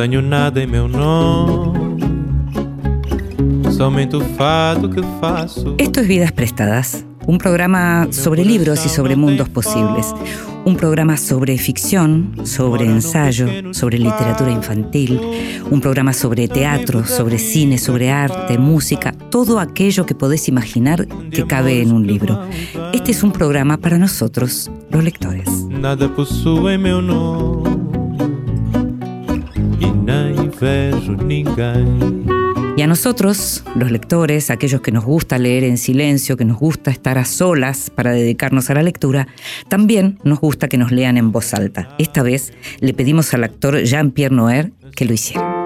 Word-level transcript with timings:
Tenho 0.00 0.22
nada 0.22 0.62
em 0.62 0.66
meu 0.68 0.86
nome, 0.86 1.98
somente 3.72 4.14
o 4.14 4.20
fado 4.20 4.88
que 4.88 5.02
faço. 5.20 5.74
Esto 5.76 5.98
es 5.98 6.06
Vidas 6.06 6.30
Prestadas, 6.30 7.04
un 7.26 7.36
programa 7.36 8.06
sobre 8.12 8.44
libros 8.44 8.86
y 8.86 8.88
sobre 8.88 9.16
mundos 9.16 9.48
posibles. 9.48 10.14
Un 10.64 10.76
programa 10.76 11.16
sobre 11.16 11.58
ficción, 11.58 12.32
sobre 12.44 12.84
ensayo, 12.84 13.48
sobre 13.72 13.98
literatura 13.98 14.52
infantil, 14.52 15.20
un 15.68 15.80
programa 15.80 16.12
sobre 16.12 16.46
teatro, 16.46 17.04
sobre 17.04 17.38
cine, 17.38 17.76
sobre 17.76 18.12
arte, 18.12 18.56
música, 18.56 19.12
todo 19.30 19.58
aquello 19.58 20.06
que 20.06 20.14
podés 20.14 20.48
imaginar 20.48 21.08
que 21.32 21.44
cabe 21.44 21.82
en 21.82 21.90
un 21.90 22.06
libro. 22.06 22.40
Este 22.92 23.10
es 23.10 23.24
un 23.24 23.32
programa 23.32 23.78
para 23.78 23.98
nosotros, 23.98 24.70
los 24.90 25.02
lectores. 25.02 25.48
Nada 25.68 26.08
possui 26.14 26.78
Y 32.76 32.82
a 32.82 32.86
nosotros, 32.86 33.64
los 33.74 33.90
lectores, 33.90 34.50
aquellos 34.50 34.80
que 34.80 34.92
nos 34.92 35.04
gusta 35.04 35.38
leer 35.38 35.64
en 35.64 35.78
silencio, 35.78 36.36
que 36.36 36.44
nos 36.44 36.58
gusta 36.58 36.90
estar 36.90 37.18
a 37.18 37.24
solas 37.24 37.90
para 37.90 38.12
dedicarnos 38.12 38.70
a 38.70 38.74
la 38.74 38.82
lectura, 38.82 39.26
también 39.68 40.18
nos 40.22 40.38
gusta 40.40 40.68
que 40.68 40.78
nos 40.78 40.92
lean 40.92 41.16
en 41.16 41.32
voz 41.32 41.54
alta. 41.54 41.88
Esta 41.98 42.22
vez 42.22 42.52
le 42.80 42.94
pedimos 42.94 43.34
al 43.34 43.44
actor 43.44 43.82
Jean-Pierre 43.82 44.34
Noer 44.34 44.72
que 44.94 45.04
lo 45.04 45.12
hiciera. 45.12 45.64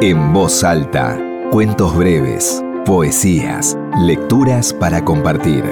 En 0.00 0.32
voz 0.32 0.64
alta, 0.64 1.20
cuentos 1.50 1.96
breves, 1.96 2.62
poesías, 2.86 3.76
lecturas 4.00 4.72
para 4.72 5.04
compartir. 5.04 5.64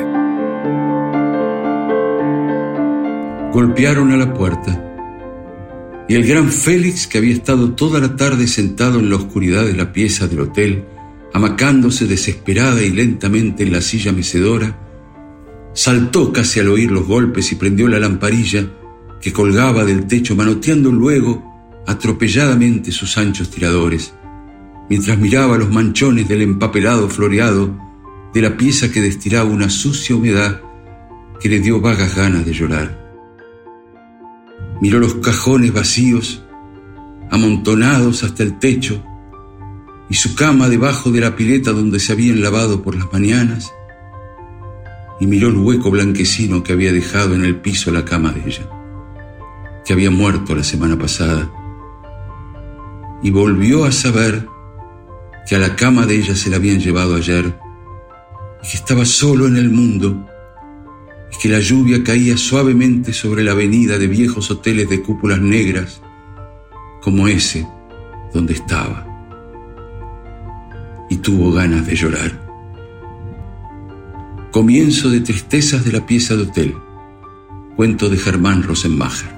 Golpearon 3.52 4.12
a 4.12 4.16
la 4.18 4.34
puerta 4.34 4.85
y 6.08 6.14
el 6.14 6.24
gran 6.24 6.50
Félix, 6.50 7.06
que 7.06 7.18
había 7.18 7.34
estado 7.34 7.72
toda 7.72 7.98
la 8.00 8.14
tarde 8.14 8.46
sentado 8.46 9.00
en 9.00 9.10
la 9.10 9.16
oscuridad 9.16 9.64
de 9.64 9.74
la 9.74 9.92
pieza 9.92 10.28
del 10.28 10.40
hotel, 10.40 10.84
amacándose 11.32 12.06
desesperada 12.06 12.82
y 12.82 12.90
lentamente 12.90 13.64
en 13.64 13.72
la 13.72 13.80
silla 13.80 14.12
mecedora, 14.12 14.78
saltó 15.74 16.32
casi 16.32 16.60
al 16.60 16.68
oír 16.68 16.92
los 16.92 17.06
golpes 17.06 17.50
y 17.50 17.56
prendió 17.56 17.88
la 17.88 17.98
lamparilla 17.98 18.70
que 19.20 19.32
colgaba 19.32 19.84
del 19.84 20.06
techo, 20.06 20.36
manoteando 20.36 20.92
luego 20.92 21.82
atropelladamente 21.86 22.92
sus 22.92 23.18
anchos 23.18 23.50
tiradores, 23.50 24.14
mientras 24.88 25.18
miraba 25.18 25.58
los 25.58 25.70
manchones 25.70 26.28
del 26.28 26.42
empapelado 26.42 27.08
floreado 27.08 27.76
de 28.32 28.42
la 28.42 28.56
pieza 28.56 28.92
que 28.92 29.00
destilaba 29.00 29.50
una 29.50 29.70
sucia 29.70 30.14
humedad 30.14 30.60
que 31.40 31.48
le 31.48 31.58
dio 31.58 31.80
vagas 31.80 32.14
ganas 32.14 32.46
de 32.46 32.52
llorar 32.52 33.05
miró 34.80 34.98
los 34.98 35.14
cajones 35.16 35.72
vacíos, 35.72 36.44
amontonados 37.30 38.22
hasta 38.24 38.42
el 38.42 38.58
techo, 38.58 39.02
y 40.08 40.14
su 40.14 40.34
cama 40.34 40.68
debajo 40.68 41.10
de 41.10 41.20
la 41.20 41.34
pileta 41.34 41.72
donde 41.72 41.98
se 41.98 42.12
habían 42.12 42.40
lavado 42.42 42.82
por 42.82 42.94
las 42.94 43.12
mañanas, 43.12 43.72
y 45.18 45.26
miró 45.26 45.48
el 45.48 45.56
hueco 45.56 45.90
blanquecino 45.90 46.62
que 46.62 46.72
había 46.72 46.92
dejado 46.92 47.34
en 47.34 47.44
el 47.44 47.56
piso 47.56 47.90
la 47.90 48.04
cama 48.04 48.32
de 48.32 48.42
ella, 48.46 48.68
que 49.84 49.92
había 49.92 50.10
muerto 50.10 50.54
la 50.54 50.64
semana 50.64 50.98
pasada, 50.98 51.50
y 53.22 53.30
volvió 53.30 53.84
a 53.84 53.92
saber 53.92 54.46
que 55.48 55.56
a 55.56 55.58
la 55.58 55.74
cama 55.74 56.06
de 56.06 56.16
ella 56.16 56.34
se 56.34 56.50
la 56.50 56.56
habían 56.56 56.80
llevado 56.80 57.16
ayer, 57.16 57.58
y 58.62 58.68
que 58.68 58.76
estaba 58.76 59.04
solo 59.04 59.46
en 59.46 59.56
el 59.56 59.70
mundo, 59.70 60.26
que 61.36 61.48
la 61.48 61.60
lluvia 61.60 62.02
caía 62.02 62.36
suavemente 62.36 63.12
sobre 63.12 63.44
la 63.44 63.52
avenida 63.52 63.98
de 63.98 64.06
viejos 64.06 64.50
hoteles 64.50 64.88
de 64.88 65.02
cúpulas 65.02 65.40
negras, 65.40 66.00
como 67.02 67.28
ese 67.28 67.66
donde 68.32 68.54
estaba. 68.54 69.06
Y 71.10 71.16
tuvo 71.18 71.52
ganas 71.52 71.86
de 71.86 71.94
llorar. 71.94 72.46
Comienzo 74.50 75.10
de 75.10 75.20
Tristezas 75.20 75.84
de 75.84 75.92
la 75.92 76.06
pieza 76.06 76.34
de 76.34 76.42
hotel. 76.42 76.74
Cuento 77.76 78.08
de 78.08 78.16
Germán 78.16 78.62
Rosenmacher. 78.62 79.35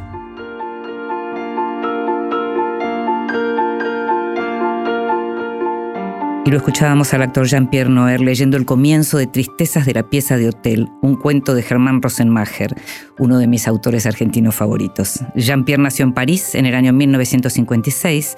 Y 6.48 6.50
lo 6.50 6.56
escuchábamos 6.56 7.12
al 7.12 7.20
actor 7.20 7.46
Jean-Pierre 7.46 7.90
Noer 7.90 8.22
leyendo 8.22 8.56
el 8.56 8.64
comienzo 8.64 9.18
de 9.18 9.26
Tristezas 9.26 9.84
de 9.84 9.92
la 9.92 10.08
pieza 10.08 10.38
de 10.38 10.48
hotel, 10.48 10.88
un 11.02 11.14
cuento 11.14 11.54
de 11.54 11.60
Germán 11.60 12.00
Rosenmacher, 12.00 12.74
uno 13.18 13.36
de 13.36 13.46
mis 13.46 13.68
autores 13.68 14.06
argentinos 14.06 14.54
favoritos. 14.54 15.20
Jean-Pierre 15.34 15.82
nació 15.82 16.06
en 16.06 16.14
París 16.14 16.54
en 16.54 16.64
el 16.64 16.74
año 16.74 16.94
1956, 16.94 18.36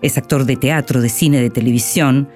es 0.00 0.16
actor 0.16 0.46
de 0.46 0.56
teatro, 0.56 1.02
de 1.02 1.10
cine, 1.10 1.42
de 1.42 1.50
televisión. 1.50 2.30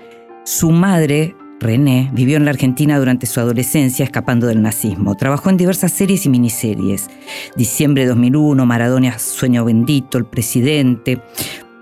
Su 0.45 0.73
madre, 0.73 1.35
René 1.59 2.11
vivió 2.13 2.37
en 2.37 2.45
la 2.45 2.51
Argentina 2.51 2.99
durante 2.99 3.25
su 3.25 3.41
adolescencia 3.41 4.05
escapando 4.05 4.47
del 4.47 4.61
nazismo. 4.61 5.17
Trabajó 5.17 5.49
en 5.49 5.57
diversas 5.57 5.91
series 5.91 6.27
y 6.27 6.29
miniseries. 6.29 7.09
Diciembre 7.57 8.03
de 8.03 8.11
2001, 8.11 8.67
Maradona, 8.67 9.19
Sueño 9.19 9.65
Bendito, 9.65 10.19
El 10.19 10.27
Presidente. 10.27 11.23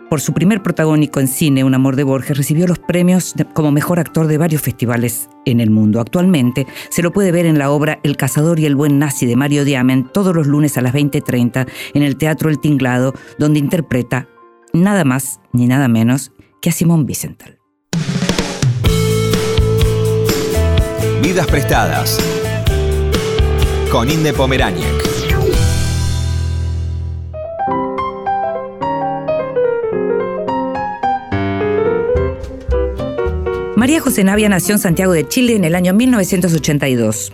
Por 0.09 0.21
su 0.21 0.33
primer 0.33 0.63
protagónico 0.63 1.19
en 1.19 1.27
cine, 1.27 1.65
Un 1.65 1.75
amor 1.75 1.97
de 1.97 2.05
Borges, 2.05 2.37
recibió 2.37 2.67
los 2.69 2.79
premios 2.79 3.35
como 3.55 3.73
mejor 3.73 3.99
actor 3.99 4.29
de 4.29 4.39
varios 4.39 4.63
festivales 4.63 5.29
en 5.45 5.61
el 5.61 5.71
mundo. 5.71 6.01
Actualmente 6.01 6.67
se 6.91 7.03
lo 7.03 7.13
puede 7.13 7.33
ver 7.33 7.45
en 7.45 7.59
la 7.59 7.71
obra 7.71 7.99
El 8.05 8.17
cazador 8.17 8.61
y 8.61 8.67
el 8.67 8.77
buen 8.77 9.01
nazi 9.01 9.27
de 9.27 9.35
Mario 9.35 9.65
Diamen 9.65 10.09
todos 10.13 10.35
los 10.35 10.47
lunes 10.47 10.79
a 10.79 10.81
las 10.81 10.95
20.30 10.95 11.67
en 11.95 12.03
el 12.03 12.17
Teatro 12.17 12.51
El 12.51 12.61
Tinglado, 12.61 13.15
donde 13.39 13.59
interpreta 13.59 14.29
nada 14.73 15.05
más 15.05 15.41
ni 15.53 15.67
nada 15.67 15.89
menos 15.89 16.33
que 16.63 16.71
a 16.71 16.73
Simón 16.73 17.05
Wiesenthal. 17.05 17.59
Vidas 21.21 21.47
prestadas. 21.49 22.21
Con 23.91 24.09
Inde 24.09 24.33
Pomeráñez. 24.33 25.06
María 33.77 34.01
José 34.01 34.25
Navia 34.25 34.49
nació 34.49 34.75
en 34.75 34.79
Santiago 34.79 35.13
de 35.13 35.29
Chile 35.29 35.55
en 35.55 35.63
el 35.63 35.75
año 35.75 35.93
1982. 35.93 37.31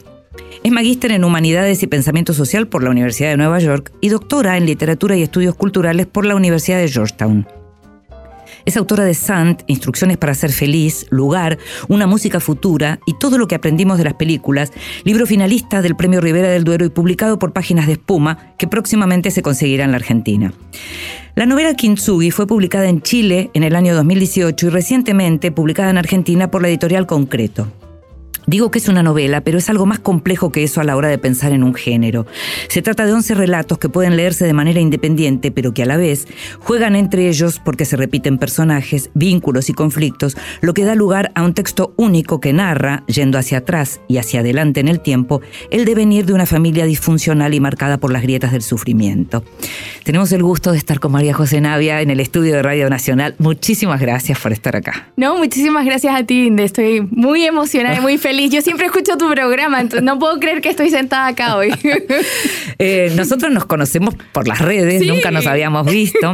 Es 0.65 0.73
magíster 0.73 1.13
en 1.13 1.23
Humanidades 1.23 1.85
y 1.85 1.87
Pensamiento 1.87 2.35
Social 2.35 2.67
por 2.67 2.83
la 2.83 2.91
Universidad 2.91 3.31
de 3.31 3.37
Nueva 3.37 3.61
York 3.61 3.93
y 4.01 4.09
doctora 4.09 4.57
en 4.57 4.67
Literatura 4.67 5.17
y 5.17 5.23
Estudios 5.23 5.55
Culturales 5.55 6.07
por 6.07 6.27
la 6.27 6.35
Universidad 6.35 6.79
de 6.79 6.89
Georgetown. 6.89 7.47
Es 8.65 8.77
autora 8.77 9.05
de 9.05 9.15
Sant, 9.15 9.63
Instrucciones 9.67 10.19
para 10.19 10.35
ser 10.35 10.53
feliz, 10.53 11.07
Lugar, 11.11 11.59
Una 11.89 12.07
música 12.07 12.41
futura 12.41 13.01
y 13.07 13.15
todo 13.15 13.39
lo 13.39 13.49
que 13.49 13.55
aprendimos 13.55 13.99
de 13.99 14.05
las 14.05 14.15
películas, 14.15 14.73
libro 15.05 15.27
finalista 15.27 15.83
del 15.83 15.97
Premio 15.97 16.21
Rivera 16.21 16.49
del 16.49 16.65
Duero 16.65 16.85
y 16.85 16.91
publicado 16.91 17.39
por 17.39 17.53
Páginas 17.53 17.87
de 17.87 17.95
Espuma, 17.95 18.55
que 18.59 18.69
próximamente 18.69 19.31
se 19.31 19.43
conseguirá 19.43 19.85
en 19.85 19.91
la 19.91 19.97
Argentina. 19.97 20.53
La 21.35 21.47
novela 21.47 21.75
Kintsugi 21.75 22.31
fue 22.31 22.47
publicada 22.47 22.89
en 22.89 23.01
Chile 23.01 23.51
en 23.55 23.65
el 23.65 23.75
año 23.75 23.95
2018 23.95 24.67
y 24.67 24.71
recientemente 24.71 25.51
publicada 25.51 25.91
en 25.91 25.99
Argentina 25.99 26.51
por 26.51 26.63
la 26.63 26.69
editorial 26.69 27.07
Concreto. 27.07 27.69
Digo 28.47 28.71
que 28.71 28.79
es 28.81 28.89
una 28.89 29.05
novela, 29.05 29.41
pero 29.43 29.59
es 29.59 29.71
algo 29.71 29.87
más 29.87 30.01
complejo 30.01 30.51
que 30.51 30.65
eso 30.65 30.81
a 30.81 30.85
la 30.85 30.97
hora 30.97 31.09
de 31.09 31.19
pensar 31.19 31.53
en 31.53 31.63
un 31.63 31.75
género. 31.75 32.27
Se 32.69 32.83
trata 32.83 33.07
de 33.07 33.13
11 33.13 33.35
relatos 33.35 33.79
que 33.79 33.89
pueden 33.89 34.17
leerse 34.17 34.45
de 34.45 34.53
manera 34.53 34.81
independiente, 34.81 35.53
pero 35.53 35.73
que 35.73 35.85
a 35.85 35.87
la 35.87 35.97
vez 35.97 36.27
juegan 36.59 36.97
entre 36.97 37.29
ellos 37.29 37.61
porque 37.65 37.85
se 37.85 37.97
repiten 37.97 38.39
personajes, 38.39 39.11
vínculos 39.15 39.71
y 39.71 39.75
conflictos, 39.75 40.37
lo 40.61 40.75
que 40.75 40.85
da 40.85 40.97
lugar 40.97 41.31
a 41.35 41.45
un 41.45 41.55
texto 41.55 41.95
único 41.97 42.41
que 42.41 42.53
narra, 42.53 43.05
yendo 43.07 43.39
hacia 43.39 43.59
atrás 43.59 44.01
y 44.09 44.19
hacia 44.19 44.41
adelante 44.41 44.81
en 44.81 44.89
el 44.89 45.01
tiempo, 45.01 45.41
el 45.71 45.85
devenir 45.85 46.27
de 46.27 46.33
una 46.33 46.47
familia 46.47 46.85
disfuncional 46.85 47.55
y 47.55 47.61
marcada 47.61 47.99
por 47.99 48.13
las 48.13 48.23
grietas 48.23 48.51
del 48.51 48.63
sufrimiento. 48.63 49.45
Tenemos 50.05 50.33
el 50.33 50.43
gusto 50.43 50.73
de 50.73 50.79
estar 50.79 50.99
con 50.99 51.13
María 51.13 51.33
José 51.33 51.61
Navia 51.61 52.01
en 52.01 52.11
el 52.11 52.19
estudio 52.19 52.55
de 52.55 52.63
Radio 52.63 52.91
Nacional. 52.91 53.37
Muchísimas 53.39 54.01
gracias 54.01 54.41
por 54.41 54.53
estar 54.53 54.75
acá. 54.75 55.13
No, 55.17 55.37
muchísimas 55.37 55.85
gracias 55.85 56.15
a 56.15 56.25
ti, 56.25 56.47
Inde. 56.47 56.65
Estoy 56.65 57.03
muy 57.03 57.45
emocionada 57.45 57.99
y 57.99 58.01
muy 58.01 58.19
feliz 58.23 58.51
yo 58.51 58.63
siempre 58.63 58.87
escucho 58.87 59.19
tu 59.19 59.29
programa, 59.29 59.81
entonces 59.81 60.05
no 60.05 60.19
puedo 60.19 60.39
creer 60.41 60.63
que 60.63 60.71
estoy 60.71 60.89
sentada 60.89 61.27
acá 61.27 61.57
hoy. 61.57 61.71
Eh, 62.79 63.13
nosotros 63.15 63.53
nos 63.53 63.65
conocemos 63.67 64.15
por 64.33 64.49
las 64.49 64.59
redes, 64.59 65.07
nunca 65.07 65.31
nos 65.31 65.47
habíamos 65.47 65.87
visto. 65.87 66.33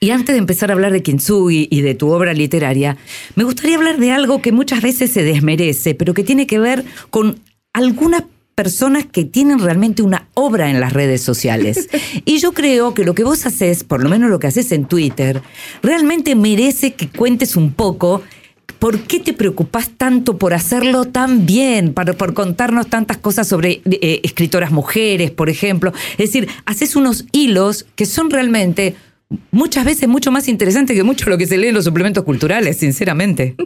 Y 0.00 0.10
antes 0.10 0.34
de 0.34 0.38
empezar 0.38 0.70
a 0.70 0.74
hablar 0.74 0.92
de 0.92 1.02
Kintsugi 1.02 1.68
y 1.70 1.82
de 1.82 1.94
tu 1.94 2.10
obra 2.10 2.32
literaria, 2.32 2.96
me 3.34 3.44
gustaría 3.44 3.76
hablar 3.76 3.98
de 3.98 4.10
algo 4.10 4.40
que 4.40 4.52
muchas 4.52 4.80
veces 4.80 5.12
se 5.12 5.22
desmerece, 5.22 5.94
pero 5.94 6.14
que 6.14 6.24
tiene 6.24 6.46
que 6.46 6.58
ver 6.58 6.84
con 7.10 7.40
algunas 7.74 8.22
personas 8.54 9.04
que 9.06 9.24
tienen 9.24 9.58
realmente 9.58 10.02
una 10.02 10.28
obra 10.34 10.70
en 10.70 10.80
las 10.80 10.92
redes 10.92 11.22
sociales. 11.22 11.88
Y 12.24 12.38
yo 12.38 12.52
creo 12.52 12.94
que 12.94 13.04
lo 13.04 13.14
que 13.14 13.24
vos 13.24 13.44
haces, 13.46 13.84
por 13.84 14.02
lo 14.02 14.08
menos 14.08 14.30
lo 14.30 14.38
que 14.38 14.46
haces 14.46 14.72
en 14.72 14.86
Twitter, 14.86 15.42
realmente 15.82 16.34
merece 16.34 16.94
que 16.94 17.08
cuentes 17.08 17.56
un 17.56 17.72
poco 17.72 18.22
¿por 18.80 19.02
qué 19.02 19.20
te 19.20 19.32
preocupas 19.32 19.90
tanto 19.96 20.38
por 20.38 20.54
hacerlo 20.54 21.04
tan 21.04 21.46
bien, 21.46 21.92
para, 21.92 22.14
por 22.14 22.34
contarnos 22.34 22.88
tantas 22.88 23.18
cosas 23.18 23.46
sobre 23.46 23.82
eh, 23.84 24.20
escritoras 24.24 24.72
mujeres, 24.72 25.30
por 25.30 25.48
ejemplo? 25.48 25.92
Es 26.12 26.32
decir, 26.32 26.48
haces 26.64 26.96
unos 26.96 27.26
hilos 27.30 27.86
que 27.94 28.06
son 28.06 28.30
realmente 28.30 28.96
muchas 29.50 29.84
veces 29.84 30.08
mucho 30.08 30.30
más 30.30 30.48
interesantes 30.48 30.96
que 30.96 31.02
mucho 31.02 31.30
lo 31.30 31.38
que 31.38 31.46
se 31.46 31.56
lee 31.56 31.68
en 31.68 31.74
los 31.74 31.84
suplementos 31.84 32.24
culturales, 32.24 32.78
sinceramente. 32.78 33.54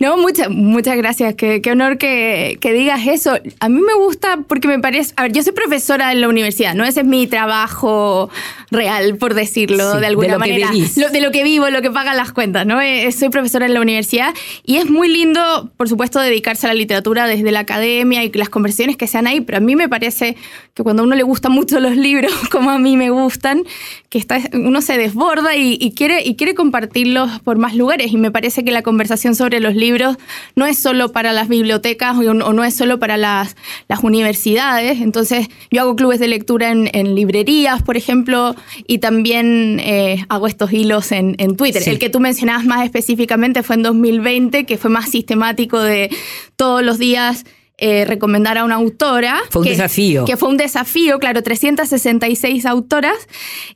No, 0.00 0.16
muchas 0.16 0.50
muchas 0.50 0.96
gracias. 0.96 1.34
Qué, 1.34 1.60
qué 1.60 1.72
honor 1.72 1.98
que, 1.98 2.58
que, 2.60 2.72
digas 2.72 3.06
eso. 3.06 3.38
A 3.58 3.68
mí 3.68 3.80
me 3.80 3.94
gusta 3.94 4.40
porque 4.46 4.68
me 4.68 4.78
parece. 4.78 5.12
A 5.16 5.22
ver, 5.22 5.32
yo 5.32 5.42
soy 5.42 5.52
profesora 5.52 6.12
en 6.12 6.20
la 6.20 6.28
universidad, 6.28 6.74
¿no? 6.74 6.84
Ese 6.84 7.00
es 7.00 7.06
mi 7.06 7.26
trabajo 7.26 8.30
real, 8.70 9.16
por 9.16 9.34
decirlo 9.34 9.98
de 9.98 10.06
alguna 10.06 10.34
de 10.34 10.38
manera. 10.38 10.70
Lo, 10.96 11.10
de 11.10 11.20
lo 11.20 11.30
que 11.30 11.42
vivo, 11.42 11.68
lo 11.70 11.82
que 11.82 11.90
pagan 11.90 12.16
las 12.16 12.32
cuentas, 12.32 12.66
¿no? 12.66 12.80
Eh, 12.80 13.10
soy 13.12 13.30
profesora 13.30 13.66
en 13.66 13.74
la 13.74 13.80
universidad 13.80 14.34
y 14.64 14.76
es 14.76 14.88
muy 14.90 15.08
lindo, 15.08 15.70
por 15.76 15.88
supuesto, 15.88 16.20
dedicarse 16.20 16.66
a 16.66 16.68
la 16.68 16.74
literatura 16.74 17.26
desde 17.26 17.50
la 17.50 17.60
academia 17.60 18.22
y 18.24 18.30
las 18.32 18.48
conversaciones 18.48 18.96
que 18.96 19.06
sean 19.06 19.26
ahí, 19.26 19.40
pero 19.40 19.58
a 19.58 19.60
mí 19.60 19.74
me 19.74 19.88
parece 19.88 20.36
que 20.74 20.82
cuando 20.82 21.02
a 21.02 21.06
uno 21.06 21.16
le 21.16 21.22
gustan 21.22 21.52
mucho 21.52 21.80
los 21.80 21.96
libros, 21.96 22.32
como 22.50 22.70
a 22.70 22.78
mí 22.78 22.96
me 22.96 23.10
gustan, 23.10 23.64
que 24.10 24.18
está, 24.18 24.40
uno 24.52 24.80
se 24.82 24.87
desborda 24.96 25.56
y, 25.56 25.76
y, 25.80 25.92
quiere, 25.92 26.22
y 26.24 26.36
quiere 26.36 26.54
compartirlos 26.54 27.40
por 27.40 27.58
más 27.58 27.74
lugares. 27.74 28.12
Y 28.12 28.16
me 28.16 28.30
parece 28.30 28.64
que 28.64 28.70
la 28.70 28.82
conversación 28.82 29.34
sobre 29.34 29.60
los 29.60 29.74
libros 29.74 30.16
no 30.56 30.66
es 30.66 30.78
solo 30.78 31.12
para 31.12 31.32
las 31.32 31.48
bibliotecas 31.48 32.16
o, 32.16 32.20
o 32.20 32.52
no 32.52 32.64
es 32.64 32.74
solo 32.74 32.98
para 32.98 33.16
las, 33.16 33.56
las, 33.88 34.02
universidades. 34.02 35.00
Entonces, 35.00 35.48
yo 35.70 35.82
hago 35.82 35.96
clubes 35.96 36.20
de 36.20 36.28
lectura 36.28 36.70
en, 36.70 36.88
en 36.94 37.14
librerías, 37.14 37.82
por 37.82 37.96
ejemplo, 37.96 38.54
y 38.86 38.98
también 38.98 39.80
eh, 39.80 40.24
hago 40.28 40.46
estos 40.46 40.72
hilos 40.72 41.12
en, 41.12 41.34
en 41.38 41.56
Twitter. 41.56 41.82
Sí. 41.82 41.90
El 41.90 41.98
que 41.98 42.08
tú 42.08 42.20
mencionabas 42.20 42.64
más 42.64 42.84
específicamente 42.84 43.62
fue 43.62 43.76
en 43.76 43.82
2020, 43.82 44.64
que 44.64 44.78
fue 44.78 44.90
más 44.90 45.10
sistemático 45.10 45.80
de 45.80 46.10
todos 46.56 46.82
los 46.82 46.98
días 46.98 47.44
eh, 47.80 48.04
recomendar 48.04 48.58
a 48.58 48.64
una 48.64 48.74
autora. 48.74 49.40
Fue 49.50 49.60
un 49.60 49.64
que, 49.64 49.70
desafío. 49.70 50.24
Que 50.24 50.36
fue 50.36 50.48
un 50.48 50.56
desafío, 50.56 51.20
claro, 51.20 51.42
366 51.44 52.66
autoras 52.66 53.16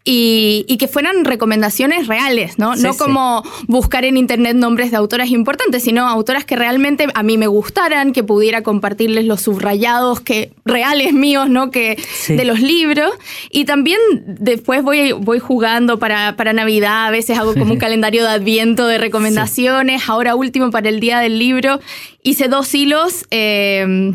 y, 0.04 0.64
y 0.66 0.76
que 0.76 0.88
fueran 0.88 1.25
recomendaciones 1.25 2.08
reales, 2.08 2.58
¿no? 2.58 2.76
Sí, 2.76 2.82
no 2.82 2.93
sí. 2.94 2.99
como 2.99 3.44
buscar 3.69 4.04
en 4.04 4.16
internet 4.16 4.56
nombres 4.56 4.90
de 4.90 4.96
autoras 4.96 5.31
importantes, 5.31 5.84
sino 5.84 6.08
autoras 6.08 6.44
que 6.44 6.56
realmente 6.56 7.06
a 7.14 7.22
mí 7.22 7.38
me 7.38 7.46
gustaran, 7.46 8.12
que 8.12 8.25
pudiera 8.25 8.62
compartirles 8.62 9.25
los 9.26 9.43
subrayados 9.43 10.20
que 10.20 10.50
reales 10.64 11.12
míos, 11.12 11.48
¿no? 11.48 11.70
Que 11.70 11.96
Sí. 12.12 12.34
de 12.34 12.44
los 12.44 12.60
libros. 12.60 13.12
Y 13.50 13.64
también 13.66 13.98
después 14.26 14.82
voy, 14.82 15.12
voy 15.12 15.38
jugando 15.38 15.98
para, 15.98 16.37
para 16.37 16.52
Navidad, 16.52 17.06
a 17.06 17.10
veces 17.10 17.38
hago 17.38 17.55
como 17.55 17.72
un 17.72 17.78
calendario 17.78 18.25
de 18.25 18.31
adviento 18.31 18.87
de 18.87 18.98
recomendaciones. 18.98 20.08
Ahora 20.08 20.34
último 20.34 20.70
para 20.70 20.88
el 20.88 20.98
Día 21.00 21.20
del 21.20 21.38
Libro 21.38 21.81
hice 22.22 22.48
dos 22.48 22.74
hilos. 22.74 23.26
eh, 23.30 24.12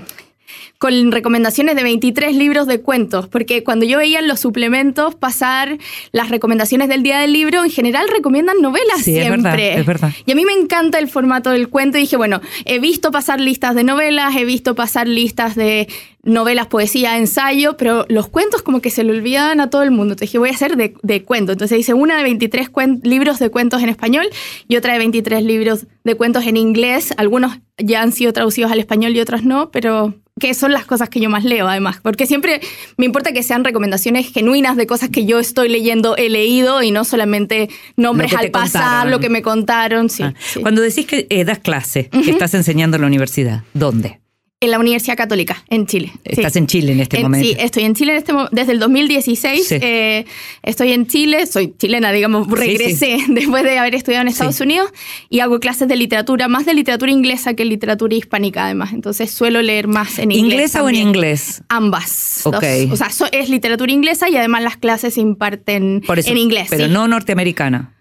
con 0.80 1.12
recomendaciones 1.12 1.76
de 1.76 1.84
23 1.84 2.36
libros 2.36 2.68
de 2.68 2.82
cuentos, 2.82 3.28
porque 3.28 3.64
cuando 3.64 3.86
yo 3.86 3.98
veía 3.98 4.20
en 4.20 4.28
los 4.28 4.40
suplementos 4.40 5.16
pasar 5.16 5.78
las 6.12 6.30
recomendaciones 6.30 6.88
del 6.88 7.02
Día 7.04 7.20
del 7.20 7.34
Libro, 7.34 7.64
en 7.64 7.72
general 7.72 8.08
recomiendan 8.10 8.58
novelas 8.62 9.02
Sí, 9.04 9.18
es 9.18 9.26
siempre. 9.26 9.52
verdad, 9.52 9.80
es 9.80 9.86
verdad. 9.86 10.12
Y 10.26 10.32
a 10.32 10.36
mí 10.36 10.46
me 10.46 10.54
encanta 10.54 11.00
el 11.00 11.08
formato 11.08 11.50
del 11.50 11.70
cuento 11.70 11.98
y 11.98 12.02
dije, 12.02 12.18
bueno, 12.18 12.42
he 12.66 12.80
visto 12.80 13.12
pasar 13.12 13.40
listas 13.42 13.74
de 13.76 13.84
novelas, 13.84 14.36
he 14.36 14.46
visto 14.46 14.76
pasar 14.76 15.08
listas 15.08 15.56
de 15.56 15.88
novelas, 16.24 16.68
poesía, 16.68 17.18
ensayo, 17.18 17.78
pero 17.78 18.06
los 18.10 18.28
cuentos 18.28 18.62
como 18.62 18.82
que 18.82 18.90
se 18.90 19.04
le 19.04 19.12
olvidaban 19.14 19.60
a 19.62 19.70
todo 19.70 19.82
el 19.84 19.92
mundo. 19.92 20.14
Entonces 20.14 20.30
dije, 20.30 20.38
voy 20.40 20.50
a 20.50 20.54
hacer 20.54 20.76
de, 20.76 20.94
de 21.02 21.24
cuento. 21.24 21.54
Entonces 21.54 21.80
hice 21.80 21.94
una 21.94 22.18
de 22.18 22.24
23 22.24 22.70
cuen- 22.72 23.02
libros 23.04 23.40
de 23.40 23.50
cuentos 23.50 23.82
en 23.82 23.90
español 23.90 24.28
y 24.68 24.76
otra 24.76 24.94
de 24.94 25.00
23 25.00 25.42
libros 25.44 25.88
de 26.04 26.16
cuentos 26.16 26.46
en 26.46 26.58
inglés. 26.58 27.14
Algunos 27.18 27.60
ya 27.78 28.02
han 28.02 28.12
sido 28.12 28.34
traducidos 28.34 28.72
al 28.72 28.80
español 28.80 29.16
y 29.16 29.22
otros 29.22 29.44
no, 29.44 29.72
pero 29.72 30.16
que 30.40 30.54
son 30.54 30.72
las 30.72 30.86
cosas 30.86 31.10
que 31.10 31.20
yo 31.20 31.30
más 31.30 31.44
leo 31.44 31.68
además, 31.68 31.98
porque 32.02 32.26
siempre 32.26 32.62
me 32.98 33.06
importa 33.06 33.32
que 33.32 33.44
sean 33.44 33.64
recomendaciones 33.64 34.32
genuinas 34.32 34.78
de 34.78 34.86
cosas 34.88 35.10
que 35.10 35.26
yo 35.26 35.40
estoy 35.40 35.70
leyendo, 35.70 36.16
he 36.18 36.30
leído 36.30 36.82
y 36.84 36.92
no 36.92 37.04
solamente 37.06 37.70
nombres 37.96 38.34
al 38.34 38.52
pasar, 38.52 38.82
contaron. 38.84 39.12
lo 39.12 39.20
que 39.20 39.30
me 39.30 39.42
contaron. 39.42 40.10
Sí, 40.10 40.24
Ah, 40.24 40.34
sí. 40.40 40.62
Cuando 40.62 40.82
decís 40.82 41.06
que 41.06 41.28
eh, 41.30 41.44
das 41.46 41.60
clase, 41.60 42.10
que 42.10 42.32
estás 42.32 42.54
enseñando 42.54 42.96
en 42.98 43.02
la 43.02 43.08
universidad, 43.08 43.64
¿dónde? 43.74 44.20
En 44.60 44.72
la 44.72 44.80
Universidad 44.80 45.16
Católica, 45.16 45.64
en 45.70 45.86
Chile. 45.86 46.12
sí. 46.16 46.20
Estás 46.24 46.56
en 46.56 46.66
Chile 46.66 46.94
en 46.94 47.00
este 47.02 47.18
En- 47.18 47.22
momento. 47.24 47.48
Sí, 47.48 47.56
estoy 47.60 47.84
en 47.84 47.94
Chile 47.94 48.14
en 48.14 48.18
este 48.18 48.34
desde 48.52 48.72
el 48.72 48.80
2016. 48.80 49.68
Sí. 49.68 49.76
eh, 49.80 50.26
estoy 50.64 50.94
en 50.94 51.06
Chile, 51.06 51.46
soy 51.46 51.76
chilena, 51.78 52.12
digamos, 52.12 52.48
Sí, 52.48 52.56
regresé 52.56 53.18
después 53.30 53.64
de 53.64 53.78
haber 53.78 53.94
estudiado 53.94 54.24
en 54.24 54.30
Estados. 54.30 54.60
Unidos 54.60 54.90
y 55.30 55.42
hago 55.42 55.60
clases 55.60 55.88
de 55.88 55.96
literatura, 55.96 56.48
más 56.48 56.66
de 56.66 56.74
literatura 56.74 57.12
inglesa 57.12 57.54
que 57.54 57.66
literatura 57.66 58.16
hispánica 58.16 58.66
además. 58.66 58.94
Entonces 58.94 59.30
suelo 59.30 59.62
leer 59.62 59.88
más 59.88 60.18
en 60.18 60.32
inglés. 60.32 60.54
¿Inglesa 60.54 60.84
o 60.84 60.90
en 60.90 60.96
inglés? 60.96 61.62
Ambas. 61.70 62.42
Ok. 62.44 62.54
dos. 62.60 62.92
O 62.94 62.96
sea, 62.96 63.12
so- 63.12 63.28
es 63.32 63.50
literatura 63.50 63.92
inglesa 63.92 64.28
y 64.28 64.38
además 64.38 64.64
las 64.64 64.78
clases 64.78 65.14
se 65.14 65.22
imparten 65.22 66.02
Por 66.08 66.18
eso, 66.18 66.32
en 66.32 66.38
inglés. 66.40 66.66
Pero 66.72 66.88
no 66.88 67.08
norteamericana. 67.08 67.94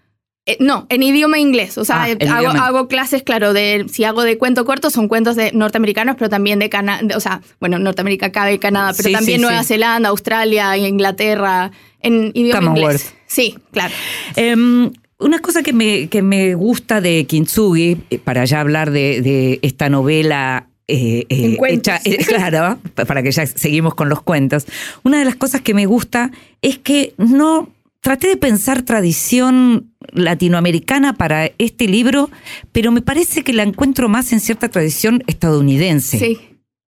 Eh, 0.49 0.57
no, 0.61 0.85
en 0.89 1.03
idioma 1.03 1.37
inglés. 1.39 1.77
O 1.77 1.83
sea, 1.85 2.03
Ah, 2.03 2.09
eh, 2.09 2.17
hago, 2.29 2.87
clases, 2.87 3.21
claro, 3.21 3.51
de 3.53 3.85
si 3.91 4.05
hago 4.05 4.23
de 4.23 4.37
cuento 4.37 4.63
corto, 4.65 4.89
son 4.89 5.07
cuentos 5.09 5.35
de 5.35 5.51
norteamericanos, 5.51 6.15
pero 6.17 6.29
también 6.29 6.57
de 6.57 6.69
Canadá. 6.69 7.15
O 7.15 7.19
sea, 7.19 7.41
bueno, 7.59 7.77
Norteamérica 7.79 8.31
cabe 8.31 8.57
Canadá, 8.57 8.93
pero 8.95 9.09
Sí, 9.09 9.13
también 9.13 9.39
sí, 9.39 9.45
Nueva 9.45 9.61
sí. 9.63 9.67
Zelanda, 9.73 10.09
Australia, 10.09 10.75
Inglaterra, 10.77 11.71
en 12.01 12.31
idioma 12.33 12.59
Commonwealth. 12.61 13.01
inglés. 13.01 13.13
Sí, 13.27 13.57
claro. 13.71 13.93
Em, 14.35 14.91
una 15.19 15.39
cosa 15.39 15.63
que 15.63 15.73
me, 15.73 16.07
que 16.07 16.21
me 16.21 16.55
gusta 16.55 17.01
de 17.01 17.25
Kintsugi, 17.25 17.97
eh, 18.09 18.19
para 18.19 18.45
ya 18.45 18.61
hablar 18.61 18.91
de, 18.91 19.21
de 19.21 19.59
esta 19.63 19.89
novela 19.89 20.67
eh, 20.87 21.25
eh, 21.27 21.57
hecha, 21.67 21.99
eh, 22.05 22.17
claro, 22.25 22.77
pa- 22.95 23.03
para 23.03 23.21
que 23.21 23.31
ya 23.31 23.45
seguimos 23.45 23.95
con 23.95 24.07
los 24.07 24.21
cuentos. 24.21 24.65
Una 25.03 25.19
de 25.19 25.25
las 25.25 25.35
cosas 25.35 25.59
que 25.61 25.73
me 25.73 25.85
gusta 25.85 26.31
es 26.61 26.77
que 26.77 27.13
no 27.17 27.67
traté 28.07 28.29
de 28.29 28.37
pensar 28.37 28.83
tradición 28.83 29.91
latinoamericana 30.13 31.15
para 31.17 31.51
este 31.57 31.89
libro, 31.89 32.29
pero 32.71 32.89
me 32.93 33.01
parece 33.01 33.43
que 33.43 33.51
la 33.51 33.63
encuentro 33.63 34.07
más 34.07 34.31
en 34.31 34.39
cierta 34.39 34.69
tradición 34.69 35.23
estadounidense. 35.27 36.17
Sí, 36.17 36.37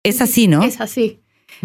Es 0.04 0.22
así, 0.22 0.48
¿no? 0.48 0.64
es 0.64 0.82
así. 0.82 1.20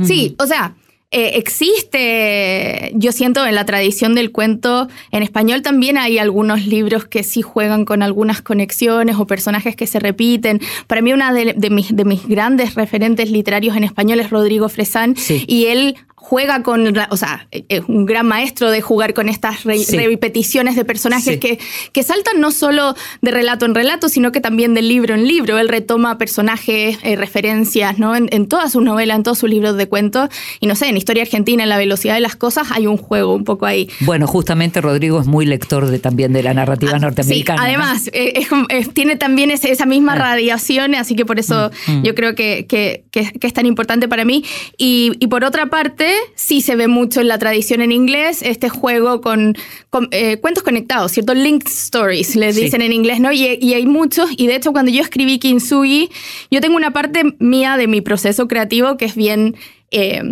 Sí, 0.04 0.36
o 0.38 0.46
sea, 0.46 0.76
eh, 1.10 1.30
existe, 1.36 2.92
yo 2.94 3.10
siento 3.12 3.46
en 3.46 3.54
la 3.54 3.64
tradición 3.64 4.14
del 4.14 4.32
cuento 4.32 4.88
en 5.12 5.22
español 5.22 5.62
también 5.62 5.96
hay 5.96 6.18
algunos 6.18 6.66
libros 6.66 7.06
que 7.06 7.22
sí 7.22 7.40
juegan 7.40 7.86
con 7.86 8.02
algunas 8.02 8.42
conexiones 8.42 9.16
o 9.16 9.26
personajes 9.26 9.74
que 9.76 9.86
se 9.86 9.98
repiten. 9.98 10.60
Para 10.86 11.00
mí 11.00 11.14
una 11.14 11.32
de, 11.32 11.54
de 11.56 11.70
mis, 11.70 11.96
de 11.96 12.04
mis 12.04 12.26
grandes 12.28 12.74
referentes 12.74 13.30
literarios 13.30 13.76
en 13.78 13.84
español 13.84 14.20
es 14.20 14.28
Rodrigo 14.28 14.68
Fresán 14.68 15.16
Sí. 15.16 15.44
y 15.48 15.66
él 15.66 15.96
juega 16.28 16.62
con, 16.62 16.94
o 17.10 17.16
sea, 17.16 17.48
es 17.50 17.80
un 17.88 18.04
gran 18.04 18.26
maestro 18.26 18.70
de 18.70 18.82
jugar 18.82 19.14
con 19.14 19.30
estas 19.30 19.64
re- 19.64 19.78
Sí. 19.78 19.96
repeticiones 19.96 20.76
de 20.76 20.84
personajes 20.84 21.34
Sí. 21.34 21.38
que, 21.40 21.58
que 21.92 22.02
saltan 22.02 22.38
no 22.38 22.50
solo 22.50 22.94
de 23.22 23.30
relato 23.30 23.64
en 23.64 23.74
relato, 23.74 24.10
sino 24.10 24.30
que 24.30 24.40
también 24.42 24.74
de 24.74 24.82
libro 24.82 25.14
en 25.14 25.26
libro. 25.26 25.58
Él 25.58 25.68
retoma 25.70 26.18
personajes, 26.18 26.98
eh, 27.02 27.16
referencias, 27.16 27.98
¿no? 27.98 28.14
En, 28.14 28.28
en 28.30 28.46
todas 28.46 28.72
sus 28.72 28.82
novelas, 28.82 29.16
en 29.16 29.22
todos 29.22 29.38
sus 29.38 29.48
libros 29.48 29.76
de 29.78 29.88
cuentos. 29.88 30.28
Y 30.60 30.66
no 30.66 30.74
sé, 30.76 30.88
en 30.88 30.98
Historia 30.98 31.22
Argentina, 31.22 31.62
en 31.62 31.70
La 31.70 31.78
velocidad 31.78 32.12
de 32.14 32.20
las 32.20 32.36
cosas, 32.36 32.68
hay 32.72 32.86
un 32.86 32.98
juego 32.98 33.34
un 33.34 33.44
poco 33.44 33.64
ahí. 33.64 33.88
Bueno, 34.00 34.26
justamente 34.26 34.82
Rodrigo 34.82 35.18
es 35.20 35.26
muy 35.26 35.46
lector 35.46 35.86
de, 35.86 35.98
también 35.98 36.34
de 36.34 36.42
la 36.42 36.52
narrativa 36.52 36.92
Ah, 36.94 36.98
norteamericana. 36.98 37.62
Sí, 37.62 37.64
¿no? 37.64 37.68
además, 37.84 38.10
eh, 38.12 38.32
es 38.36 38.48
como- 38.48 38.66
es- 38.68 38.92
tiene 38.92 39.16
también 39.16 39.50
ese- 39.50 39.70
esa 39.70 39.86
misma 39.86 40.12
Ah. 40.12 40.16
radiación, 40.16 40.94
así 40.94 41.14
que 41.16 41.24
por 41.24 41.38
eso 41.38 41.70
Mm, 41.86 41.92
mm. 41.92 42.02
yo 42.02 42.14
creo 42.14 42.34
que, 42.34 42.66
que- 42.68 43.04
que- 43.10 43.32
que 43.32 43.46
es 43.46 43.52
tan 43.54 43.64
importante 43.64 44.08
para 44.08 44.26
mí. 44.26 44.44
Y, 44.76 45.12
y 45.20 45.28
por 45.28 45.44
otra 45.44 45.66
parte, 45.66 46.12
sí 46.34 46.60
se 46.60 46.76
ve 46.76 46.88
mucho 46.88 47.20
en 47.20 47.28
la 47.28 47.38
tradición 47.38 47.80
en 47.82 47.92
inglés 47.92 48.42
este 48.42 48.68
juego 48.68 49.20
con, 49.20 49.56
con, 49.90 50.08
eh, 50.12 50.38
cuentos 50.38 50.62
conectados, 50.62 51.12
¿cierto? 51.12 51.34
Linked 51.34 51.68
stories, 51.68 52.36
les 52.36 52.54
Sí. 52.56 52.62
dicen 52.64 52.82
en 52.82 52.92
inglés, 52.92 53.20
¿no? 53.20 53.32
Y, 53.32 53.58
y 53.60 53.74
hay 53.74 53.86
muchos, 53.86 54.30
y 54.36 54.46
de 54.46 54.56
hecho 54.56 54.72
cuando 54.72 54.90
yo 54.90 55.00
escribí 55.02 55.38
Kintsugi, 55.38 56.10
yo 56.50 56.60
tengo 56.60 56.76
una 56.76 56.92
parte 56.92 57.22
mía 57.38 57.76
de 57.76 57.86
mi 57.86 58.00
proceso 58.00 58.48
creativo 58.48 58.96
que 58.96 59.04
es 59.06 59.14
bien... 59.14 59.56
eh, 59.90 60.22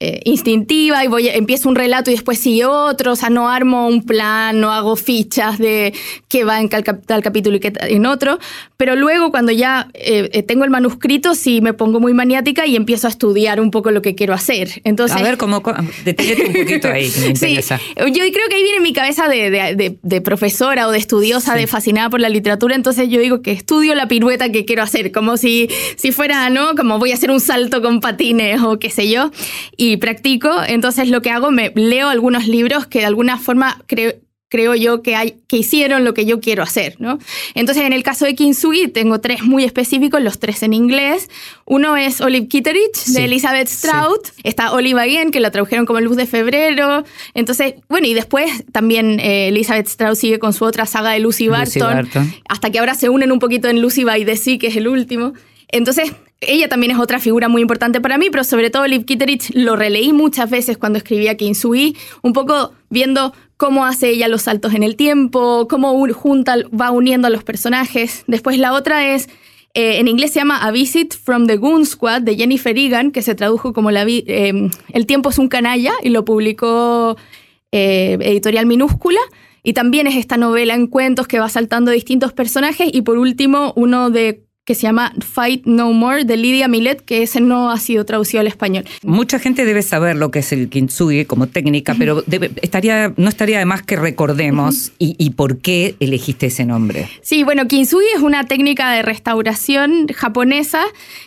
eh, 0.00 0.20
instintiva 0.24 1.04
y 1.04 1.08
voy 1.08 1.28
a- 1.28 1.34
empiezo 1.34 1.68
un 1.68 1.74
relato 1.76 2.10
y 2.10 2.14
después 2.14 2.38
sigue 2.38 2.64
otro, 2.64 3.12
o 3.12 3.16
sea, 3.16 3.28
no 3.30 3.50
armo 3.50 3.86
un 3.86 4.02
plan, 4.04 4.58
no 4.58 4.72
hago 4.72 4.96
fichas 4.96 5.58
de 5.58 5.92
qué 6.28 6.44
va 6.44 6.58
en 6.60 6.68
cap- 6.68 7.04
tal 7.06 7.22
capítulo 7.22 7.56
y 7.56 7.60
qué 7.60 7.72
en 7.82 8.06
otro, 8.06 8.38
pero 8.78 8.96
luego 8.96 9.30
cuando 9.30 9.52
ya 9.52 9.88
eh, 9.94 10.30
eh, 10.32 10.42
tengo 10.42 10.64
el 10.64 10.70
manuscrito 10.70 11.34
sí 11.34 11.60
me 11.60 11.74
pongo 11.74 12.00
muy 12.00 12.14
maniática 12.14 12.66
y 12.66 12.76
empiezo 12.76 13.06
a 13.08 13.10
estudiar 13.10 13.60
un 13.60 13.70
poco 13.70 13.90
lo 13.90 14.00
que 14.00 14.14
quiero 14.14 14.32
hacer. 14.34 14.80
Entonces, 14.84 15.18
A 15.18 15.22
ver, 15.22 15.36
cómo, 15.36 15.62
deténgete 16.04 16.46
un 16.46 16.52
poquito 16.54 16.88
ahí, 16.88 17.10
que 17.10 17.20
me 17.28 17.36
Sí, 17.36 17.54
yo 17.56 18.04
creo 18.32 18.48
que 18.48 18.54
ahí 18.54 18.62
viene 18.62 18.80
mi 18.80 18.92
cabeza 18.94 19.28
de, 19.28 19.50
de- 19.50 19.74
de- 19.76 19.98
de 20.02 20.20
profesora 20.22 20.88
o 20.88 20.90
de 20.92 20.98
estudiosa, 20.98 21.52
Sí. 21.54 21.60
de 21.60 21.66
fascinada 21.66 22.08
por 22.08 22.20
la 22.20 22.28
literatura, 22.30 22.74
entonces 22.74 23.08
yo 23.10 23.20
digo 23.20 23.42
que 23.42 23.52
estudio 23.52 23.94
la 23.94 24.08
pirueta 24.08 24.50
que 24.50 24.64
quiero 24.64 24.82
hacer, 24.82 25.12
como 25.12 25.36
si, 25.36 25.68
si 25.96 26.10
fuera, 26.12 26.48
¿no? 26.48 26.74
Como 26.74 26.98
voy 26.98 27.10
a 27.10 27.14
hacer 27.14 27.30
un 27.30 27.40
salto 27.40 27.82
con 27.82 28.00
patines 28.00 28.62
o 28.62 28.78
qué 28.78 28.88
sé 28.90 29.10
yo, 29.10 29.30
y 29.76 29.89
practico, 29.96 30.50
entonces 30.66 31.08
lo 31.08 31.22
que 31.22 31.30
hago, 31.30 31.50
me 31.50 31.72
leo 31.74 32.08
algunos 32.08 32.46
libros 32.46 32.86
que 32.86 33.00
de 33.00 33.06
alguna 33.06 33.38
forma 33.38 33.82
creo 33.86 34.14
creo 34.50 34.74
yo 34.74 35.02
que, 35.02 35.14
hay, 35.14 35.36
que 35.46 35.56
hicieron 35.56 36.04
lo 36.04 36.12
que 36.12 36.26
yo 36.26 36.40
quiero 36.40 36.62
hacer, 36.62 36.96
¿no? 36.98 37.18
Entonces, 37.54 37.84
en 37.84 37.92
el 37.92 38.02
caso 38.02 38.26
de 38.26 38.34
Kintsugi, 38.34 38.88
tengo 38.88 39.20
tres 39.20 39.42
muy 39.44 39.64
específicos, 39.64 40.20
los 40.20 40.40
tres 40.40 40.62
en 40.64 40.74
inglés. 40.74 41.30
Uno 41.64 41.96
es 41.96 42.20
Olive 42.20 42.48
Kitteridge, 42.48 43.06
de 43.06 43.24
Elizabeth 43.24 43.68
Strout. 43.68 44.28
Está 44.42 44.72
Olive 44.72 45.00
Again, 45.00 45.30
que 45.30 45.38
la 45.38 45.52
tradujeron 45.52 45.86
como 45.86 46.00
Luz 46.00 46.16
de 46.16 46.26
Febrero. 46.26 47.04
Entonces, 47.32 47.74
bueno, 47.88 48.08
y 48.08 48.14
después 48.14 48.64
también 48.72 49.20
eh, 49.20 49.48
Elizabeth 49.48 49.86
Strout 49.86 50.16
sigue 50.16 50.40
con 50.40 50.52
su 50.52 50.64
otra 50.64 50.84
saga 50.84 51.12
de 51.12 51.20
Lucy 51.20 51.46
Barton, 51.46 52.08
hasta 52.48 52.70
que 52.70 52.80
ahora 52.80 52.94
se 52.94 53.08
unen 53.08 53.30
un 53.30 53.38
poquito 53.38 53.68
en 53.68 53.80
Lucy 53.80 54.02
by 54.02 54.24
the 54.24 54.36
Sea, 54.36 54.58
que 54.58 54.66
es 54.66 54.76
el 54.76 54.88
último. 54.88 55.32
Entonces, 55.68 56.12
ella 56.40 56.68
también 56.68 56.92
es 56.92 56.98
otra 56.98 57.18
figura 57.18 57.48
muy 57.48 57.62
importante 57.62 58.00
para 58.00 58.16
mí, 58.16 58.28
pero 58.30 58.44
sobre 58.44 58.70
todo 58.70 58.84
Olive 58.84 59.04
Kitteridge 59.04 59.50
lo 59.54 59.76
releí 59.76 60.12
muchas 60.12 60.48
veces 60.48 60.78
cuando 60.78 60.98
escribía 60.98 61.36
Kintsugi, 61.36 61.96
un 62.22 62.32
poco 62.32 62.72
viendo 62.88 63.34
cómo 63.56 63.84
hace 63.84 64.08
ella 64.08 64.26
los 64.26 64.42
saltos 64.42 64.72
en 64.72 64.82
el 64.82 64.96
tiempo, 64.96 65.68
cómo 65.68 65.94
junta, 66.14 66.56
va 66.68 66.90
uniendo 66.90 67.26
a 67.26 67.30
los 67.30 67.44
personajes. 67.44 68.24
Después 68.26 68.58
la 68.58 68.72
otra 68.72 69.14
es, 69.14 69.28
eh, 69.74 69.98
en 69.98 70.08
inglés 70.08 70.32
se 70.32 70.40
llama 70.40 70.56
A 70.56 70.70
Visit 70.70 71.14
from 71.14 71.46
the 71.46 71.56
Goon 71.56 71.84
Squad 71.84 72.22
de 72.22 72.36
Jennifer 72.36 72.76
Egan, 72.76 73.10
que 73.10 73.20
se 73.20 73.34
tradujo 73.34 73.74
como 73.74 73.90
la 73.90 74.04
eh, 74.08 74.70
El 74.94 75.06
tiempo 75.06 75.28
es 75.28 75.38
un 75.38 75.48
canalla 75.48 75.92
y 76.02 76.08
lo 76.08 76.24
publicó 76.24 77.18
eh, 77.70 78.16
Editorial 78.18 78.64
Minúscula. 78.64 79.20
Y 79.62 79.74
también 79.74 80.06
es 80.06 80.16
esta 80.16 80.38
novela 80.38 80.72
en 80.72 80.86
cuentos 80.86 81.28
que 81.28 81.38
va 81.38 81.50
saltando 81.50 81.90
distintos 81.90 82.32
personajes. 82.32 82.88
Y 82.90 83.02
por 83.02 83.18
último, 83.18 83.74
uno 83.76 84.08
de 84.08 84.46
que 84.70 84.76
se 84.76 84.82
llama 84.82 85.12
Fight 85.18 85.66
No 85.66 85.92
More 85.92 86.24
de 86.24 86.36
Lidia 86.36 86.68
Millet, 86.68 87.00
que 87.04 87.24
ese 87.24 87.40
no 87.40 87.72
ha 87.72 87.78
sido 87.80 88.04
traducido 88.04 88.40
al 88.40 88.46
español. 88.46 88.84
Mucha 89.02 89.40
gente 89.40 89.64
debe 89.64 89.82
saber 89.82 90.14
lo 90.14 90.30
que 90.30 90.38
es 90.38 90.52
el 90.52 90.68
kintsugi 90.68 91.24
como 91.24 91.48
técnica, 91.48 91.96
pero 91.98 92.22
estaría, 92.62 93.12
no 93.16 93.28
estaría 93.28 93.58
de 93.58 93.64
más 93.64 93.82
que 93.82 93.96
recordemos 93.96 94.92
y, 94.96 95.30
por 95.30 95.58
qué 95.58 95.96
elegiste 95.98 96.46
ese 96.46 96.64
nombre. 96.66 97.08
Sí, 97.20 97.42
bueno, 97.42 97.66
kintsugi 97.66 98.06
es 98.14 98.22
una 98.22 98.44
técnica 98.44 98.92
de 98.92 99.02
restauración 99.02 100.06
japonesa 100.14 100.84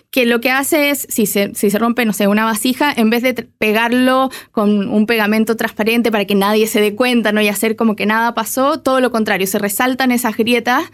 que 0.10 0.26
lo 0.26 0.40
que 0.40 0.52
hace 0.52 0.92
es, 0.92 1.06
si 1.10 1.26
se, 1.26 1.54
si 1.54 1.70
se 1.70 1.78
rompe, 1.78 2.06
no 2.06 2.14
sé, 2.14 2.28
una 2.28 2.46
vasija, 2.46 2.94
en 2.96 3.10
vez 3.10 3.24
de 3.24 3.34
pegarlo 3.34 4.30
con 4.54 4.88
un 4.88 5.06
pegamento 5.06 5.58
transparente 5.58 6.12
para 6.12 6.24
que 6.24 6.36
nadie 6.36 6.66
se 6.68 6.80
dé 6.80 6.96
cuenta 6.96 7.34
¿no? 7.34 7.42
y 7.42 7.50
hacer 7.50 7.76
como 7.76 7.98
que 7.98 8.06
nada 8.06 8.34
pasó, 8.34 8.80
todo 8.80 9.02
lo 9.02 9.12
contrario, 9.12 9.48
se 9.48 9.60
resaltan 9.60 10.12
esas 10.12 10.38
grietas 10.38 10.86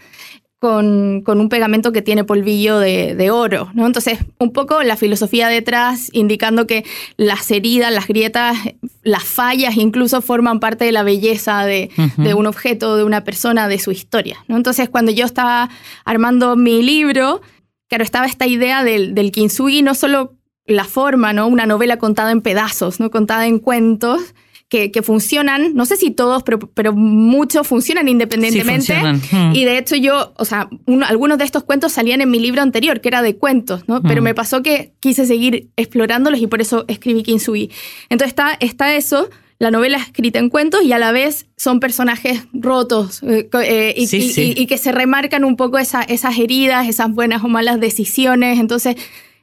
con, 0.60 1.24
un 1.26 1.48
pegamento 1.48 1.90
que 1.90 2.02
tiene 2.02 2.22
polvillo 2.22 2.78
de, 2.78 3.30
oro. 3.30 3.70
¿no? 3.72 3.86
Entonces, 3.86 4.18
un 4.38 4.52
poco 4.52 4.82
la 4.82 4.96
filosofía 4.96 5.48
detrás, 5.48 6.10
indicando 6.12 6.66
que 6.66 6.84
las 7.16 7.50
heridas, 7.50 7.90
las 7.90 8.06
grietas, 8.06 8.58
las 9.02 9.24
fallas 9.24 9.76
incluso 9.78 10.20
forman 10.20 10.60
parte 10.60 10.84
de 10.84 10.92
la 10.92 11.02
belleza 11.02 11.64
de, 11.64 11.90
un 12.36 12.46
objeto, 12.46 12.96
de 12.96 13.04
una 13.04 13.24
persona, 13.24 13.68
de 13.68 13.78
su 13.78 13.90
historia. 13.90 14.44
¿no? 14.48 14.56
Entonces, 14.58 14.90
cuando 14.90 15.10
yo 15.10 15.24
estaba 15.24 15.70
armando 16.04 16.56
mi 16.56 16.82
libro, 16.82 17.40
claro, 17.88 18.04
estaba 18.04 18.26
esta 18.26 18.46
idea 18.46 18.84
del, 18.84 19.14
del 19.14 19.32
kintsugi, 19.32 19.80
no 19.80 19.94
solo 19.94 20.34
la 20.66 20.84
forma, 20.84 21.32
¿no? 21.32 21.46
una 21.46 21.64
novela 21.64 21.96
contada 21.96 22.32
en 22.32 22.42
pedazos, 22.42 23.00
¿no? 23.00 23.10
contada 23.10 23.46
en 23.46 23.60
cuentos, 23.60 24.34
que, 24.70 25.02
funcionan, 25.02 25.74
no 25.74 25.84
sé 25.84 25.96
si 25.96 26.12
todos, 26.12 26.44
pero, 26.44 26.60
pero 26.60 26.92
muchos 26.92 27.66
funcionan 27.66 28.06
independientemente. 28.08 28.94
Hmm. 29.32 29.52
Y 29.52 29.64
de 29.64 29.78
hecho 29.78 29.96
yo, 29.96 30.32
o 30.36 30.44
sea, 30.44 30.70
algunos 31.08 31.38
de 31.38 31.44
estos 31.44 31.64
cuentos 31.64 31.90
salían 31.90 32.20
en 32.20 32.30
mi 32.30 32.38
libro 32.38 32.62
anterior, 32.62 33.00
que 33.00 33.08
era 33.08 33.20
de 33.20 33.36
cuentos, 33.36 33.88
¿no? 33.88 34.00
Pero 34.00 34.20
hmm. 34.20 34.24
me 34.24 34.34
pasó 34.34 34.62
que 34.62 34.92
quise 35.00 35.26
seguir 35.26 35.70
explorándolos 35.76 36.40
y 36.40 36.46
por 36.46 36.60
eso 36.60 36.84
escribí 36.86 37.24
Kinsui. 37.24 37.72
Entonces 38.10 38.28
está, 38.28 38.56
está 38.60 38.94
eso, 38.94 39.28
la 39.58 39.72
novela 39.72 39.98
escrita 39.98 40.38
en 40.38 40.48
cuentos 40.48 40.84
y 40.84 40.92
a 40.92 40.98
la 40.98 41.10
vez 41.10 41.46
son 41.56 41.80
personajes 41.80 42.44
rotos 42.52 43.24
eh, 43.24 43.50
eh, 43.52 43.94
y, 43.96 44.66
que 44.66 44.78
se 44.78 44.92
remarcan 44.92 45.44
un 45.44 45.56
poco 45.56 45.78
esa, 45.78 46.02
esas 46.02 46.38
heridas, 46.38 46.88
esas 46.88 47.10
buenas 47.10 47.42
o 47.42 47.48
malas 47.48 47.80
decisiones. 47.80 48.60
Entonces 48.60 48.94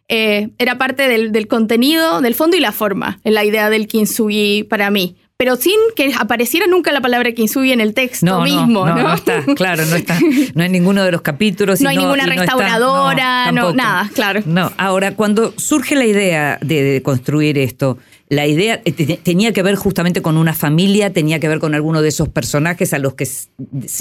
eh, 0.10 0.50
era 0.58 0.78
parte 0.78 1.08
del, 1.08 1.48
contenido, 1.48 2.22
del 2.22 2.34
fondo 2.34 2.56
y 2.56 2.62
la 2.62 2.72
forma, 2.72 3.20
en 3.24 3.34
la 3.34 3.44
idea 3.44 3.70
del 3.70 3.88
kintsugi 3.88 4.64
para 4.64 4.90
mí. 4.90 5.18
Pero 5.36 5.56
sin 5.56 5.76
que 5.96 6.14
apareciera 6.18 6.66
nunca 6.66 6.92
la 6.92 7.00
palabra 7.00 7.32
kintsugi 7.32 7.72
en 7.72 7.80
el 7.80 7.94
texto 7.94 8.42
mismo, 8.42 8.88
no, 8.88 8.96
no, 8.96 9.14
está, 9.14 9.44
claro, 9.56 9.86
no 9.86 9.96
está. 9.96 10.18
No 10.56 10.64
hay 10.64 10.70
ninguno 10.70 11.04
de 11.04 11.12
los 11.12 11.22
capítulos. 11.22 11.80
No 11.82 11.90
hay 11.90 11.98
ninguna 11.98 12.26
restauradora, 12.26 13.52
no, 13.52 13.74
nada, 13.74 14.10
claro. 14.16 14.42
No, 14.46 14.72
ahora, 14.78 15.14
cuando 15.16 15.54
surge 15.58 15.96
la 15.96 16.06
idea 16.06 16.58
de, 16.62 17.02
construir 17.04 17.60
esto, 17.60 18.00
la 18.30 18.48
idea 18.48 18.82
eh, 18.84 18.92
tenía 18.92 19.54
que 19.54 19.62
ver 19.62 19.76
justamente 19.76 20.24
con 20.24 20.38
una 20.38 20.54
familia, 20.54 21.14
tenía 21.14 21.40
que 21.40 21.48
ver 21.48 21.60
con 21.60 21.76
alguno 21.76 22.02
de 22.02 22.10
esos 22.10 22.30
personajes 22.30 22.94
a 22.94 22.98
los 22.98 23.14
que 23.14 23.28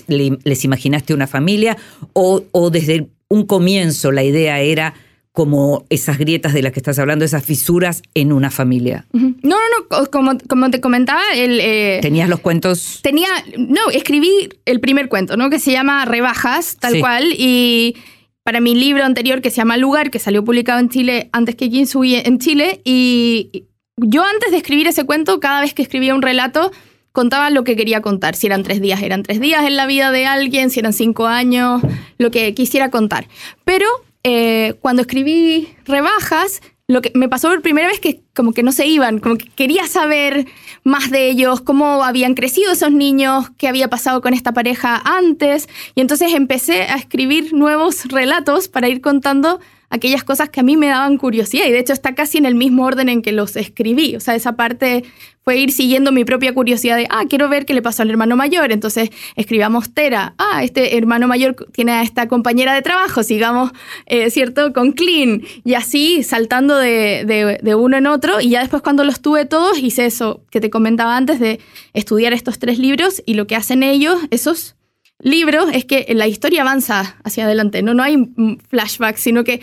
les 0.07 0.65
imaginaste 0.65 1.13
una 1.13 1.27
familia, 1.27 1.77
o, 2.15 2.45
o 2.53 2.71
desde 2.71 3.09
un 3.29 3.45
comienzo 3.45 4.11
la 4.11 4.23
idea 4.23 4.61
era 4.61 4.95
como 5.37 5.85
esas 5.91 6.17
grietas 6.17 6.55
de 6.55 6.63
las 6.63 6.73
que 6.73 6.81
estás 6.81 6.99
hablando, 6.99 7.23
esas 7.23 7.45
fisuras 7.45 8.01
en 8.15 8.33
una 8.33 8.51
familia. 8.51 9.05
No, 9.13 9.35
no, 9.43 9.57
no, 9.91 10.07
como, 10.11 10.39
como 10.49 10.71
te 10.71 10.81
comentaba, 10.81 11.21
el, 11.35 11.61
eh, 11.61 11.99
¿Tenías 12.01 12.31
los 12.31 12.41
cuentos? 12.41 13.01
Tenía, 13.03 13.29
no, 13.59 13.91
escribí 13.93 14.49
el 14.65 14.81
primer 14.81 15.11
cuento, 15.11 15.37
¿no? 15.37 15.51
Que 15.51 15.59
se 15.59 15.73
llama 15.73 16.07
Rebajas, 16.07 16.79
tal 16.79 17.01
cual, 17.01 17.35
y 17.37 17.97
para 18.45 18.61
mi 18.61 18.75
libro 18.75 19.05
anterior 19.05 19.43
que 19.43 19.51
se 19.51 19.57
llama 19.57 19.77
Lugar, 19.77 20.11
que 20.11 20.19
salió 20.19 20.43
publicado 20.43 20.81
en 20.81 20.89
Chile 20.89 21.29
antes 21.33 21.55
que 21.55 21.69
Kinsui 21.69 22.15
en 22.15 22.39
Chile, 22.39 22.81
y 22.83 23.67
yo 23.99 24.25
antes 24.25 24.53
de 24.53 24.57
escribir 24.57 24.87
ese 24.87 25.05
cuento, 25.05 25.39
cada 25.39 25.61
vez 25.61 25.75
que 25.75 25.83
escribía 25.83 26.15
un 26.15 26.23
relato, 26.23 26.73
contaba 27.13 27.51
lo 27.51 27.63
que 27.63 27.77
quería 27.77 28.01
contar. 28.01 28.37
Si 28.37 28.47
eran 28.47 28.63
tres 28.63 28.81
días, 28.81 29.03
eran 29.03 29.23
tres 29.23 29.39
días 29.39 29.67
en 29.67 29.77
la 29.77 29.85
vida 29.85 30.11
de 30.13 30.25
alguien, 30.25 30.71
si 30.71 30.81
eran 30.81 30.95
cinco 30.95 31.27
años, 31.27 31.83
lo 32.17 32.31
que 32.31 32.55
quisiera 32.55 32.91
contar. 32.91 33.29
Pero 33.67 33.87
eh, 34.29 34.75
cuando 34.81 35.03
escribí 35.03 35.69
rebajas, 35.85 36.61
lo 36.89 37.01
que 37.01 37.13
me 37.15 37.29
pasó 37.29 37.49
por 37.49 37.63
primera 37.63 37.87
vez 37.87 38.01
que 38.01 38.23
como 38.35 38.53
que 38.53 38.65
no 38.65 38.73
se 38.73 38.85
iban, 38.85 39.21
como 39.21 39.37
que 39.37 39.47
quería 39.51 39.87
saber 39.87 40.47
más 40.83 41.13
de 41.13 41.29
ellos, 41.29 41.61
cómo 41.61 42.03
habían 42.03 42.35
crecido 42.35 42.73
esos 42.73 42.91
niños, 42.91 43.51
qué 43.57 43.69
había 43.69 43.89
pasado 43.89 44.21
con 44.23 44.35
esta 44.35 44.51
pareja 44.51 45.01
antes, 45.05 45.69
y 45.95 46.01
entonces 46.01 46.35
empecé 46.35 46.83
a 46.83 46.97
escribir 46.97 47.53
nuevos 47.53 48.07
relatos 48.07 48.67
para 48.67 48.89
ir 48.89 49.01
contando 49.01 49.61
aquellas 49.91 50.25
cosas 50.25 50.49
que 50.49 50.61
a 50.61 50.63
mí 50.63 50.77
me 50.77 50.89
daban 50.89 51.19
curiosidad 51.19 51.67
y 51.67 51.73
de 51.73 51.79
hecho 51.79 51.93
está 51.93 52.15
casi 52.15 52.39
en 52.39 52.47
el 52.47 52.55
mismo 52.55 52.85
orden 52.85 53.09
en 53.09 53.23
que 53.23 53.33
los 53.33 53.57
escribí. 53.57 54.17
O 54.17 54.21
sea, 54.21 54.35
esa 54.35 54.57
parte 54.57 55.05
fue 55.43 55.59
ir 55.59 55.71
siguiendo 55.71 56.11
mi 56.11 56.25
propia 56.25 56.53
curiosidad 56.53 56.97
de, 56.97 57.07
ah, 57.09 57.23
quiero 57.29 57.49
ver 57.49 57.67
qué 57.67 57.75
le 57.75 57.81
pasó 57.81 58.03
al 58.03 58.11
hermano 58.11 58.35
mayor. 58.37 58.73
Entonces 58.73 59.11
escribamos 59.37 59.95
Tera, 59.95 60.35
ah, 60.39 60.65
este 60.65 60.97
hermano 60.99 61.29
mayor 61.29 61.55
tiene 61.73 61.93
a 61.93 62.03
esta 62.03 62.27
compañera 62.27 62.75
de 62.75 62.83
trabajo, 62.83 63.23
sigamos, 63.23 63.71
eh, 64.07 64.31
¿cierto?, 64.31 64.73
con 64.73 64.93
Clean. 64.93 65.43
Y 65.65 65.75
así 65.75 66.25
saltando 66.25 66.77
de, 66.77 67.59
de 67.63 67.75
uno 67.77 67.97
en 67.97 68.07
otro. 68.07 68.41
Y 68.41 68.51
ya 68.51 68.61
después 68.61 68.83
cuando 68.83 69.05
los 69.05 69.21
tuve 69.21 69.45
todos, 69.45 69.79
hice 69.79 70.07
eso 70.07 70.43
que 70.51 70.61
te 70.61 70.71
comentaba 70.71 71.17
antes 71.17 71.39
de 71.39 71.61
estudiar 71.95 72.33
estos 72.33 72.59
tres 72.59 72.79
libros 72.79 73.23
y 73.25 73.35
lo 73.35 73.47
que 73.47 73.57
hacen 73.57 73.83
ellos, 73.83 74.19
esos 74.31 74.76
libro 75.21 75.69
es 75.69 75.85
que 75.85 76.07
la 76.15 76.27
historia 76.27 76.63
avanza 76.63 77.17
hacia 77.25 77.45
adelante, 77.45 77.83
no, 77.83 77.95
no 77.95 78.03
hay 78.03 78.29
flashback, 78.69 79.17
sino 79.17 79.45
que 79.45 79.61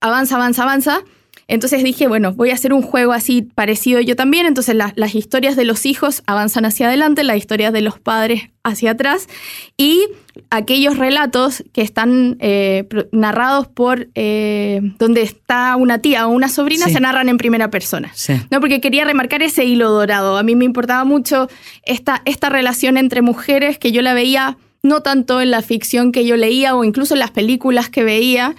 avanza, 0.00 0.36
avanza, 0.36 0.62
avanza. 0.62 1.02
Entonces 1.46 1.84
dije, 1.84 2.08
bueno, 2.08 2.32
voy 2.32 2.50
a 2.50 2.54
hacer 2.54 2.72
un 2.72 2.82
juego 2.82 3.12
así 3.12 3.42
parecido 3.42 4.00
yo 4.00 4.16
también. 4.16 4.46
Entonces 4.46 4.74
las 4.74 5.14
historias 5.14 5.56
de 5.56 5.64
los 5.64 5.84
hijos 5.86 6.22
avanzan 6.26 6.64
hacia 6.64 6.86
adelante, 6.88 7.22
las 7.22 7.36
historias 7.36 7.72
de 7.72 7.82
los 7.82 7.98
padres 7.98 8.50
hacia 8.62 8.92
atrás 8.92 9.28
y 9.76 10.06
aquellos 10.50 10.96
relatos 10.96 11.64
que 11.72 11.82
están 11.82 12.36
eh, 12.40 12.88
narrados 13.12 13.68
por 13.68 14.08
eh, 14.14 14.80
donde 14.98 15.22
está 15.22 15.76
una 15.76 15.98
tía 15.98 16.26
o 16.26 16.30
una 16.30 16.48
sobrina 16.48 16.88
se 16.88 17.00
narran 17.00 17.28
en 17.28 17.38
primera 17.38 17.70
persona. 17.70 18.12
¿no? 18.50 18.60
Porque 18.60 18.80
quería 18.80 19.04
remarcar 19.04 19.42
ese 19.42 19.64
hilo 19.64 19.90
dorado. 19.90 20.36
A 20.36 20.42
mí 20.42 20.54
me 20.56 20.64
importaba 20.64 21.04
mucho 21.04 21.48
esta, 21.84 22.22
esta 22.24 22.48
relación 22.48 22.96
entre 22.96 23.22
mujeres 23.22 23.78
que 23.78 23.92
yo 23.92 24.02
la 24.02 24.14
veía 24.14 24.56
no 24.82 25.00
tanto 25.00 25.40
en 25.40 25.50
la 25.50 25.62
ficción 25.62 26.12
que 26.12 26.26
yo 26.26 26.36
leía 26.36 26.76
o 26.76 26.84
incluso 26.84 27.14
en 27.14 27.20
las 27.20 27.30
películas 27.30 27.88
que 27.88 28.04
veía, 28.04 28.54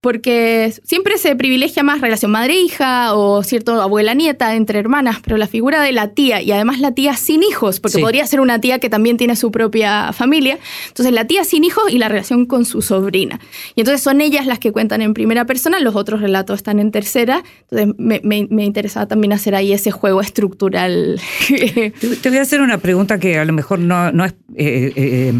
porque 0.00 0.72
siempre 0.84 1.18
se 1.18 1.34
privilegia 1.34 1.82
más 1.82 2.00
relación 2.00 2.30
madre-hija 2.30 3.14
o 3.14 3.42
cierto 3.42 3.82
abuela-nieta 3.82 4.54
entre 4.54 4.78
hermanas, 4.78 5.18
pero 5.24 5.36
la 5.36 5.48
figura 5.48 5.82
de 5.82 5.90
la 5.90 6.08
tía 6.08 6.40
y 6.40 6.52
además 6.52 6.78
la 6.78 6.92
tía 6.92 7.16
sin 7.16 7.42
hijos, 7.42 7.80
porque 7.80 7.98
podría 7.98 8.24
ser 8.26 8.40
una 8.40 8.60
tía 8.60 8.78
que 8.78 8.88
también 8.88 9.16
tiene 9.16 9.34
su 9.34 9.50
propia 9.50 10.12
familia, 10.12 10.58
entonces 10.86 11.12
la 11.12 11.24
tía 11.24 11.42
sin 11.42 11.64
hijos 11.64 11.84
y 11.90 11.98
la 11.98 12.08
relación 12.08 12.46
con 12.46 12.64
su 12.64 12.80
sobrina. 12.80 13.40
Y 13.74 13.80
entonces 13.80 14.00
son 14.00 14.20
ellas 14.20 14.46
las 14.46 14.60
que 14.60 14.70
cuentan 14.70 15.02
en 15.02 15.14
primera 15.14 15.46
persona, 15.46 15.80
los 15.80 15.96
otros 15.96 16.20
relatos 16.20 16.58
están 16.58 16.78
en 16.78 16.92
tercera, 16.92 17.42
entonces 17.68 17.94
me, 17.98 18.64
interesaba 18.64 19.06
también 19.06 19.32
hacer 19.32 19.56
ahí 19.56 19.72
ese 19.72 19.90
juego 19.90 20.20
estructural. 20.20 21.20
Te 21.48 22.28
voy 22.28 22.38
a 22.38 22.42
hacer 22.42 22.60
una 22.60 22.78
pregunta 22.78 23.18
que 23.18 23.38
a 23.38 23.44
lo 23.44 23.52
mejor 23.52 23.80
no, 23.80 24.12
no 24.12 24.24
es... 24.24 24.34
Eh, 24.54 24.92
eh, 24.94 25.34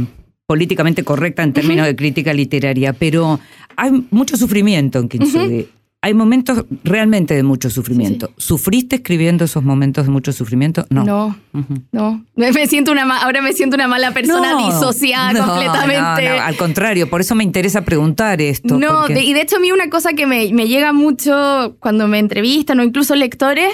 políticamente 0.59 1.05
correcta 1.05 1.43
en 1.43 1.53
términos 1.53 1.85
de 1.87 1.95
crítica 1.95 2.33
literaria, 2.33 2.95
pero 2.95 3.39
hay 3.77 3.91
mucho 4.11 4.35
sufrimiento 4.39 4.99
en 4.99 5.07
Kintsugi. 5.11 5.69
hay 6.01 6.15
momentos 6.15 6.65
realmente 6.85 7.35
de 7.35 7.43
mucho 7.43 7.69
sufrimiento. 7.69 8.31
¿Sufriste 8.39 8.97
escribiendo 8.97 9.45
esos 9.45 9.63
momentos 9.63 10.07
de 10.07 10.11
mucho 10.11 10.33
sufrimiento? 10.33 10.87
No. 10.89 11.05
No, 11.05 11.37
no. 11.93 12.25
Me, 12.35 12.67
siento 12.67 12.93
una 12.93 13.03
ahora 13.21 13.43
me 13.43 13.53
siento 13.53 13.77
una 13.77 13.89
mala 13.89 14.13
persona 14.15 14.53
No, 14.53 14.67
disociada 14.73 15.35
no, 15.35 15.45
completamente. 15.47 16.29
no, 16.31 16.41
al 16.43 16.57
contrario, 16.57 17.11
por 17.11 17.21
eso 17.21 17.35
me 17.35 17.45
interesa 17.45 17.83
preguntar 17.83 18.41
esto. 18.41 18.79
No, 18.79 19.01
porque- 19.01 19.15
de- 19.17 19.25
y 19.25 19.35
de 19.35 19.43
hecho 19.43 19.57
a 19.57 19.61
mí 19.61 19.71
una 19.71 19.91
cosa 19.91 20.15
que 20.15 20.27
me, 20.27 20.51
me 20.55 20.67
llega 20.67 20.95
mucho 20.95 21.77
cuando 21.79 22.09
me 22.09 22.19
entrevistan 22.21 22.81
o 22.81 22.85
incluso 22.85 23.15
lectores, 23.15 23.69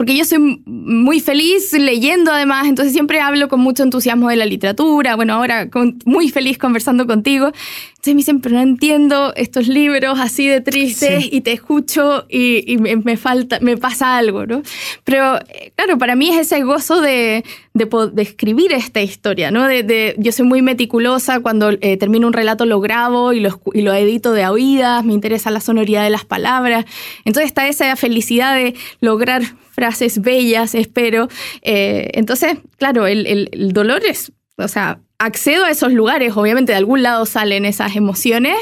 porque 0.00 0.16
yo 0.16 0.24
soy 0.24 0.62
muy 0.64 1.20
feliz 1.20 1.74
leyendo 1.74 2.32
además, 2.32 2.66
entonces 2.66 2.94
siempre 2.94 3.20
hablo 3.20 3.50
con 3.50 3.60
mucho 3.60 3.82
entusiasmo 3.82 4.30
de 4.30 4.36
la 4.36 4.46
literatura, 4.46 5.14
bueno, 5.14 5.34
ahora 5.34 5.68
con- 5.68 5.98
muy 6.06 6.30
feliz 6.30 6.56
conversando 6.56 7.06
contigo. 7.06 7.48
Entonces 7.90 8.14
me 8.14 8.18
dicen, 8.20 8.40
pero 8.40 8.54
no 8.54 8.62
entiendo 8.62 9.34
estos 9.36 9.68
libros 9.68 10.18
así 10.18 10.48
de 10.48 10.62
tristes 10.62 11.24
Sí. 11.24 11.28
y 11.30 11.42
te 11.42 11.52
escucho 11.52 12.24
y, 12.30 12.64
y 12.66 12.78
me, 12.78 12.96
me 12.96 13.18
falta, 13.18 13.58
me 13.60 13.76
pasa 13.76 14.16
algo, 14.16 14.46
¿no? 14.46 14.62
Pero 15.04 15.36
eh, 15.36 15.72
claro, 15.76 15.98
para 15.98 16.16
mí 16.16 16.30
es 16.30 16.38
ese 16.38 16.62
gozo 16.62 17.02
de, 17.02 17.44
de, 17.72 17.88
de 18.12 18.22
escribir 18.22 18.72
esta 18.72 19.00
historia, 19.00 19.50
¿no? 19.50 19.66
De, 19.68 19.82
de- 19.82 20.14
yo 20.18 20.32
soy 20.32 20.44
muy 20.46 20.60
meticulosa, 20.62 21.40
cuando 21.40 21.70
eh, 21.70 21.96
termino 21.96 22.26
un 22.26 22.32
relato 22.32 22.66
lo 22.66 22.80
grabo 22.80 23.32
y 23.32 23.40
lo, 23.40 23.60
y 23.72 23.82
lo 23.82 23.92
edito 23.94 24.32
de 24.32 24.42
a 24.42 24.50
oídas, 24.52 25.04
me 25.04 25.12
interesa 25.12 25.50
la 25.50 25.60
sonoridad 25.60 26.02
de 26.02 26.10
las 26.10 26.24
palabras. 26.24 26.84
Entonces 27.24 27.46
está 27.46 27.68
esa 27.68 27.94
felicidad 27.96 28.54
de 28.56 28.74
lograr 29.00 29.42
frases 29.70 30.20
bellas, 30.20 30.74
espero. 30.74 31.28
Eh, 31.62 32.10
entonces, 32.14 32.58
claro, 32.76 33.06
el- 33.06 33.26
el 33.52 33.72
dolor 33.72 34.02
es, 34.04 34.32
o 34.56 34.68
sea, 34.68 34.98
accedo 35.18 35.64
a 35.64 35.70
esos 35.70 35.92
lugares, 35.92 36.36
obviamente 36.36 36.72
de 36.72 36.78
algún 36.78 37.02
lado 37.02 37.24
salen 37.26 37.64
esas 37.66 37.94
emociones, 37.94 38.56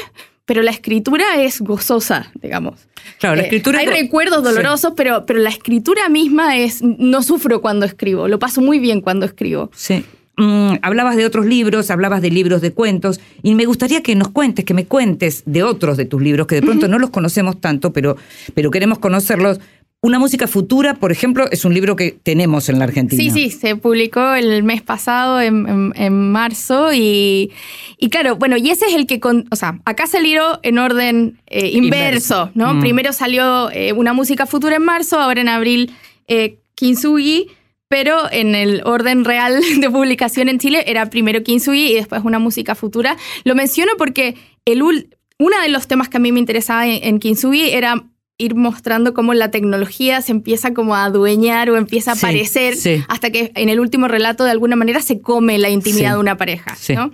pero 0.49 0.63
la 0.63 0.71
escritura 0.71 1.43
es 1.43 1.61
gozosa, 1.61 2.31
digamos. 2.41 2.87
Claro, 3.19 3.35
la 3.35 3.43
Eh, 3.43 3.45
escritura. 3.45 3.77
hay 3.77 3.85
recuerdos 3.85 4.43
dolorosos, 4.43 4.93
pero, 4.97 5.23
pero 5.27 5.37
la 5.39 5.49
escritura 5.51 6.09
misma 6.09 6.57
es. 6.57 6.81
No 6.81 7.21
sufro 7.21 7.61
cuando 7.61 7.85
escribo, 7.85 8.27
lo 8.27 8.39
paso 8.39 8.59
muy 8.59 8.79
bien 8.79 9.01
cuando 9.01 9.27
escribo. 9.27 9.69
Sí. 9.75 10.03
Mm, 10.37 10.77
hablabas 10.81 11.17
de 11.17 11.25
otros 11.27 11.45
libros, 11.45 11.91
hablabas 11.91 12.23
de 12.23 12.31
libros 12.31 12.61
de 12.61 12.71
cuentos, 12.71 13.19
y 13.43 13.53
me 13.53 13.65
gustaría 13.65 14.01
que 14.01 14.15
nos 14.15 14.29
cuentes, 14.29 14.65
que 14.65 14.73
me 14.73 14.85
cuentes 14.85 15.43
de 15.45 15.61
otros 15.61 15.97
de 15.97 16.05
tus 16.05 16.19
libros, 16.19 16.47
que 16.47 16.55
de 16.55 16.61
pronto 16.63 16.87
no 16.87 16.97
los 16.97 17.11
conocemos 17.11 17.61
tanto, 17.61 17.93
pero, 17.93 18.17
pero 18.55 18.71
queremos 18.71 18.97
conocerlos. 18.97 19.59
Una 20.01 20.17
música 20.17 20.47
futura, 20.47 20.93
por 20.93 21.11
ejemplo, 21.11 21.45
es 21.51 21.65
un 21.65 21.73
libro 21.73 21.97
que 21.97 22.11
tenemos 22.11 22.69
en 22.69 22.79
la 22.79 22.85
Argentina. 22.85 23.21
Sí, 23.21 23.31
sí, 23.31 23.49
se 23.49 23.75
publicó 23.75 24.33
el 24.33 24.63
mes 24.63 24.81
pasado, 24.81 25.41
en, 25.41 25.67
en- 25.67 25.93
en 25.95 26.31
marzo, 26.31 26.93
y, 26.93 27.51
y 27.97 28.09
claro, 28.09 28.37
bueno, 28.37 28.55
y 28.55 28.69
ese 28.69 28.85
es 28.85 28.93
el 28.93 29.07
que, 29.07 29.19
con, 29.19 29.45
o 29.51 29.57
sea, 29.57 29.81
acá 29.83 30.07
salió 30.07 30.59
en 30.63 30.77
orden 30.79 31.41
eh, 31.47 31.71
inverso, 31.73 32.43
Inverso. 32.45 32.51
¿no? 32.53 32.75
Mm. 32.75 32.79
Primero 32.79 33.11
salió 33.11 33.69
eh, 33.71 33.91
una 33.91 34.13
música 34.13 34.45
futura 34.45 34.77
en 34.77 34.83
marzo, 34.83 35.19
ahora 35.19 35.41
en 35.41 35.49
abril 35.49 35.91
eh, 36.29 36.59
Kintsugi, 36.75 37.47
pero 37.89 38.31
en 38.31 38.55
el 38.55 38.81
orden 38.85 39.25
real 39.25 39.59
de 39.81 39.89
publicación 39.89 40.47
en 40.47 40.59
Chile 40.59 40.85
era 40.87 41.09
primero 41.09 41.43
Kintsugi 41.43 41.91
y 41.91 41.95
después 41.95 42.21
una 42.23 42.39
música 42.39 42.73
futura. 42.73 43.17
Lo 43.43 43.53
menciono 43.53 43.91
porque 43.97 44.35
el 44.63 44.81
uno 44.81 45.61
de 45.61 45.69
los 45.69 45.87
temas 45.87 46.07
que 46.07 46.15
a 46.17 46.19
mí 46.21 46.31
me 46.31 46.39
interesaba 46.39 46.87
en, 46.87 47.03
en 47.03 47.19
Kintsugi 47.19 47.71
era 47.71 48.05
ir 48.41 48.55
mostrando 48.55 49.13
cómo 49.13 49.33
la 49.33 49.51
tecnología 49.51 50.21
se 50.21 50.31
empieza 50.31 50.73
como 50.73 50.95
a 50.95 51.03
adueñar 51.03 51.69
o 51.69 51.75
empieza 51.77 52.13
a 52.13 52.15
Sí, 52.15 52.25
aparecer 52.25 52.75
sí. 52.75 53.03
hasta 53.09 53.29
que 53.31 53.51
en 53.53 53.67
el 53.69 53.79
último 53.81 54.07
relato 54.07 54.45
de 54.45 54.51
alguna 54.51 54.75
manera 54.77 55.01
se 55.01 55.19
come 55.21 55.57
la 55.57 55.69
intimidad 55.69 56.11
Sí, 56.11 56.13
de 56.15 56.19
una 56.19 56.37
pareja. 56.37 56.75
¿no? 56.95 57.11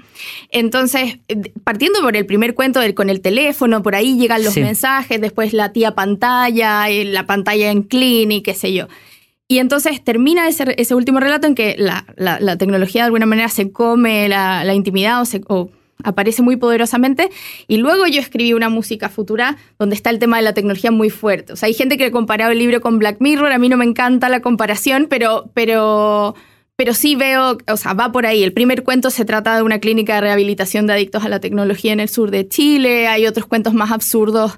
Entonces, 0.51 1.17
eh, 1.27 1.51
partiendo 1.63 1.99
por 2.01 2.15
el 2.15 2.25
primer 2.25 2.53
cuento 2.53 2.79
del, 2.79 2.93
con 2.93 3.09
el 3.09 3.21
teléfono, 3.21 3.81
por 3.81 3.95
ahí 3.95 4.17
llegan 4.17 4.43
los 4.43 4.55
mensajes, 4.55 5.19
después 5.19 5.51
la 5.53 5.73
tía 5.73 5.95
pantalla, 5.95 6.89
eh, 6.89 7.05
la 7.05 7.25
pantalla 7.25 7.71
en 7.71 7.81
clean 7.83 8.31
y 8.31 8.41
qué 8.41 8.53
sé 8.53 8.71
yo. 8.73 8.87
Y 9.47 9.59
entonces 9.59 10.03
termina 10.03 10.47
ese, 10.47 10.73
ese 10.77 10.95
último 10.95 11.19
relato 11.19 11.47
en 11.47 11.55
que 11.55 11.75
la, 11.77 12.05
la- 12.17 12.39
la 12.39 12.57
tecnología 12.57 13.01
de 13.01 13.05
alguna 13.07 13.25
manera 13.25 13.49
se 13.49 13.71
come 13.71 14.27
la, 14.29 14.63
la 14.63 14.73
intimidad 14.73 15.21
o, 15.21 15.25
se, 15.25 15.41
o 15.47 15.69
aparece 16.03 16.41
muy 16.41 16.55
poderosamente. 16.55 17.29
Y 17.67 17.77
luego 17.77 18.07
yo 18.07 18.19
escribí 18.19 18.53
una 18.53 18.69
música 18.69 19.09
futura 19.09 19.57
donde 19.79 19.95
está 19.95 20.09
el 20.09 20.19
tema 20.19 20.37
de 20.37 20.43
la 20.43 20.53
tecnología 20.53 20.91
muy 20.91 21.09
fuerte. 21.09 21.53
O 21.53 21.55
sea, 21.55 21.67
hay 21.67 21.73
gente 21.73 21.97
que 21.97 22.05
ha 22.05 22.11
comparado 22.11 22.51
el 22.51 22.59
libro 22.59 22.81
con 22.81 22.99
Black 22.99 23.17
Mirror. 23.19 23.51
A 23.51 23.57
mí 23.57 23.69
no 23.69 23.77
me 23.77 23.85
encanta 23.85 24.29
la 24.29 24.41
comparación, 24.41 25.07
pero, 25.09 25.49
pero, 25.53 26.35
pero 26.75 26.93
sí 26.93 27.15
veo, 27.15 27.57
o 27.67 27.77
sea, 27.77 27.93
va 27.93 28.11
por 28.11 28.25
ahí. 28.25 28.43
El 28.43 28.53
primer 28.53 28.83
cuento 28.83 29.09
se 29.09 29.25
trata 29.25 29.55
de 29.55 29.63
una 29.63 29.79
clínica 29.79 30.15
de 30.15 30.21
rehabilitación 30.21 30.87
de 30.87 30.93
adictos 30.93 31.23
a 31.23 31.29
la 31.29 31.39
tecnología 31.39 31.93
en 31.93 31.99
el 31.99 32.09
sur 32.09 32.31
de 32.31 32.47
Chile. 32.47 33.07
Hay 33.07 33.25
otros 33.27 33.45
cuentos 33.45 33.73
más 33.73 33.91
absurdos 33.91 34.57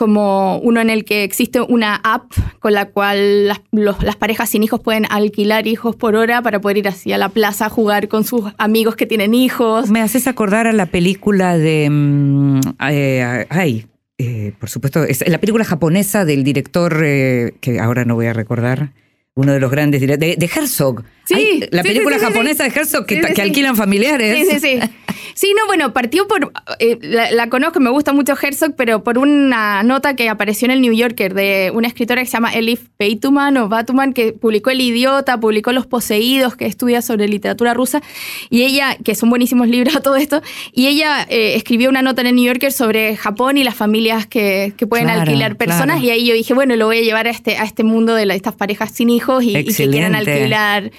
como 0.00 0.56
uno 0.60 0.80
en 0.80 0.88
el 0.88 1.04
que 1.04 1.24
existe 1.24 1.60
una 1.60 1.96
app 2.02 2.32
con 2.58 2.72
la 2.72 2.86
cual 2.86 3.48
las, 3.48 3.60
los- 3.70 4.02
las 4.02 4.16
parejas 4.16 4.48
sin 4.48 4.62
hijos 4.62 4.80
pueden 4.80 5.04
alquilar 5.10 5.66
hijos 5.66 5.94
por 5.94 6.16
hora 6.16 6.40
para 6.40 6.58
poder 6.58 6.78
ir 6.78 6.88
así 6.88 7.12
a 7.12 7.18
la 7.18 7.28
plaza 7.28 7.66
a 7.66 7.68
jugar 7.68 8.08
con 8.08 8.24
sus 8.24 8.44
amigos 8.56 8.96
que 8.96 9.04
tienen 9.04 9.34
hijos. 9.34 9.90
Me 9.90 10.00
haces 10.00 10.26
acordar 10.26 10.66
a 10.66 10.72
la 10.72 10.86
película 10.86 11.58
de. 11.58 11.88
mm, 11.90 12.60
eh, 12.88 13.46
ay, 13.50 13.86
eh, 14.16 14.52
por 14.58 14.70
supuesto, 14.70 15.04
es 15.04 15.22
la 15.28 15.36
película 15.38 15.64
japonesa 15.66 16.24
del 16.24 16.44
director, 16.44 17.02
eh, 17.04 17.52
que 17.60 17.78
ahora 17.78 18.06
no 18.06 18.14
voy 18.14 18.24
a 18.26 18.32
recordar, 18.32 18.92
uno 19.34 19.52
de 19.52 19.60
los 19.60 19.70
grandes 19.70 20.00
dire- 20.00 20.16
de, 20.16 20.36
de 20.36 20.46
Herzog. 20.46 21.04
Sí, 21.26 21.62
la 21.70 21.82
sí, 21.82 21.88
película 21.88 22.16
sí, 22.16 22.20
sí, 22.20 22.26
sí, 22.26 22.32
japonesa 22.32 22.64
de 22.64 22.70
Herzog 22.74 23.04
que, 23.06 23.20
alquilan 23.42 23.76
familiares. 23.76 24.48
Sí, 24.48 24.58
sí, 24.58 24.60
sí. 24.60 24.90
Sí, 25.40 25.54
no, 25.58 25.66
bueno, 25.66 25.94
partió 25.94 26.28
por. 26.28 26.52
eh, 26.80 26.98
la, 27.00 27.30
la 27.30 27.48
conozco, 27.48 27.80
me 27.80 27.88
gusta 27.88 28.12
mucho 28.12 28.34
Herzog, 28.38 28.74
pero 28.76 29.02
por 29.02 29.16
una 29.16 29.82
nota 29.82 30.14
que 30.14 30.28
apareció 30.28 30.66
en 30.66 30.72
el 30.72 30.82
New 30.82 30.92
Yorker 30.92 31.32
de 31.32 31.70
una 31.72 31.88
escritora 31.88 32.20
que 32.20 32.26
se 32.26 32.32
llama 32.34 32.52
Elif 32.52 32.88
Beituman 32.98 33.56
o 33.56 33.66
Batuman, 33.70 34.12
que 34.12 34.34
publicó 34.34 34.68
El 34.68 34.82
Idiota, 34.82 35.40
publicó 35.40 35.72
Los 35.72 35.86
Poseídos, 35.86 36.56
que 36.56 36.66
estudia 36.66 37.00
sobre 37.00 37.26
literatura 37.26 37.72
rusa, 37.72 38.02
y 38.50 38.64
ella, 38.64 38.98
que 39.02 39.14
son 39.14 39.30
buenísimos 39.30 39.66
libros 39.74 39.96
a 39.96 40.02
todo 40.02 40.16
esto, 40.16 40.42
y 40.74 40.88
ella 40.88 41.26
eh, 41.30 41.54
escribió 41.56 41.88
una 41.88 42.02
nota 42.02 42.20
en 42.20 42.26
el 42.26 42.34
New 42.34 42.44
Yorker 42.44 42.70
sobre 42.70 43.16
Japón 43.16 43.56
y 43.56 43.64
las 43.64 43.74
familias 43.76 44.26
que, 44.26 44.74
que 44.76 44.86
pueden 44.86 45.06
Claro, 45.06 45.22
alquilar 45.22 45.56
personas, 45.56 46.00
claro. 46.00 46.04
y 46.04 46.10
ahí 46.10 46.26
yo 46.26 46.34
dije, 46.34 46.52
bueno, 46.52 46.76
lo 46.76 46.84
voy 46.84 46.98
a 46.98 47.00
llevar 47.00 47.26
a 47.26 47.30
este, 47.30 47.56
a 47.56 47.64
este 47.64 47.82
mundo 47.82 48.14
de 48.14 48.26
la- 48.26 48.34
estas 48.34 48.56
parejas 48.56 48.90
sin 48.92 49.08
hijos 49.08 49.42
y, 49.42 49.50
y 49.50 49.52
que 49.54 49.60
Excelente. 49.60 50.18
alquilar. 50.18 50.90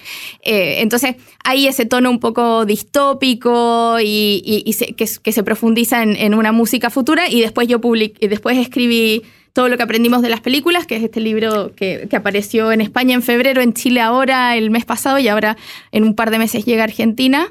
Eh, 0.42 0.78
entonces, 0.80 1.14
hay 1.44 1.66
ese 1.66 1.86
tono 1.86 2.10
un 2.10 2.20
poco 2.20 2.64
distópico 2.64 3.98
y, 4.00 4.42
y- 4.44 4.94
que, 4.94 5.06
se 5.06 5.42
profundiza 5.42 6.02
en, 6.02 6.34
una 6.34 6.52
música 6.52 6.90
futura. 6.90 7.28
Y 7.28 7.40
después 7.40 7.68
yo 7.68 7.80
public, 7.80 8.18
después 8.20 8.58
escribí 8.58 9.22
todo 9.52 9.68
lo 9.68 9.76
que 9.76 9.82
aprendimos 9.82 10.22
de 10.22 10.28
las 10.28 10.40
películas, 10.40 10.86
que 10.86 10.96
es 10.96 11.02
este 11.02 11.20
libro 11.20 11.72
que, 11.74 12.06
que 12.08 12.16
apareció 12.16 12.72
en 12.72 12.80
España 12.80 13.14
en 13.14 13.22
febrero, 13.22 13.60
en 13.60 13.74
Chile 13.74 14.00
ahora, 14.00 14.56
el 14.56 14.70
mes 14.70 14.84
pasado, 14.84 15.18
y 15.18 15.28
ahora 15.28 15.56
en 15.90 16.04
un 16.04 16.14
par 16.14 16.30
de 16.30 16.38
meses 16.38 16.64
llega 16.64 16.82
a 16.82 16.84
Argentina. 16.84 17.48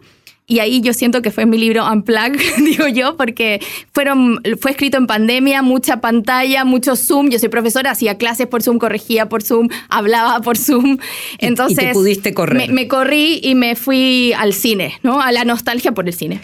Y 0.47 0.59
ahí 0.59 0.81
yo 0.81 0.91
siento 0.93 1.21
que 1.21 1.31
fue 1.31 1.45
mi 1.45 1.57
libro 1.57 1.89
Unplug, 1.89 2.33
digo 2.65 2.87
yo, 2.87 3.15
porque 3.15 3.61
fueron, 3.93 4.41
fue 4.59 4.71
escrito 4.71 4.97
en 4.97 5.07
pandemia, 5.07 5.61
mucha 5.61 6.01
pantalla, 6.01 6.65
mucho 6.65 6.95
Zoom. 6.97 7.29
Yo 7.29 7.39
soy 7.39 7.47
profesora, 7.49 7.91
hacía 7.91 8.17
clases 8.17 8.47
por 8.47 8.61
Zoom, 8.61 8.77
corregía 8.77 9.29
por 9.29 9.43
Zoom, 9.43 9.69
hablaba 9.89 10.41
por 10.41 10.57
Zoom. 10.57 10.97
Y- 11.39 11.45
y 11.45 11.47
Entonces. 11.47 11.77
te 11.85 11.93
pudiste 11.93 12.33
correr. 12.33 12.67
Me, 12.67 12.73
me 12.73 12.87
corrí 12.89 13.39
y 13.41 13.55
me 13.55 13.75
fui 13.75 14.33
al 14.37 14.53
cine, 14.53 14.93
¿no? 15.03 15.21
A 15.21 15.31
la 15.31 15.45
nostalgia 15.45 15.93
por 15.93 16.07
el 16.07 16.13
cine. 16.13 16.41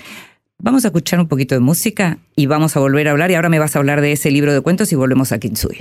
Vamos 0.59 0.85
a 0.85 0.87
escuchar 0.87 1.19
un 1.19 1.27
poquito 1.27 1.53
de 1.53 1.59
música 1.61 2.17
y 2.35 2.45
vamos 2.47 2.75
a 2.75 2.79
volver 2.79 3.07
a 3.07 3.11
hablar. 3.11 3.29
Y 3.29 3.35
ahora 3.35 3.49
me 3.49 3.59
vas 3.59 3.75
a 3.75 3.79
hablar 3.79 4.01
de 4.01 4.13
ese 4.13 4.31
libro 4.31 4.53
de 4.53 4.61
cuentos 4.61 4.91
y 4.91 4.95
volvemos 4.95 5.31
a 5.31 5.39
Kintsugi. 5.39 5.77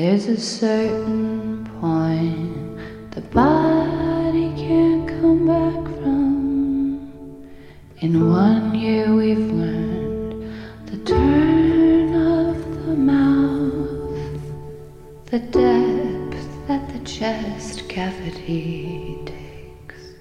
In 8.07 8.31
one 8.31 8.73
year, 8.73 9.13
we've 9.13 9.51
learned 9.51 10.41
the 10.87 10.99
turn 10.99 12.15
of 12.15 12.87
the 12.87 12.95
mouth, 12.95 14.41
the 15.25 15.41
depth 15.41 16.69
that 16.69 16.89
the 16.93 17.01
chest 17.05 17.89
cavity 17.89 19.19
takes. 19.25 20.13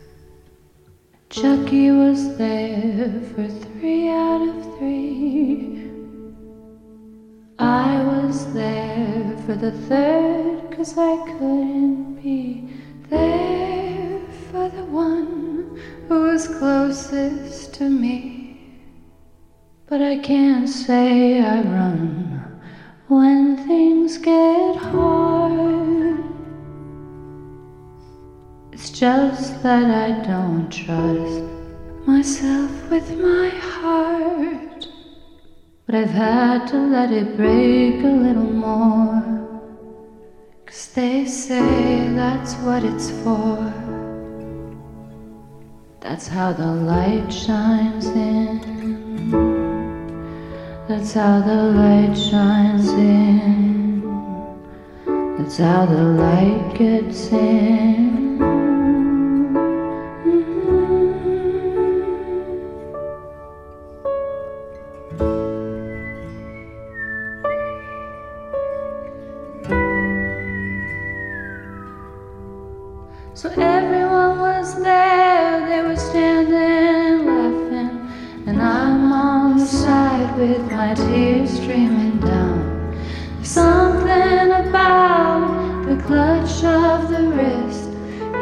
Chucky 1.29 1.91
was 1.91 2.35
there 2.39 3.21
for 3.35 3.47
three 3.47 4.09
out 4.09 4.41
of 4.41 4.77
three. 4.79 5.87
I 7.59 8.01
was 8.03 8.51
there 8.55 9.37
for 9.45 9.53
the 9.53 9.73
third, 9.87 10.71
cause 10.75 10.97
I 10.97 11.17
couldn't 11.37 12.15
be 12.15 12.67
there 13.11 14.21
for 14.49 14.69
the 14.69 14.85
one 14.85 15.79
who 16.07 16.21
was 16.31 16.47
closest 16.47 17.64
to 17.77 17.89
me. 17.89 18.57
But 19.87 20.01
I 20.01 20.17
can't 20.19 20.69
say 20.69 21.41
I 21.41 21.61
run 21.61 22.61
when 23.07 23.57
things 23.67 24.17
get 24.17 24.75
hard. 24.77 26.23
It's 28.71 28.89
just 28.89 29.61
that 29.63 29.87
I 29.91 30.25
don't 30.25 30.69
trust 30.69 31.43
myself 32.07 32.71
with 32.89 33.09
my 33.17 33.49
heart. 33.49 34.87
But 35.85 35.95
I've 35.95 36.17
had 36.27 36.67
to 36.67 36.77
let 36.77 37.11
it 37.11 37.35
break 37.35 38.03
a 38.03 38.15
little 38.25 38.53
more 38.67 39.35
Cause 40.65 40.87
They 40.95 41.25
say 41.25 42.07
that's 42.15 42.55
what 42.55 42.83
it's 42.83 43.09
for. 43.21 43.84
That's 46.07 46.27
how 46.27 46.53
the 46.53 46.67
light 46.67 47.33
shines 47.33 48.05
in. 48.05 48.61
That's 50.87 51.13
how 51.13 51.41
the 51.41 51.63
light 51.81 52.15
shines 52.15 52.89
in. 52.89 54.01
That's 55.35 55.57
how 55.57 55.87
the 55.87 56.03
light 56.03 56.75
gets 56.77 57.31
in. 57.31 58.54
With 80.47 80.71
my 80.71 80.93
tears 80.93 81.49
streaming 81.49 82.19
down. 82.19 82.93
There's 83.35 83.47
something 83.47 84.51
about 84.51 85.85
the 85.87 85.97
clutch 86.03 86.63
of 86.63 87.09
the 87.09 87.29
wrist. 87.29 87.89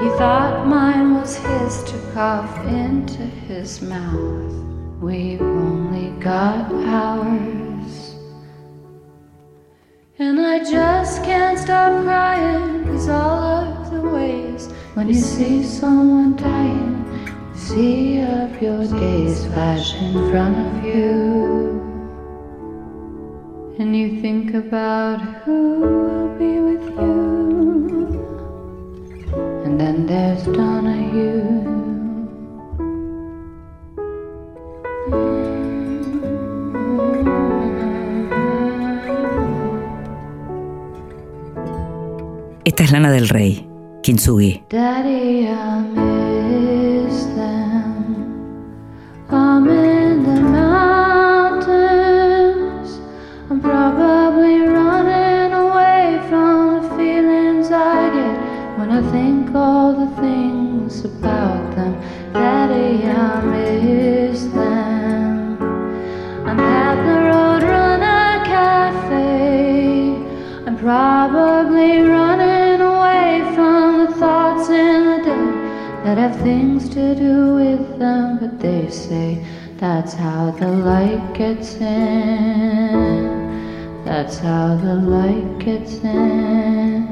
He 0.01 0.09
thought 0.17 0.67
mine 0.67 1.13
was 1.13 1.37
his 1.37 1.83
to 1.91 2.11
cough 2.13 2.65
into 2.65 3.21
his 3.21 3.81
mouth. 3.81 4.53
We've 5.01 5.41
only 5.41 6.09
got 6.19 6.71
ours. 6.73 8.15
And 10.19 10.41
I 10.41 10.59
just 10.59 11.23
can't 11.23 11.57
stop 11.57 12.03
crying, 12.03 12.83
cause 12.83 13.07
all 13.07 13.63
of 13.63 13.91
the 13.91 14.01
ways 14.01 14.67
when 14.93 15.07
you 15.07 15.15
see 15.15 15.63
someone 15.63 16.35
dying, 16.35 17.53
see 17.55 18.19
of 18.21 18.61
your 18.61 18.85
gaze 18.99 19.45
flash 19.45 19.95
in 19.95 20.29
front 20.31 20.57
of 20.57 20.83
you. 20.83 21.92
And 23.83 23.97
you 23.97 24.21
think 24.21 24.53
about 24.53 25.19
who 25.43 25.81
will 25.81 26.29
be 26.39 26.57
with 26.61 26.85
you. 27.01 28.15
And 29.65 29.77
then 29.77 30.07
there's 30.07 30.45
Donahue. 30.45 31.43
Esta 42.63 42.83
es 42.85 42.91
Lana 42.93 43.11
del 43.11 43.27
Rey, 43.27 43.67
Kintsugi. 44.01 44.63
Daddy, 44.69 46.12
probably 70.93 72.01
running 72.01 72.79
away 72.79 73.41
from 73.55 74.05
the 74.05 74.11
thoughts 74.21 74.69
in 74.69 74.99
the 75.09 75.19
day 75.29 75.49
that 76.03 76.17
have 76.19 76.35
things 76.41 76.87
to 76.87 77.15
do 77.15 77.55
with 77.55 77.97
them, 77.97 78.37
but 78.39 78.59
they 78.59 78.87
say 78.91 79.43
that's 79.77 80.13
how 80.13 80.51
the 80.51 80.67
light 80.67 81.33
gets 81.33 81.77
in. 81.77 83.23
That's 84.05 84.37
how 84.37 84.75
the 84.75 84.93
light 85.15 85.57
gets 85.65 85.95
in. 86.03 87.07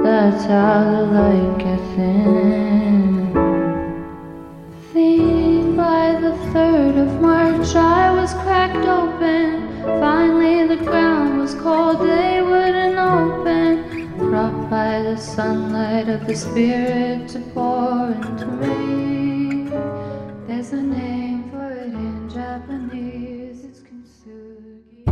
That's 0.00 0.44
how 0.44 0.74
the 0.92 1.02
light 1.18 1.58
gets 1.64 1.92
in. 1.98 3.32
Think 4.92 5.76
by 5.76 6.04
the 6.24 6.34
third 6.52 6.94
of 6.96 7.20
March 7.20 7.74
I 7.74 8.07
Sunlight 15.18 16.08
of 16.08 16.26
the 16.28 16.34
spirit 16.36 17.26
to 17.32 17.40
pour 17.52 18.12
into 18.12 18.46
me. 18.46 19.68
There's 20.46 20.72
a 20.72 20.80
name 20.80 21.50
for 21.50 21.72
it 21.72 21.92
in 21.92 22.28
Japanese, 22.32 23.64
it's 23.64 23.82
kintsugi. 23.82 25.04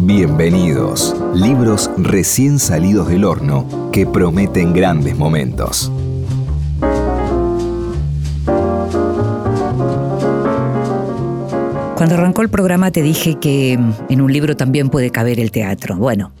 Bienvenidos, 0.00 1.14
libros 1.34 1.88
recién 1.98 2.58
salidos 2.58 3.08
del 3.08 3.24
horno 3.24 3.90
que 3.92 4.06
prometen 4.06 4.72
grandes 4.72 5.16
momentos. 5.16 5.92
Cuando 11.96 12.16
arrancó 12.16 12.42
el 12.42 12.48
programa 12.48 12.90
te 12.90 13.02
dije 13.02 13.36
que 13.36 13.74
en 13.74 14.20
un 14.20 14.32
libro 14.32 14.56
también 14.56 14.90
puede 14.90 15.10
caber 15.10 15.38
el 15.38 15.52
teatro. 15.52 15.96
Bueno, 15.96 16.32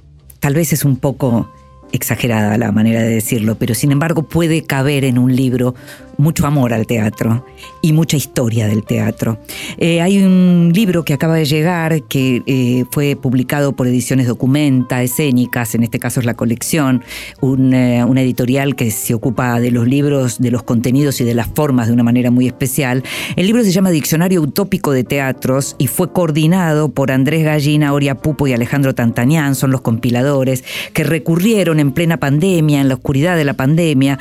tal 0.44 0.52
vez 0.52 0.74
es 0.74 0.84
un 0.84 0.96
poco 0.96 1.48
exagerada 1.90 2.58
la 2.58 2.70
manera 2.70 3.00
de 3.00 3.08
decirlo, 3.08 3.54
pero 3.54 3.74
sin 3.74 3.92
embargo 3.92 4.24
puede 4.24 4.62
caber 4.64 5.06
en 5.06 5.16
un 5.16 5.34
libro 5.34 5.74
mucho 6.18 6.46
amor 6.46 6.72
al 6.72 6.86
teatro 6.86 7.44
y 7.82 7.92
mucha 7.92 8.16
historia 8.16 8.66
del 8.66 8.84
teatro. 8.84 9.38
Eh, 9.78 10.00
hay 10.00 10.22
un 10.22 10.72
libro 10.74 11.04
que 11.04 11.14
acaba 11.14 11.34
de 11.34 11.44
llegar 11.44 12.02
que 12.04 12.42
eh, 12.46 12.84
fue 12.90 13.16
publicado 13.16 13.72
por 13.72 13.86
Ediciones 13.86 14.26
Documenta, 14.26 15.02
Escénicas, 15.02 15.74
en 15.74 15.82
este 15.82 15.98
caso 15.98 16.20
es 16.20 16.26
la 16.26 16.34
colección, 16.34 17.02
un, 17.40 17.74
eh, 17.74 18.04
una 18.04 18.22
editorial 18.22 18.76
que 18.76 18.90
se 18.90 19.14
ocupa 19.14 19.60
de 19.60 19.70
los 19.70 19.86
libros, 19.86 20.38
de 20.38 20.50
los 20.50 20.62
contenidos 20.62 21.20
y 21.20 21.24
de 21.24 21.34
las 21.34 21.48
formas 21.48 21.88
de 21.88 21.92
una 21.92 22.02
manera 22.02 22.30
muy 22.30 22.46
especial. 22.46 23.02
El 23.36 23.46
libro 23.46 23.62
se 23.64 23.72
llama 23.72 23.90
Diccionario 23.90 24.40
Utópico 24.40 24.92
de 24.92 25.04
Teatros 25.04 25.76
y 25.78 25.86
fue 25.86 26.12
coordinado 26.12 26.88
por 26.90 27.10
Andrés 27.10 27.44
Gallina, 27.44 27.92
Oria 27.92 28.14
Pupo 28.14 28.46
y 28.46 28.52
Alejandro 28.52 28.94
Tantanián, 28.94 29.54
son 29.54 29.70
los 29.70 29.80
compiladores, 29.80 30.64
que 30.92 31.04
recurrieron 31.04 31.80
en 31.80 31.92
plena 31.92 32.18
pandemia, 32.18 32.80
en 32.80 32.88
la 32.88 32.94
oscuridad 32.94 33.36
de 33.36 33.44
la 33.44 33.54
pandemia, 33.54 34.18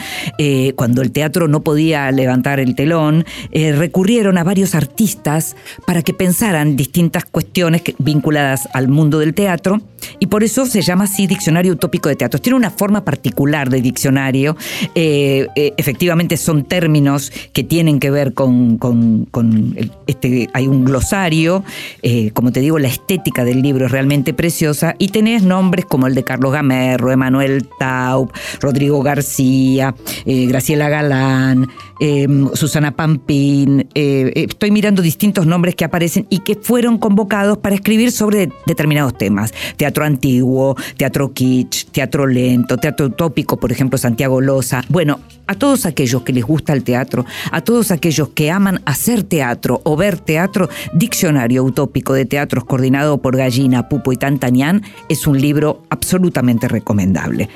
cuando 0.75 1.01
el 1.01 1.11
teatro 1.11 1.47
no 1.47 1.61
podía 1.61 1.82
levantar 1.83 2.59
el 2.59 2.75
telón, 2.75 3.25
eh, 3.51 3.73
recurrieron 3.73 4.37
a 4.37 4.43
varios 4.43 4.75
artistas 4.75 5.55
para 5.85 6.01
que 6.01 6.13
pensaran 6.13 6.75
distintas 6.75 7.25
cuestiones 7.25 7.81
vinculadas 7.99 8.69
al 8.73 8.87
mundo 8.87 9.19
del 9.19 9.33
teatro 9.33 9.81
y 10.19 10.27
por 10.27 10.43
eso 10.43 10.65
se 10.65 10.81
llama 10.81 11.05
así 11.05 11.27
Diccionario 11.27 11.73
Utópico 11.73 12.09
de 12.09 12.15
Teatros. 12.15 12.41
Tiene 12.41 12.57
una 12.57 12.71
forma 12.71 13.05
particular 13.05 13.69
de 13.69 13.81
diccionario, 13.81 14.55
eh, 14.95 15.47
eh, 15.55 15.73
efectivamente 15.77 16.37
son 16.37 16.65
términos 16.65 17.31
que 17.53 17.63
tienen 17.63 17.99
que 17.99 18.11
ver 18.11 18.33
con, 18.33 18.79
este, 20.07 20.49
hay 20.53 20.67
un 20.67 20.85
glosario, 20.85 21.63
como 22.33 22.51
te 22.51 22.59
digo, 22.59 22.79
la 22.79 22.87
estética 22.87 23.43
del 23.45 23.61
libro 23.61 23.85
es 23.85 23.91
realmente 23.91 24.33
preciosa 24.33 24.95
y 24.97 25.09
tenés 25.09 25.43
nombres 25.43 25.85
como 25.85 26.07
el 26.07 26.15
de 26.15 26.23
Carlos 26.23 26.51
Gamerro, 26.51 27.11
Emanuel 27.11 27.67
Taub, 27.79 28.31
Rodrigo 28.59 29.01
García, 29.01 29.95
Graciela 30.25 30.89
Galán, 30.89 31.67
eh, 31.99 32.27
Susana 32.53 32.95
Pampín. 32.95 33.87
eh, 33.93 34.31
eh, 34.35 34.45
estoy 34.49 34.71
mirando 34.71 35.01
distintos 35.01 35.45
nombres 35.45 35.75
que 35.75 35.85
aparecen 35.85 36.27
y 36.29 36.39
que 36.39 36.55
fueron 36.55 36.97
convocados 36.97 37.57
para 37.57 37.75
escribir 37.75 38.11
sobre 38.11 38.49
determinados 38.65 39.17
temas. 39.17 39.53
Teatro 39.77 40.03
antiguo, 40.03 40.75
teatro 40.97 41.33
kitsch, 41.33 41.85
teatro 41.91 42.27
lento, 42.27 42.77
teatro 42.77 43.07
utópico, 43.07 43.57
por 43.57 43.71
ejemplo, 43.71 43.97
Santiago 43.97 44.41
Loza. 44.41 44.83
Bueno, 44.89 45.19
a 45.47 45.55
todos 45.55 45.85
aquellos 45.85 46.23
que 46.23 46.33
les 46.33 46.43
gusta 46.43 46.73
el 46.73 46.83
teatro, 46.83 47.25
a 47.51 47.61
todos 47.61 47.91
aquellos 47.91 48.29
que 48.29 48.51
aman 48.51 48.81
hacer 48.85 49.23
teatro 49.23 49.81
o 49.83 49.95
ver 49.95 50.19
teatro, 50.19 50.69
Diccionario 50.93 51.63
Utópico 51.63 52.13
de 52.13 52.25
Teatros 52.25 52.63
coordinado 52.63 53.21
por 53.21 53.37
Gallina, 53.37 53.89
Pupo 53.89 54.13
y 54.13 54.17
Tantanián 54.17 54.83
es 55.09 55.27
un 55.27 55.39
libro 55.39 55.83
absolutamente 55.89 56.67
recomendable. 56.67 57.49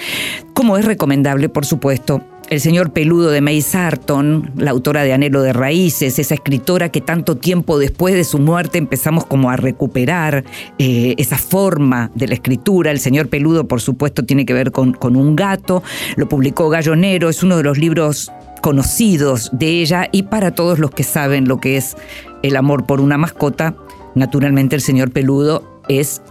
Como 0.54 0.78
es 0.78 0.86
recomendable, 0.86 1.50
por 1.50 1.66
supuesto, 1.66 2.22
el 2.50 2.62
señor 2.62 2.92
peludo 2.92 3.30
de 3.30 3.42
May 3.42 3.62
Sarton, 3.62 4.52
la 4.56 4.72
autora 4.72 5.04
de 5.04 5.14
Anhelo 5.14 5.42
de 5.42 5.54
Raíces, 5.54 6.20
esa 6.20 6.34
escritora 6.34 6.90
que 6.90 7.02
tanto 7.02 7.38
tiempo 7.38 7.78
después 7.78 8.16
de 8.16 8.24
su 8.24 8.40
muerte 8.40 8.78
empezamos 8.78 9.26
como 9.26 9.50
a 9.50 9.58
recuperar 9.58 10.46
eh, 10.78 11.16
esa 11.18 11.38
forma 11.38 12.12
de 12.16 12.28
la 12.28 12.36
escritura. 12.36 12.92
El 12.92 13.00
señor 13.00 13.28
peludo, 13.30 13.68
por 13.68 13.82
supuesto, 13.82 14.24
tiene 14.24 14.46
que 14.46 14.54
ver 14.54 14.72
con, 14.72 14.94
con 14.94 15.16
un 15.16 15.36
gato. 15.36 15.84
Lo 16.16 16.30
publicó 16.30 16.70
Gallonero, 16.70 17.30
es 17.30 17.44
uno 17.44 17.58
de 17.58 17.64
los 17.64 17.78
libros 17.78 18.32
conocidos 18.62 19.50
de 19.54 19.82
ella 19.82 20.10
y 20.12 20.24
para 20.24 20.52
todos 20.52 20.80
los 20.80 20.92
que 20.92 21.04
saben 21.04 21.48
lo 21.48 21.60
que 21.60 21.78
es 21.78 21.96
el 22.44 22.56
amor 22.56 22.86
por 22.86 23.02
una 23.02 23.18
mascota, 23.18 23.76
naturalmente 24.16 24.76
el 24.76 24.82
señor 24.82 25.12
peludo 25.12 25.82
es, 25.88 26.22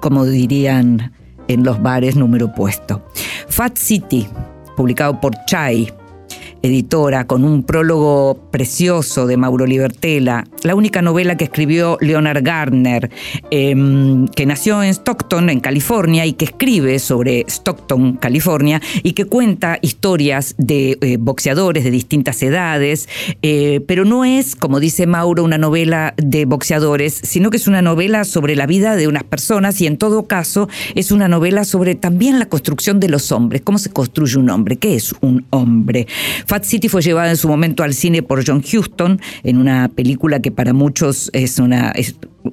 como 0.00 0.24
dirían 0.24 1.12
en 1.48 1.64
los 1.64 1.82
bares 1.82 2.16
número 2.16 2.54
puesto. 2.54 3.02
Fat 3.48 3.76
City, 3.76 4.26
publicado 4.74 5.20
por 5.20 5.32
Chai, 5.46 5.92
editora, 6.64 7.26
con 7.26 7.44
un 7.44 7.62
prólogo 7.62 8.48
precioso 8.50 9.26
de 9.26 9.36
Mauro 9.36 9.66
Libertela, 9.66 10.44
la 10.62 10.74
única 10.74 11.02
novela 11.02 11.36
que 11.36 11.44
escribió 11.44 11.98
Leonard 12.00 12.42
Gardner, 12.42 13.10
em, 13.50 14.26
que 14.28 14.46
nació 14.46 14.82
en 14.82 14.88
Stockton, 14.90 15.50
en 15.50 15.60
California, 15.60 16.24
y 16.24 16.32
que 16.32 16.46
escribe 16.46 16.98
sobre 16.98 17.44
Stockton, 17.48 18.14
California, 18.16 18.80
y 19.02 19.12
que 19.12 19.26
cuenta 19.26 19.78
historias 19.82 20.54
de 20.56 20.98
eh, 21.00 21.16
boxeadores 21.18 21.84
de 21.84 21.90
distintas 21.90 22.42
edades, 22.42 23.08
eh, 23.42 23.80
pero 23.86 24.04
no 24.04 24.24
es, 24.24 24.56
como 24.56 24.80
dice 24.80 25.06
Mauro, 25.06 25.44
una 25.44 25.58
novela 25.58 26.14
de 26.16 26.46
boxeadores, 26.46 27.20
sino 27.22 27.50
que 27.50 27.58
es 27.58 27.66
una 27.66 27.82
novela 27.82 28.24
sobre 28.24 28.56
la 28.56 28.66
vida 28.66 28.96
de 28.96 29.06
unas 29.06 29.24
personas 29.24 29.80
y 29.80 29.86
en 29.86 29.98
todo 29.98 30.26
caso 30.26 30.68
es 30.94 31.12
una 31.12 31.28
novela 31.28 31.64
sobre 31.64 31.94
también 31.94 32.38
la 32.38 32.46
construcción 32.46 33.00
de 33.00 33.08
los 33.08 33.32
hombres, 33.32 33.62
cómo 33.62 33.78
se 33.78 33.90
construye 33.90 34.38
un 34.38 34.48
hombre, 34.50 34.76
qué 34.76 34.94
es 34.94 35.14
un 35.20 35.44
hombre. 35.50 36.06
Fat 36.54 36.62
City 36.62 36.88
fue 36.88 37.02
llevada 37.02 37.30
en 37.30 37.36
su 37.36 37.48
momento 37.48 37.82
al 37.82 37.94
cine 37.94 38.22
por 38.22 38.46
John 38.46 38.58
Huston 38.62 39.20
en 39.42 39.56
una 39.58 39.88
película 39.88 40.38
que 40.40 40.52
para 40.52 40.72
muchos 40.72 41.28
es 41.32 41.58
una, 41.58 41.92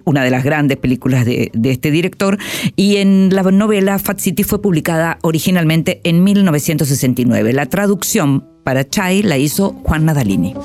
una 0.06 0.24
de 0.24 0.32
las 0.32 0.44
grandes 0.44 0.78
películas 0.80 1.24
de, 1.24 1.52
de 1.54 1.70
este 1.70 1.92
director. 1.92 2.40
Y 2.76 2.96
en 2.96 3.30
la 3.32 3.44
novela 3.44 4.00
Fat 4.00 4.18
City 4.18 4.42
fue 4.42 4.60
publicada 4.60 5.20
originalmente 5.22 6.02
en 6.04 6.24
1969. 6.24 7.54
La 7.54 7.68
traducción 7.68 8.44
para 8.64 8.90
Chai 8.90 9.22
la 9.22 9.38
hizo 9.38 9.74
Juan 9.84 10.06
Nadalini. 10.06 10.56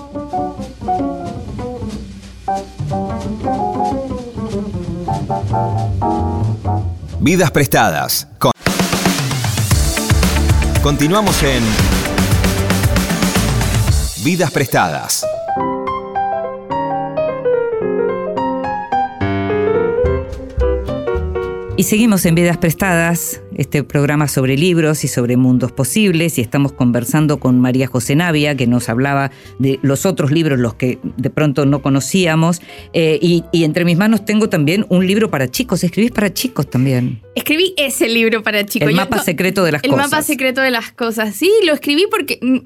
Vidas 7.20 7.50
prestadas. 7.50 8.28
Con- 8.38 8.52
Continuamos 10.82 11.42
en 11.42 11.62
Vidas 14.26 14.50
prestadas. 14.50 15.24
Y 21.78 21.82
seguimos 21.82 22.24
en 22.24 22.34
Vidas 22.34 22.56
Prestadas, 22.56 23.42
este 23.54 23.84
programa 23.84 24.28
sobre 24.28 24.56
libros 24.56 25.04
y 25.04 25.08
sobre 25.08 25.36
mundos 25.36 25.72
posibles, 25.72 26.38
y 26.38 26.40
estamos 26.40 26.72
conversando 26.72 27.38
con 27.38 27.60
María 27.60 27.86
José 27.86 28.16
Navia, 28.16 28.56
que 28.56 28.66
nos 28.66 28.88
hablaba 28.88 29.30
de 29.58 29.78
los 29.82 30.06
otros 30.06 30.30
libros, 30.32 30.58
los 30.58 30.72
que 30.72 30.98
de 31.18 31.28
pronto 31.28 31.66
no 31.66 31.82
conocíamos. 31.82 32.62
Eh, 32.94 33.18
y, 33.20 33.44
y 33.52 33.64
entre 33.64 33.84
mis 33.84 33.98
manos 33.98 34.24
tengo 34.24 34.48
también 34.48 34.86
un 34.88 35.06
libro 35.06 35.30
para 35.30 35.50
chicos. 35.50 35.84
Escribís 35.84 36.12
para 36.12 36.32
chicos 36.32 36.70
también. 36.70 37.20
Escribí 37.34 37.74
ese 37.76 38.08
libro 38.08 38.42
para 38.42 38.64
chicos. 38.64 38.88
El 38.88 38.94
Yo 38.94 39.02
mapa 39.02 39.18
to- 39.18 39.24
secreto 39.24 39.62
de 39.62 39.72
las 39.72 39.84
el 39.84 39.90
cosas. 39.90 40.10
mapa 40.10 40.22
secreto 40.22 40.62
de 40.62 40.70
las 40.70 40.92
cosas. 40.92 41.34
Sí, 41.36 41.50
lo 41.66 41.74
escribí 41.74 42.06
porque, 42.10 42.38
mm, 42.40 42.56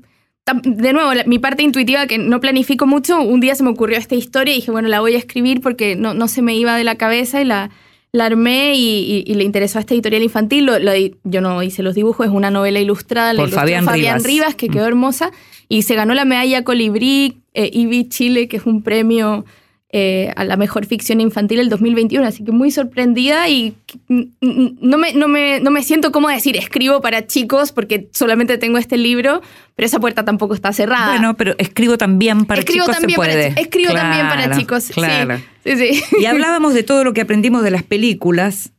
de 0.64 0.92
nuevo, 0.92 1.10
mi 1.26 1.38
parte 1.38 1.62
intuitiva 1.62 2.06
que 2.06 2.18
no 2.18 2.40
planifico 2.40 2.86
mucho, 2.86 3.20
un 3.20 3.40
día 3.40 3.54
se 3.54 3.62
me 3.62 3.70
ocurrió 3.70 3.96
esta 3.98 4.14
historia 4.16 4.52
y 4.52 4.56
dije, 4.56 4.70
bueno, 4.72 4.88
la 4.88 5.00
voy 5.00 5.14
a 5.14 5.18
escribir 5.18 5.60
porque 5.60 5.94
no, 5.96 6.12
no 6.14 6.26
se 6.28 6.42
me 6.42 6.56
iba 6.56 6.76
de 6.76 6.82
la 6.84 6.96
cabeza 6.96 7.40
y 7.40 7.44
la, 7.44 7.70
la 8.12 8.24
armé 8.26 8.74
y, 8.74 9.24
y- 9.24 9.24
y 9.30 9.34
le 9.34 9.44
interesó 9.44 9.78
a 9.78 9.82
esta 9.82 9.94
editorial 9.94 10.22
infantil. 10.24 10.66
Lo- 10.66 10.78
lo 10.80 10.92
di- 10.92 11.14
yo 11.22 11.40
no 11.40 11.62
hice 11.62 11.82
los 11.84 11.94
dibujos, 11.94 12.26
es 12.26 12.32
una 12.32 12.50
novela 12.50 12.80
ilustrada, 12.80 13.32
la 13.32 13.38
Por 13.42 13.48
ilustró 13.48 13.60
Fabián 13.60 13.84
Rivas. 14.18 14.22
Rivas, 14.24 14.54
que 14.56 14.68
quedó 14.68 14.86
hermosa 14.86 15.30
y 15.68 15.82
se 15.82 15.94
ganó 15.94 16.14
la 16.14 16.24
medalla 16.24 16.64
Colibrí 16.64 17.38
eh, 17.54 17.70
IBI 17.72 18.08
Chile, 18.08 18.48
que 18.48 18.56
es 18.56 18.66
un 18.66 18.82
premio 18.82 19.44
eh, 19.92 20.32
a 20.36 20.44
la 20.44 20.56
mejor 20.56 20.86
ficción 20.86 21.20
infantil 21.20 21.58
el 21.58 21.68
2021, 21.68 22.24
así 22.24 22.44
que 22.44 22.52
muy 22.52 22.70
sorprendida 22.70 23.48
y 23.48 23.74
no 24.08 24.98
me, 24.98 25.12
no 25.14 25.26
me, 25.26 25.58
no 25.58 25.72
me 25.72 25.82
siento 25.82 26.12
como 26.12 26.28
decir 26.28 26.56
escribo 26.56 27.00
para 27.00 27.26
chicos 27.26 27.72
porque 27.72 28.08
solamente 28.12 28.56
tengo 28.56 28.78
este 28.78 28.96
libro, 28.96 29.42
pero 29.74 29.86
esa 29.86 29.98
puerta 29.98 30.24
tampoco 30.24 30.54
está 30.54 30.72
cerrada. 30.72 31.08
Bueno, 31.08 31.34
pero 31.36 31.56
escribo 31.58 31.98
también 31.98 32.44
para 32.44 32.60
escribo 32.60 32.84
chicos 32.84 32.98
también 32.98 33.10
se 33.10 33.16
puede. 33.16 33.48
para 33.48 33.60
escribo 33.60 33.92
también 33.92 34.28
para 34.28 34.44
Claro, 34.44 34.60
chicos, 34.60 34.84
sí. 34.84 34.92
Claro. 34.92 35.40
Sí, 35.64 35.76
sí. 35.76 36.02
Y 36.20 36.26
hablábamos 36.26 36.72
de 36.72 36.84
todo 36.84 37.02
lo 37.02 37.12
que 37.12 37.22
aprendimos 37.22 37.64
de 37.64 37.72
las 37.72 37.82
películas. 37.82 38.70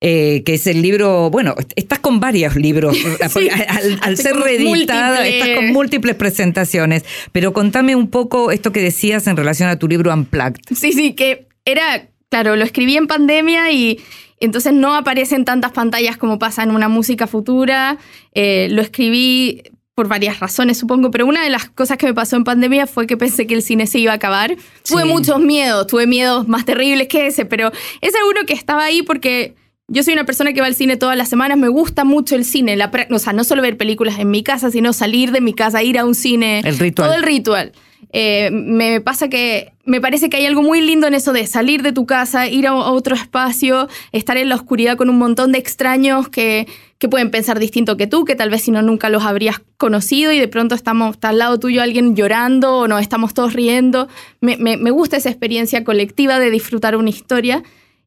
Eh, 0.00 0.42
que 0.44 0.54
es 0.54 0.66
el 0.66 0.82
libro, 0.82 1.30
bueno, 1.30 1.54
estás 1.76 1.98
con 1.98 2.20
varios 2.20 2.56
libros, 2.56 2.96
porque 3.32 3.50
al, 3.50 4.16
ser 4.16 4.36
reeditada, 4.36 5.20
múltiples. 5.20 5.34
estás 5.34 5.56
con 5.56 5.72
múltiples 5.72 6.14
presentaciones, 6.16 7.04
pero 7.32 7.52
contame 7.52 7.96
un 7.96 8.08
poco 8.08 8.50
esto 8.50 8.72
que 8.72 8.80
decías 8.80 9.26
en 9.26 9.36
relación 9.36 9.68
a 9.68 9.78
tu 9.78 9.88
libro 9.88 10.12
Unplugged. 10.12 10.60
Sí, 10.74 10.92
sí, 10.92 11.14
que 11.14 11.46
era, 11.64 12.08
claro, 12.28 12.56
lo 12.56 12.64
escribí 12.64 12.96
en 12.96 13.06
pandemia 13.06 13.72
y 13.72 14.00
entonces 14.40 14.72
no 14.74 14.94
aparecen 14.94 15.44
tantas 15.44 15.72
pantallas 15.72 16.16
como 16.16 16.38
pasa 16.38 16.62
en 16.62 16.70
una 16.70 16.88
música 16.88 17.26
futura. 17.26 17.96
Eh, 18.34 18.68
lo 18.70 18.82
escribí 18.82 19.62
por 19.94 20.08
varias 20.08 20.40
razones, 20.40 20.76
supongo, 20.76 21.10
pero 21.10 21.24
una 21.24 21.42
de 21.42 21.50
las 21.50 21.70
cosas 21.70 21.96
que 21.96 22.06
me 22.06 22.14
pasó 22.14 22.36
en 22.36 22.44
pandemia 22.44 22.86
fue 22.86 23.06
que 23.06 23.16
pensé 23.16 23.46
que 23.46 23.54
el 23.54 23.62
cine 23.62 23.86
se 23.86 24.00
iba 24.00 24.12
a 24.12 24.16
acabar. 24.16 24.56
Tuve 24.82 25.04
muchos 25.04 25.40
miedos, 25.40 25.86
tuve 25.86 26.06
miedos 26.06 26.48
más 26.48 26.64
terribles 26.64 27.08
que 27.08 27.28
ese, 27.28 27.44
pero 27.44 27.70
ese 28.00 28.18
uno 28.28 28.44
que 28.44 28.54
estaba 28.54 28.84
ahí 28.84 29.02
porque 29.02 29.54
yo 29.88 30.02
soy 30.02 30.14
una 30.14 30.24
persona 30.24 30.52
que 30.52 30.60
va 30.60 30.66
al 30.66 30.74
cine 30.74 30.96
todas 30.96 31.16
las 31.16 31.28
semanas, 31.28 31.58
me 31.58 31.68
gusta 31.68 32.04
mucho 32.04 32.34
el 32.36 32.44
cine, 32.44 32.76
la 32.76 32.90
o 33.10 33.18
sea, 33.18 33.32
no 33.32 33.44
solo 33.44 33.62
ver 33.62 33.76
películas 33.76 34.18
en 34.18 34.30
mi 34.30 34.42
casa, 34.42 34.70
sino 34.70 34.92
salir 34.92 35.30
de 35.32 35.40
mi 35.40 35.52
casa, 35.54 35.82
ir 35.82 35.98
a 35.98 36.04
un 36.04 36.14
cine. 36.14 36.60
El 36.64 36.78
ritual. 36.78 37.08
Todo 37.08 37.16
el 37.18 37.22
ritual. 37.22 37.72
Eh, 38.16 38.50
me 38.52 39.00
pasa 39.00 39.28
que 39.28 39.72
me 39.84 40.00
parece 40.00 40.30
que 40.30 40.36
hay 40.36 40.46
algo 40.46 40.62
muy 40.62 40.80
lindo 40.80 41.06
en 41.08 41.14
eso 41.14 41.32
de 41.32 41.46
salir 41.46 41.82
de 41.82 41.92
tu 41.92 42.06
casa, 42.06 42.46
ir 42.48 42.66
a 42.66 42.70
a 42.70 42.92
otro 42.92 43.14
espacio, 43.16 43.88
estar 44.12 44.36
en 44.36 44.48
la 44.48 44.54
oscuridad 44.54 44.96
con 44.96 45.10
un 45.10 45.18
montón 45.18 45.50
de 45.52 45.58
extraños 45.58 46.28
que, 46.28 46.66
que 46.98 47.08
pueden 47.08 47.30
pensar 47.30 47.58
distinto 47.58 47.96
que 47.96 48.06
tú, 48.06 48.24
que 48.24 48.36
tal 48.36 48.50
vez 48.50 48.62
si 48.62 48.70
no 48.70 48.82
nunca 48.82 49.08
los 49.10 49.24
habrías 49.24 49.60
conocido 49.76 50.32
y 50.32 50.38
de 50.38 50.46
pronto 50.48 50.74
estamos, 50.76 51.16
está 51.16 51.30
al 51.30 51.38
lado 51.38 51.58
tuyo 51.58 51.82
alguien 51.82 52.14
llorando 52.14 52.76
o 52.78 52.88
nos 52.88 53.00
estamos 53.02 53.34
todos 53.34 53.52
riendo. 53.52 54.08
Me, 54.40 54.56
me- 54.58 54.76
me 54.76 54.90
gusta 54.92 55.16
esa 55.16 55.28
experiencia 55.28 55.82
colectiva 55.84 56.38
de 56.38 56.50
disfrutar 56.50 56.96
una 56.96 57.10
historia. 57.10 57.62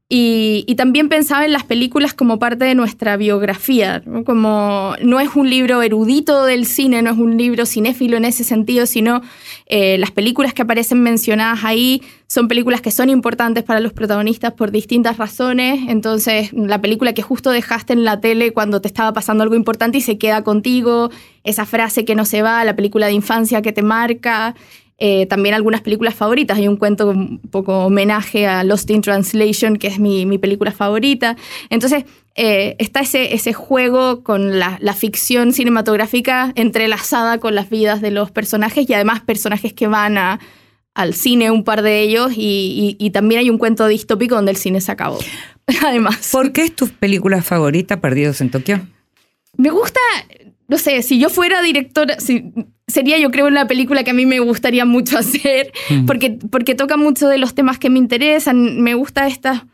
Y, 0.10 0.74
también 0.78 1.10
pensaba 1.10 1.44
en 1.44 1.52
las 1.52 1.64
películas 1.64 2.14
como 2.14 2.40
parte 2.40 2.64
de 2.64 2.76
nuestra 2.76 3.18
biografía, 3.18 4.02
como 4.26 4.96
no 5.02 5.20
es 5.20 5.36
un 5.36 5.50
libro 5.50 5.82
erudito 5.82 6.46
del 6.46 6.66
cine, 6.66 7.02
no 7.02 7.12
es 7.12 7.18
un 7.18 7.36
libro 7.36 7.66
cinéfilo 7.66 8.16
en 8.16 8.24
ese 8.24 8.46
sentido, 8.46 8.86
sino 8.86 9.22
eh, 9.66 9.98
las 9.98 10.12
películas 10.12 10.54
que 10.54 10.62
aparecen 10.62 11.02
mencionadas 11.02 11.66
ahí 11.66 12.02
son 12.28 12.48
películas 12.48 12.80
que 12.80 12.92
son 12.92 13.10
importantes 13.10 13.66
para 13.66 13.82
los 13.82 13.92
protagonistas 13.92 14.54
por 14.54 14.72
distintas 14.72 15.18
razones. 15.18 15.82
Entonces, 15.90 16.54
la 16.54 16.80
película 16.80 17.12
que 17.12 17.22
justo 17.22 17.52
dejaste 17.52 17.92
en 17.92 18.06
la 18.06 18.22
tele 18.22 18.54
cuando 18.54 18.80
te 18.80 18.88
estaba 18.88 19.12
pasando 19.12 19.44
algo 19.44 19.56
importante 19.56 19.98
y 19.98 20.02
se 20.02 20.18
queda 20.18 20.42
contigo, 20.42 21.10
esa 21.44 21.66
frase 21.66 22.06
que 22.06 22.16
no 22.16 22.24
se 22.24 22.42
va, 22.42 22.64
la 22.64 22.78
película 22.78 23.08
de 23.08 23.14
infancia 23.14 23.62
que 23.62 23.74
te 23.74 23.82
marca. 23.82 24.56
Eh, 25.00 25.28
también 25.28 25.54
algunas 25.54 25.82
películas 25.82 26.16
favoritas. 26.16 26.58
Hay 26.58 26.68
un 26.68 26.76
cuento 26.78 27.08
un 27.10 27.40
poco 27.40 27.86
homenaje 27.86 28.48
a 28.48 28.64
Lost 28.64 28.90
in 28.90 29.02
Translation, 29.02 29.78
que 29.78 29.88
es 29.88 30.00
mi, 30.00 30.26
mi 30.26 30.38
película 30.40 30.72
favorita. 30.72 31.36
Entonces, 31.70 32.06
eh, 32.36 32.76
está 32.80 33.02
ese, 33.02 33.36
ese 33.36 33.54
juego 33.54 34.24
con 34.24 34.58
la, 34.60 34.78
la 34.82 34.94
ficción 34.94 35.54
cinematográfica 35.54 36.52
entrelazada 36.56 37.38
con 37.40 37.54
las 37.56 37.70
vidas 37.70 38.02
de 38.02 38.10
los 38.12 38.32
personajes 38.32 38.90
y 38.90 38.94
además 38.94 39.22
personajes 39.22 39.72
que 39.74 39.86
van 39.88 40.18
a, 40.18 40.40
al 40.96 41.14
cine, 41.14 41.52
un 41.52 41.64
par 41.64 41.84
de 41.84 42.02
ellos, 42.02 42.32
y, 42.36 42.96
y- 43.00 43.06
y 43.06 43.12
también 43.12 43.40
hay 43.42 43.50
un 43.52 43.60
cuento 43.60 43.86
distópico 43.88 44.34
donde 44.34 44.50
el 44.52 44.58
cine 44.58 44.82
se 44.82 44.92
acabó. 44.92 45.20
Además. 45.86 46.30
¿Por 46.32 46.52
qué 46.54 46.64
es 46.64 46.76
tu 46.76 46.88
película 46.88 47.44
favorita, 47.44 48.02
Perdidos 48.02 48.42
en 48.42 48.50
Tokio? 48.50 48.82
Me 49.58 49.70
gusta, 49.70 50.00
no 50.68 50.78
sé, 50.78 51.02
si 51.02 51.18
yo 51.20 51.30
fuera 51.30 51.62
directora, 51.62 52.20
si- 52.20 52.52
sería 52.88 53.18
yo 53.18 53.32
creo 53.32 53.48
una 53.48 53.68
película 53.68 54.04
que 54.04 54.12
a 54.12 54.14
mí 54.14 54.26
me 54.26 54.40
gustaría 54.40 54.86
mucho 54.86 55.18
hacer, 55.20 55.72
porque, 56.06 56.38
porque 56.52 56.76
toca 56.76 56.98
mucho 56.98 57.28
de 57.28 57.38
los 57.38 57.54
temas 57.56 57.80
que 57.80 57.90
me 57.90 58.00
interesan. 58.00 58.82
Me 58.82 58.94
gusta 58.94 59.28
esta, 59.28 59.68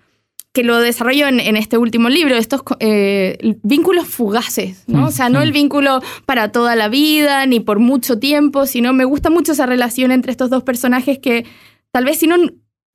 que 0.54 0.64
lo 0.64 0.80
desarrollo 0.80 1.28
en, 1.28 1.40
en 1.40 1.58
este 1.58 1.78
último 1.78 2.10
libro, 2.10 2.36
estos 2.36 2.62
eh, 2.80 3.38
vínculos 3.64 4.08
fugaces, 4.08 4.84
¿no? 4.88 5.08
O 5.08 5.12
sea, 5.12 5.30
no 5.30 5.42
el 5.42 5.52
vínculo 5.52 6.02
para 6.26 6.52
toda 6.52 6.76
la 6.76 6.90
vida, 6.90 7.46
ni 7.48 7.60
por 7.60 7.80
mucho 7.80 8.20
tiempo, 8.20 8.66
sino 8.68 8.94
me 8.94 9.06
gusta 9.06 9.30
mucho 9.32 9.54
esa 9.54 9.66
relación 9.66 10.12
entre 10.12 10.32
estos 10.32 10.50
dos 10.52 10.62
personajes 10.64 11.18
que 11.20 11.46
tal 11.92 12.06
vez 12.06 12.20
si 12.20 12.28
no... 12.28 12.36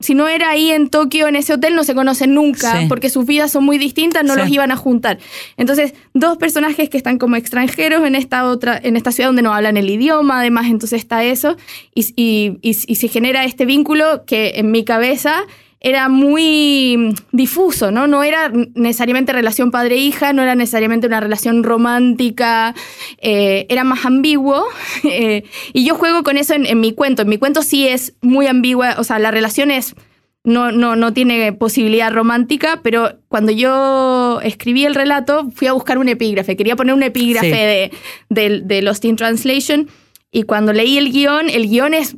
Si 0.01 0.13
no 0.15 0.29
era 0.29 0.49
ahí 0.51 0.71
en 0.71 0.89
Tokio, 0.89 1.27
en 1.27 1.35
ese 1.35 1.51
hotel, 1.53 1.75
no 1.75 1.83
se 1.83 1.93
conocen 1.93 2.33
nunca, 2.33 2.79
Sí. 2.79 2.85
porque 2.87 3.09
sus 3.09 3.25
vidas 3.25 3.51
son 3.51 3.65
muy 3.65 3.77
distintas, 3.77 4.23
no 4.23 4.35
Sí. 4.35 4.39
los 4.39 4.49
iban 4.49 4.71
a 4.71 4.77
juntar. 4.77 5.19
Entonces, 5.57 5.93
dos 6.13 6.37
personajes 6.37 6.89
que 6.89 6.95
están 6.95 7.17
como 7.17 7.35
extranjeros 7.35 8.05
en 8.07 8.15
esta 8.15 8.45
otra, 8.45 8.79
en 8.81 8.95
esta 8.95 9.11
ciudad 9.11 9.27
donde 9.27 9.41
no 9.41 9.53
hablan 9.53 9.75
el 9.75 9.89
idioma, 9.89 10.39
además, 10.39 10.67
entonces 10.67 11.01
está 11.01 11.25
eso, 11.25 11.57
y, 11.93 12.13
y- 12.15 12.59
y- 12.61 12.77
y 12.87 12.95
se 12.95 13.09
genera 13.09 13.43
este 13.43 13.65
vínculo 13.65 14.23
que 14.25 14.53
en 14.55 14.71
mi 14.71 14.85
cabeza 14.85 15.43
era 15.81 16.09
muy 16.09 17.15
difuso, 17.31 17.91
¿no? 17.91 18.07
No 18.07 18.23
era 18.23 18.51
necesariamente 18.75 19.31
relación 19.31 19.71
padre-hija, 19.71 20.33
no 20.33 20.41
era 20.41 20.55
necesariamente 20.55 21.07
una 21.07 21.21
relación 21.21 21.63
romántica, 21.63 22.75
eh, 23.19 23.65
era 23.69 23.83
más 23.83 24.05
ambiguo. 24.05 24.65
eh, 25.03 25.43
y 25.73 25.85
yo 25.85 25.95
juego 25.95 26.23
con 26.23 26.37
eso 26.37 26.53
en, 26.53 26.65
en 26.65 26.79
mi 26.79 26.93
cuento. 26.93 27.21
En 27.21 27.29
mi 27.29 27.37
cuento 27.37 27.61
sí 27.61 27.87
es 27.87 28.13
muy 28.21 28.47
ambigua, 28.47 28.95
o 28.97 29.03
sea, 29.03 29.19
la 29.19 29.31
relación 29.31 29.71
es 29.71 29.95
no, 30.43 30.71
no, 30.71 30.95
no 30.95 31.13
tiene 31.13 31.53
posibilidad 31.53 32.11
romántica, 32.11 32.79
pero 32.81 33.19
cuando 33.27 33.51
yo 33.51 34.39
escribí 34.41 34.85
el 34.85 34.95
relato 34.95 35.49
fui 35.53 35.67
a 35.67 35.73
buscar 35.73 35.97
un 35.97 36.09
epígrafe, 36.09 36.55
quería 36.55 36.75
poner 36.75 36.95
un 36.95 37.03
epígrafe 37.03 37.47
de, 37.47 37.91
de, 38.29 38.61
de 38.61 38.81
Lost 38.81 39.05
in 39.05 39.15
Translation 39.15 39.89
y 40.31 40.43
cuando 40.43 40.73
leí 40.73 40.97
el 40.97 41.11
guion, 41.11 41.49
el 41.49 41.67
guion 41.67 41.93
es 41.93 42.15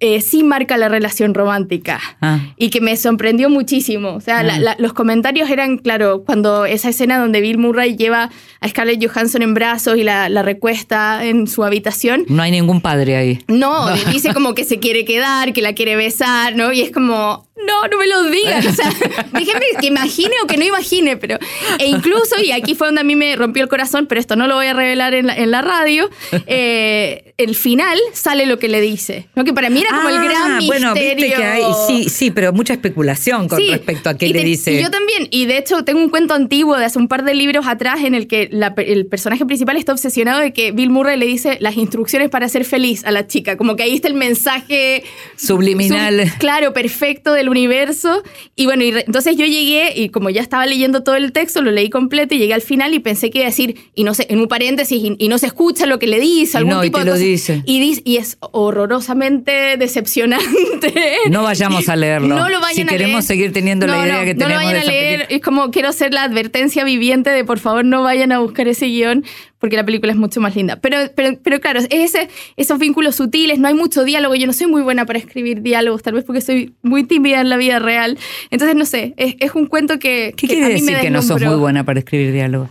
eh, 0.00 0.20
sí 0.20 0.42
marca 0.44 0.76
la 0.76 0.88
relación 0.88 1.34
romántica 1.34 2.00
Ah. 2.20 2.38
y 2.56 2.70
que 2.70 2.80
me 2.80 2.96
sorprendió 2.96 3.50
muchísimo. 3.50 4.14
O 4.14 4.20
sea, 4.20 4.42
la- 4.42 4.54
Ah. 4.54 4.60
la- 4.60 4.76
los 4.78 4.92
comentarios 4.92 5.50
eran, 5.50 5.78
claro, 5.78 6.22
cuando 6.24 6.64
esa 6.66 6.88
escena 6.90 7.18
donde 7.18 7.40
Bill 7.40 7.58
Murray 7.58 7.96
lleva 7.96 8.30
a 8.60 8.68
Scarlett 8.68 9.04
Johansson 9.04 9.42
en 9.42 9.54
brazos 9.54 9.96
y 9.96 10.04
la, 10.04 10.28
la 10.28 10.42
recuesta 10.42 11.24
en 11.24 11.46
su 11.46 11.64
habitación. 11.64 12.24
No 12.28 12.42
hay 12.42 12.50
ningún 12.50 12.80
padre 12.80 13.16
ahí. 13.16 13.38
No, 13.48 13.86
dice 14.12 14.32
como 14.34 14.54
que 14.54 14.64
se 14.64 14.78
quiere 14.78 15.04
quedar, 15.04 15.52
que 15.52 15.62
la 15.62 15.72
quiere 15.74 15.96
besar, 15.96 16.54
¿no? 16.56 16.72
Y 16.72 16.80
es 16.82 16.90
como, 16.92 17.48
no, 17.56 17.88
no 17.90 17.98
me 17.98 18.06
lo 18.06 18.24
digan. 18.30 18.66
O 18.66 18.72
sea, 18.72 18.90
déjenme 19.32 19.66
que 19.80 19.86
imagine 19.86 20.32
o 20.42 20.46
que 20.46 20.56
no 20.56 20.64
imagine, 20.64 21.16
pero. 21.16 21.38
E 21.78 21.86
incluso, 21.88 22.36
y 22.42 22.52
aquí 22.52 22.74
fue 22.74 22.88
donde 22.88 23.00
a 23.02 23.04
mí 23.04 23.16
me 23.16 23.34
rompió 23.36 23.62
el 23.62 23.68
corazón, 23.68 24.06
pero 24.06 24.20
esto 24.20 24.36
no 24.36 24.46
lo 24.46 24.54
voy 24.56 24.66
a 24.66 24.74
revelar 24.74 25.14
en 25.14 25.26
la, 25.26 25.36
en 25.36 25.50
la 25.50 25.62
radio. 25.62 26.08
eh, 26.46 27.29
el 27.44 27.54
final 27.54 27.98
sale 28.12 28.46
lo 28.46 28.58
que 28.58 28.68
le 28.68 28.80
dice. 28.80 29.28
¿no? 29.34 29.44
Que 29.44 29.52
para 29.52 29.70
mí 29.70 29.80
era 29.80 29.90
como 29.96 30.08
el 30.08 30.16
gran 30.22 30.58
misterio. 30.58 30.88
Ah, 30.90 30.94
viste 30.94 31.32
que 31.34 31.44
hay, 31.44 31.62
sí, 31.86 32.08
sí, 32.08 32.30
pero 32.30 32.52
mucha 32.52 32.72
especulación 32.72 33.48
con 33.48 33.58
Sí, 33.58 33.68
respecto 33.70 34.10
a 34.10 34.16
qué 34.16 34.28
le 34.28 34.40
te- 34.40 34.44
dice. 34.44 34.72
y 34.74 34.82
yo 34.82 34.90
también. 34.90 35.28
Y 35.30 35.46
de 35.46 35.58
hecho, 35.58 35.84
tengo 35.84 36.00
un 36.00 36.08
cuento 36.10 36.34
antiguo 36.34 36.76
de 36.76 36.84
hace 36.84 36.98
un 36.98 37.08
par 37.08 37.24
de 37.24 37.34
libros 37.34 37.66
atrás 37.66 38.00
en 38.04 38.14
el 38.14 38.26
que 38.26 38.48
la- 38.52 38.74
el 38.76 39.06
personaje 39.06 39.44
principal 39.46 39.76
está 39.76 39.92
obsesionado 39.92 40.40
de 40.40 40.52
que 40.52 40.72
Bill 40.72 40.90
Murray 40.90 41.18
le 41.18 41.26
dice 41.26 41.56
las 41.60 41.76
instrucciones 41.76 42.28
para 42.30 42.48
ser 42.48 42.64
feliz 42.64 43.04
a 43.04 43.10
la 43.10 43.26
chica. 43.26 43.56
Como 43.56 43.76
que 43.76 43.82
ahí 43.84 43.94
está 43.94 44.08
el 44.08 44.14
mensaje 44.14 45.02
Subliminal. 45.36 46.28
sub- 46.28 46.38
claro, 46.38 46.72
perfecto 46.72 47.32
del 47.32 47.48
universo. 47.48 48.22
Y 48.56 48.66
bueno, 48.66 48.84
y 48.84 48.92
re- 48.92 49.04
entonces 49.06 49.36
yo 49.36 49.46
llegué 49.46 49.92
y 49.96 50.08
como 50.10 50.30
ya 50.30 50.40
estaba 50.42 50.66
leyendo 50.66 51.02
todo 51.02 51.16
el 51.16 51.32
texto, 51.32 51.62
lo 51.62 51.70
leí 51.70 51.90
completo 51.90 52.34
y 52.34 52.38
llegué 52.38 52.54
al 52.54 52.62
final 52.62 52.94
y 52.94 52.98
pensé 52.98 53.30
que 53.30 53.38
iba 53.38 53.46
a 53.46 53.50
decir, 53.50 53.76
y 53.94 54.04
no 54.04 54.14
sé, 54.14 54.26
en 54.28 54.40
un 54.40 54.48
paréntesis, 54.48 55.02
y, 55.02 55.16
y 55.18 55.28
no 55.28 55.38
se 55.38 55.46
escucha 55.46 55.86
lo 55.86 55.98
que 55.98 56.06
le 56.06 56.20
dice, 56.20 56.58
algún 56.58 56.74
no, 56.74 56.80
tipo 56.82 56.98
de. 56.98 57.04
Dice. 57.30 57.62
Y, 57.66 57.80
dis- 57.80 58.02
y 58.04 58.16
es 58.18 58.36
horrorosamente 58.40 59.76
decepcionante. 59.76 60.92
No 61.30 61.42
vayamos 61.42 61.88
a 61.88 61.96
leerlo. 61.96 62.34
No 62.36 62.48
lo 62.48 62.60
vayan 62.60 62.74
Si 62.74 62.82
a 62.82 62.86
queremos 62.86 63.12
leer. 63.12 63.22
seguir 63.22 63.52
teniendo 63.52 63.86
la 63.86 63.96
No, 63.96 64.04
idea 64.04 64.18
no, 64.18 64.24
que 64.24 64.34
no 64.34 64.40
lo 64.40 64.46
tenemos 64.46 64.64
vayan 64.64 64.82
de 64.82 64.88
a 64.88 64.90
leer. 64.92 65.14
película. 65.20 65.36
Es 65.36 65.42
como 65.42 65.70
quiero 65.70 65.92
ser 65.92 66.12
la 66.14 66.22
advertencia 66.24 66.84
viviente 66.84 67.30
de 67.30 67.44
por 67.44 67.58
favor 67.58 67.84
no 67.84 68.02
vayan 68.02 68.32
a 68.32 68.38
buscar 68.40 68.68
ese 68.68 68.86
guion 68.86 69.24
porque 69.58 69.76
la 69.76 69.84
película 69.84 70.12
es 70.12 70.18
mucho 70.18 70.40
más 70.40 70.56
linda. 70.56 70.76
Pero, 70.80 70.96
pero, 71.14 71.38
pero 71.42 71.60
claro, 71.60 71.80
es 71.80 71.86
ese, 71.90 72.28
esos 72.56 72.78
vínculos 72.78 73.16
sutiles, 73.16 73.58
no 73.58 73.68
hay 73.68 73.74
mucho 73.74 74.04
diálogo. 74.04 74.34
Yo 74.34 74.46
no 74.46 74.52
soy 74.54 74.66
muy 74.68 74.80
buena 74.82 75.04
para 75.04 75.18
escribir 75.18 75.60
diálogos, 75.60 76.02
tal 76.02 76.14
vez 76.14 76.24
porque 76.24 76.40
soy 76.40 76.72
muy 76.82 77.04
tímida 77.04 77.40
en 77.42 77.50
la 77.50 77.56
vida 77.58 77.78
real. 77.78 78.18
Entonces, 78.50 78.74
no 78.76 78.86
sé, 78.86 79.12
es, 79.18 79.34
es 79.38 79.54
un 79.54 79.66
cuento 79.66 79.98
que, 79.98 80.32
¿Qué 80.36 80.46
que 80.46 80.54
quiere 80.54 80.64
a 80.64 80.68
mí 80.68 80.74
me 80.82 80.92
decir 80.92 81.00
que 81.00 81.10
no 81.10 81.20
sos 81.22 81.42
muy 81.42 81.56
buena 81.56 81.84
para 81.84 81.98
escribir 81.98 82.32
diálogos? 82.32 82.70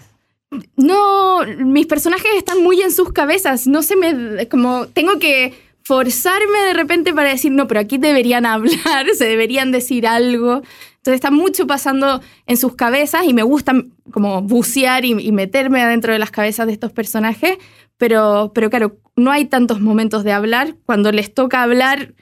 No, 0.75 1.41
mis 1.57 1.85
personajes 1.85 2.31
están 2.35 2.63
muy 2.63 2.81
en 2.81 2.91
sus 2.91 3.11
cabezas. 3.13 3.67
No 3.67 3.83
se 3.83 3.95
me. 3.95 4.47
Como. 4.47 4.87
Tengo 4.87 5.19
que 5.19 5.53
forzarme 5.83 6.59
de 6.67 6.73
repente 6.73 7.13
para 7.13 7.29
decir, 7.29 7.51
no, 7.51 7.67
pero 7.67 7.79
aquí 7.79 7.97
deberían 7.97 8.45
hablar, 8.45 9.07
se 9.17 9.25
deberían 9.25 9.71
decir 9.71 10.05
algo. 10.07 10.61
Entonces 10.97 11.15
está 11.15 11.31
mucho 11.31 11.65
pasando 11.65 12.21
en 12.45 12.57
sus 12.57 12.75
cabezas 12.75 13.25
y 13.25 13.33
me 13.33 13.41
gusta 13.41 13.73
como 14.11 14.41
bucear 14.41 15.05
y, 15.05 15.11
y 15.13 15.31
meterme 15.31 15.81
adentro 15.81 16.13
de 16.13 16.19
las 16.19 16.29
cabezas 16.29 16.67
de 16.67 16.73
estos 16.73 16.91
personajes. 16.91 17.57
Pero, 17.97 18.51
pero 18.53 18.69
claro, 18.69 18.97
no 19.15 19.31
hay 19.31 19.45
tantos 19.45 19.81
momentos 19.81 20.23
de 20.23 20.31
hablar. 20.31 20.75
Cuando 20.85 21.11
les 21.11 21.33
toca 21.33 21.63
hablar, 21.63 22.13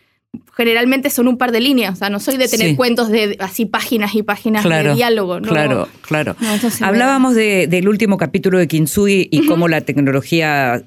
generalmente 0.56 1.10
son 1.10 1.28
un 1.28 1.38
par 1.38 1.52
de 1.52 1.60
líneas. 1.62 1.94
O 1.94 1.96
sea, 1.98 2.10
no 2.10 2.20
soy 2.20 2.38
de 2.38 2.48
tener 2.48 2.70
Sí. 2.70 2.76
cuentos 2.76 3.10
de 3.10 3.38
así 3.40 3.66
páginas 3.66 4.16
y 4.16 4.24
páginas 4.24 4.64
Claro, 4.64 4.90
de 4.90 4.96
diálogo. 4.96 5.40
¿no? 5.40 5.48
claro, 5.48 5.88
claro. 6.02 6.36
No, 6.40 6.50
Hablábamos 6.86 7.36
de- 7.36 7.68
del 7.68 7.88
último 7.88 8.18
capítulo 8.18 8.58
de 8.58 8.68
Kintsugi 8.68 9.28
y 9.32 9.46
cómo 9.46 9.68
la 9.68 9.82
tecnología 9.82 10.82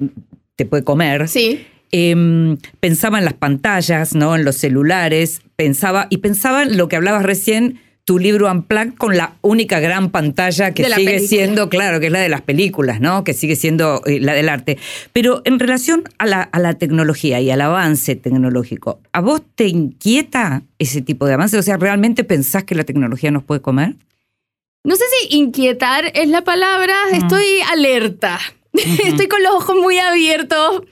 te 0.56 0.66
puede 0.66 0.84
comer. 0.84 1.28
Sí. 1.28 1.66
Em, 1.92 2.56
pensaba 2.78 3.18
en 3.18 3.24
las 3.24 3.34
pantallas, 3.34 4.14
¿no? 4.14 4.36
En 4.36 4.44
los 4.44 4.56
celulares, 4.56 5.40
pensaba, 5.56 6.06
y 6.10 6.18
pensaba 6.18 6.62
en 6.62 6.76
lo 6.76 6.88
que 6.88 6.96
hablabas 6.96 7.24
recién, 7.24 7.80
tu 8.10 8.18
libro 8.18 8.50
Unplugged 8.50 8.94
con 8.94 9.16
la 9.16 9.36
única 9.40 9.78
gran 9.78 10.10
pantalla 10.10 10.74
que 10.74 10.82
De 10.82 10.92
sigue 10.92 11.20
siendo, 11.20 11.68
claro, 11.68 12.00
que 12.00 12.06
es 12.06 12.12
la 12.12 12.18
de 12.18 12.28
las 12.28 12.40
películas, 12.40 13.00
¿no? 13.00 13.22
Que 13.22 13.34
sigue 13.34 13.54
siendo 13.54 14.02
eh, 14.04 14.18
la 14.18 14.32
del 14.34 14.48
arte. 14.48 14.78
Pero 15.12 15.42
en 15.44 15.60
relación 15.60 16.02
a 16.18 16.26
la, 16.26 16.42
a 16.42 16.58
la 16.58 16.74
tecnología 16.74 17.40
y 17.40 17.52
al 17.52 17.60
avance 17.60 18.16
tecnológico, 18.16 18.98
¿a 19.12 19.20
vos 19.20 19.42
te 19.54 19.68
inquieta 19.68 20.64
ese 20.80 21.02
tipo 21.02 21.24
de 21.24 21.34
avance? 21.34 21.56
O 21.56 21.62
sea, 21.62 21.76
¿realmente 21.76 22.24
pensás 22.24 22.64
que 22.64 22.74
la 22.74 22.82
tecnología 22.82 23.30
nos 23.30 23.44
puede 23.44 23.60
comer? 23.60 23.94
No 24.82 24.96
sé 24.96 25.04
si 25.20 25.36
inquietar 25.36 26.10
es 26.12 26.28
la 26.30 26.42
palabra, 26.42 26.96
Mm. 27.12 27.14
estoy 27.14 27.44
alerta. 27.70 28.40
estoy 29.04 29.28
con 29.28 29.40
los 29.44 29.52
ojos 29.54 29.76
muy 29.76 29.98
abiertos 29.98 30.82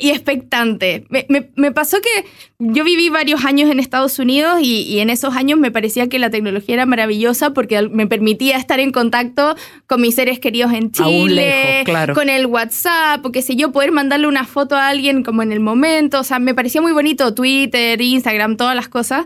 y 0.00 0.10
expectante. 0.10 1.04
Me, 1.08 1.26
me- 1.28 1.50
me 1.56 1.72
pasó 1.72 1.98
que 2.00 2.24
yo 2.58 2.84
viví 2.84 3.08
varios 3.08 3.44
años 3.44 3.70
en 3.70 3.78
Estados 3.80 4.18
Unidos 4.18 4.58
y, 4.60 4.82
y 4.82 4.98
en 5.00 5.10
esos 5.10 5.36
años 5.36 5.58
me 5.58 5.70
parecía 5.70 6.08
que 6.08 6.18
la 6.18 6.30
tecnología 6.30 6.74
era 6.74 6.86
maravillosa 6.86 7.52
porque 7.54 7.88
me 7.88 8.06
permitía 8.06 8.56
estar 8.56 8.80
en 8.80 8.90
contacto 8.90 9.54
con 9.86 10.00
mis 10.00 10.14
seres 10.14 10.38
queridos 10.40 10.72
en 10.72 10.90
Chile, 10.90 11.34
lejos, 11.34 11.84
claro. 11.84 12.14
con 12.14 12.28
el 12.28 12.46
WhatsApp, 12.46 13.24
o 13.24 13.30
qué 13.32 13.42
sé 13.42 13.54
yo, 13.56 13.72
poder 13.72 13.92
mandarle 13.92 14.26
una 14.26 14.44
foto 14.44 14.74
a 14.76 14.88
alguien 14.88 15.22
como 15.22 15.42
en 15.42 15.52
el 15.52 15.60
momento. 15.60 16.20
O 16.20 16.24
sea, 16.24 16.38
me 16.38 16.54
parecía 16.54 16.80
muy 16.82 16.92
bonito 16.92 17.34
Twitter, 17.34 18.00
Instagram, 18.00 18.56
todas 18.56 18.74
las 18.74 18.88
cosas. 18.88 19.24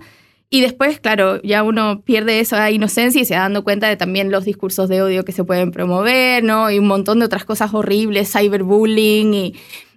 Y 0.54 0.60
después, 0.60 1.00
claro, 1.00 1.40
ya 1.40 1.62
uno 1.62 2.02
pierde 2.04 2.38
esa 2.38 2.70
inocencia 2.70 3.22
y 3.22 3.24
se 3.24 3.32
va 3.34 3.40
dando 3.40 3.64
cuenta 3.64 3.88
de 3.88 3.96
también 3.96 4.30
los 4.30 4.44
discursos 4.44 4.86
de 4.90 5.00
odio 5.00 5.24
que 5.24 5.32
se 5.32 5.44
pueden 5.44 5.70
promover, 5.70 6.44
¿no? 6.44 6.70
Y 6.70 6.78
un 6.78 6.86
montón 6.86 7.20
de 7.20 7.24
otras 7.24 7.46
cosas 7.46 7.72
horribles, 7.72 8.30
cyberbullying 8.30 9.32
y... 9.32 9.54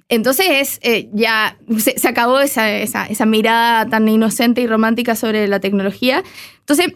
Entonces 0.07 0.45
es, 0.49 0.79
eh, 0.83 1.09
ya 1.13 1.57
se, 1.77 2.07
acabó 2.07 2.39
esa, 2.39 2.71
esa, 2.71 3.05
esa 3.05 3.25
mirada 3.25 3.87
tan 3.87 4.07
inocente 4.07 4.61
y 4.61 4.67
romántica 4.67 5.15
sobre 5.15 5.47
la 5.47 5.59
tecnología. 5.59 6.23
Entonces, 6.59 6.93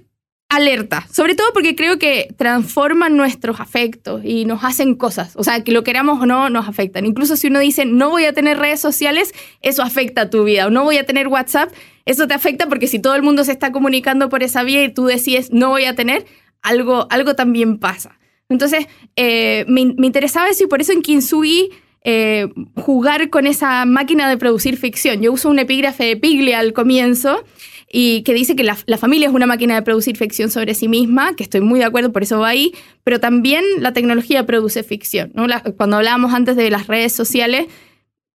alerta, 0.49 1.07
sobre 1.11 1.35
todo 1.35 1.53
porque 1.53 1.75
creo 1.75 1.99
que 1.99 2.33
transforman 2.35 3.15
nuestros 3.15 3.59
afectos 3.59 4.21
y 4.25 4.45
nos 4.45 4.63
hacen 4.63 4.95
cosas, 4.95 5.35
o 5.35 5.43
sea, 5.43 5.63
que 5.63 5.71
lo 5.71 5.83
queramos 5.83 6.19
o 6.19 6.25
no, 6.25 6.49
nos 6.49 6.67
afectan. 6.67 7.05
Incluso 7.05 7.35
si 7.35 7.47
uno 7.47 7.59
dice, 7.59 7.85
no 7.85 8.09
voy 8.09 8.25
a 8.25 8.33
tener 8.33 8.57
redes 8.57 8.79
sociales, 8.79 9.31
eso 9.61 9.83
afecta 9.83 10.21
a 10.21 10.29
tu 10.31 10.43
vida, 10.43 10.65
o 10.65 10.71
no 10.71 10.83
voy 10.83 10.97
a 10.97 11.05
tener 11.05 11.27
WhatsApp, 11.27 11.71
eso 12.05 12.27
te 12.27 12.33
afecta 12.33 12.67
porque 12.67 12.87
si 12.87 12.97
todo 12.97 13.13
el 13.13 13.21
mundo 13.21 13.43
se 13.43 13.51
está 13.51 13.71
comunicando 13.71 14.27
por 14.29 14.41
esa 14.41 14.63
vía 14.63 14.83
y 14.83 14.91
tú 14.91 15.05
decides, 15.05 15.51
no 15.51 15.69
voy 15.69 15.85
a 15.85 15.93
tener, 15.93 16.25
algo, 16.63 17.05
algo 17.11 17.35
también 17.35 17.77
pasa. 17.77 18.19
Entonces, 18.49 18.87
eh, 19.15 19.65
me, 19.67 19.93
me 19.97 20.07
interesaba 20.07 20.49
eso 20.49 20.63
y 20.63 20.67
por 20.67 20.81
eso 20.81 20.91
en 20.91 21.03
Kintsugi 21.03 21.69
eh, 22.03 22.47
jugar 22.75 23.29
con 23.29 23.45
esa 23.47 23.85
máquina 23.85 24.29
de 24.29 24.37
producir 24.37 24.77
ficción. 24.77 25.21
Yo 25.21 25.33
uso 25.33 25.49
un 25.49 25.59
epígrafe 25.59 26.05
de 26.05 26.17
Piglia 26.17 26.59
al 26.59 26.73
comienzo 26.73 27.43
y 27.91 28.21
que 28.21 28.33
dice 28.33 28.55
que 28.55 28.63
la, 28.63 28.75
familia 28.97 29.27
es 29.27 29.33
una 29.33 29.47
máquina 29.47 29.75
de 29.75 29.81
producir 29.81 30.15
ficción 30.15 30.51
sobre 30.51 30.75
sí 30.75 30.87
misma, 30.87 31.35
que 31.35 31.43
estoy 31.43 31.61
muy 31.61 31.79
de 31.79 31.85
acuerdo, 31.85 32.11
por 32.11 32.23
eso 32.23 32.39
va 32.39 32.49
ahí, 32.49 32.71
pero 33.03 33.19
también 33.19 33.63
la 33.79 33.93
tecnología 33.93 34.45
produce 34.45 34.83
ficción. 34.83 35.33
cuando 35.75 35.97
hablábamos 35.97 36.33
antes 36.33 36.55
de 36.55 36.69
las 36.69 36.87
redes 36.87 37.13
sociales, 37.13 37.67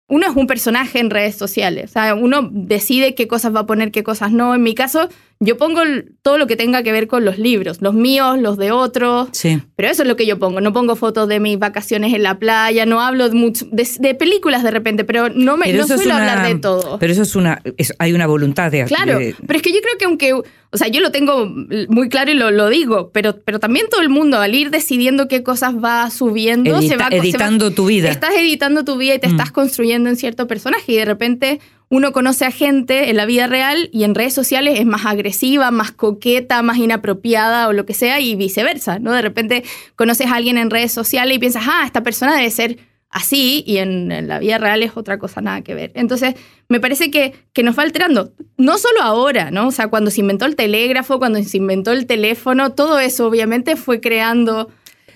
uno 0.08 0.26
es 0.28 0.36
un 0.36 0.46
personaje 0.46 0.98
en 0.98 1.08
redes 1.08 1.36
sociales, 1.36 1.90
o 1.90 1.92
sea, 1.94 2.14
uno 2.14 2.48
decide 2.52 3.14
qué 3.14 3.26
cosas 3.26 3.54
va 3.54 3.60
a 3.60 3.66
poner, 3.66 3.90
qué 3.90 4.02
cosas 4.02 4.32
no. 4.32 4.54
En 4.54 4.62
mi 4.62 4.74
caso, 4.74 5.08
yo 5.40 5.56
pongo 5.58 5.80
todo 6.22 6.38
lo 6.38 6.46
que 6.46 6.56
tenga 6.56 6.82
que 6.82 6.92
ver 6.92 7.06
con 7.06 7.24
los 7.24 7.38
libros, 7.38 7.82
los 7.82 7.92
míos, 7.94 8.38
los 8.38 8.56
de 8.56 8.70
otros, 8.72 9.28
Sí. 9.32 9.60
pero 9.76 9.90
eso 9.90 10.02
es 10.02 10.08
lo 10.08 10.16
que 10.16 10.26
yo 10.26 10.38
pongo. 10.38 10.60
No 10.60 10.72
pongo 10.72 10.96
fotos 10.96 11.28
de 11.28 11.40
mis 11.40 11.58
vacaciones 11.58 12.14
en 12.14 12.22
la 12.22 12.38
playa, 12.38 12.86
no 12.86 13.00
hablo 13.00 13.28
de, 13.28 13.34
mucho, 13.34 13.66
de, 13.70 13.86
de 13.98 14.14
películas 14.14 14.62
de 14.62 14.70
repente, 14.70 15.04
pero 15.04 15.28
no, 15.28 15.56
me, 15.56 15.72
no 15.72 15.86
suelo 15.86 16.02
una- 16.04 16.32
hablar 16.32 16.46
de 16.46 16.58
todo. 16.60 16.98
Pero 16.98 17.12
eso 17.12 17.22
es 17.22 17.34
una. 17.36 17.60
es- 17.76 17.92
hay 17.98 18.12
una 18.12 18.26
voluntad 18.26 18.70
de. 18.70 18.84
Claro, 18.84 19.18
de- 19.18 19.34
pero 19.46 19.56
es 19.56 19.62
que 19.62 19.72
yo 19.72 19.80
creo 19.80 19.98
que 19.98 20.04
aunque, 20.06 20.32
o 20.34 20.76
sea, 20.76 20.88
yo 20.88 21.00
lo 21.00 21.10
tengo 21.10 21.46
muy 21.88 22.08
claro 22.08 22.30
y 22.30 22.34
lo, 22.34 22.50
lo 22.50 22.68
digo, 22.68 23.10
pero, 23.12 23.36
pero 23.44 23.60
también 23.60 23.86
todo 23.90 24.00
el 24.00 24.08
mundo 24.08 24.38
al 24.38 24.54
ir 24.54 24.70
decidiendo 24.70 25.28
qué 25.28 25.42
cosas 25.42 25.74
va 25.76 26.10
subiendo, 26.10 26.80
se 26.80 26.86
edita- 26.88 26.96
va 27.04 27.08
se 27.10 27.16
va- 27.18 27.22
editando 27.22 27.70
tu 27.72 27.86
vida. 27.86 28.08
Estás 28.10 28.34
editando 28.34 28.84
tu 28.84 28.96
vida 28.96 29.14
y 29.14 29.18
te 29.18 29.28
Mm. 29.28 29.32
estás 29.32 29.52
construyendo 29.52 30.08
en 30.08 30.16
cierto 30.16 30.46
personaje 30.46 30.92
y 30.92 30.96
de 30.96 31.04
repente 31.04 31.60
uno 31.88 32.12
conoce 32.12 32.44
a 32.44 32.50
gente 32.50 33.10
en 33.10 33.16
la 33.16 33.26
vida 33.26 33.46
real 33.46 33.88
y 33.92 34.04
en 34.04 34.14
redes 34.14 34.34
sociales 34.34 34.80
es 34.80 34.86
más 34.86 35.06
agresiva, 35.06 35.70
más 35.70 35.92
coqueta, 35.92 36.62
más 36.62 36.78
inapropiada 36.78 37.68
o 37.68 37.72
lo 37.72 37.86
que 37.86 37.94
sea 37.94 38.20
y 38.20 38.34
viceversa, 38.36 38.98
¿no? 38.98 39.12
De 39.12 39.22
repente 39.22 39.64
conoces 39.96 40.28
a 40.28 40.36
alguien 40.36 40.58
en 40.58 40.70
redes 40.70 40.92
sociales 40.92 41.36
y 41.36 41.38
piensas, 41.38 41.64
ah, 41.68 41.82
esta 41.84 42.02
persona 42.02 42.36
debe 42.36 42.50
ser 42.50 42.78
así 43.10 43.62
y 43.64 43.78
en, 43.78 44.26
la 44.26 44.40
vida 44.40 44.58
real 44.58 44.82
es 44.82 44.96
otra 44.96 45.18
cosa 45.18 45.40
nada 45.40 45.62
que 45.62 45.74
ver. 45.74 45.92
Entonces, 45.94 46.34
me 46.68 46.80
parece 46.80 47.10
que, 47.10 47.34
que 47.52 47.62
nos 47.62 47.78
va 47.78 47.84
alterando, 47.84 48.32
no 48.56 48.76
solo 48.76 49.02
ahora, 49.02 49.52
¿no? 49.52 49.68
O 49.68 49.70
sea, 49.70 49.86
cuando 49.88 50.10
se 50.10 50.20
inventó 50.20 50.46
el 50.46 50.56
telégrafo, 50.56 51.18
cuando 51.18 51.40
se 51.42 51.56
inventó 51.56 51.92
el 51.92 52.06
teléfono, 52.06 52.72
todo 52.72 52.98
eso 52.98 53.28
obviamente 53.28 53.76
fue 53.76 54.00
creando 54.00 54.68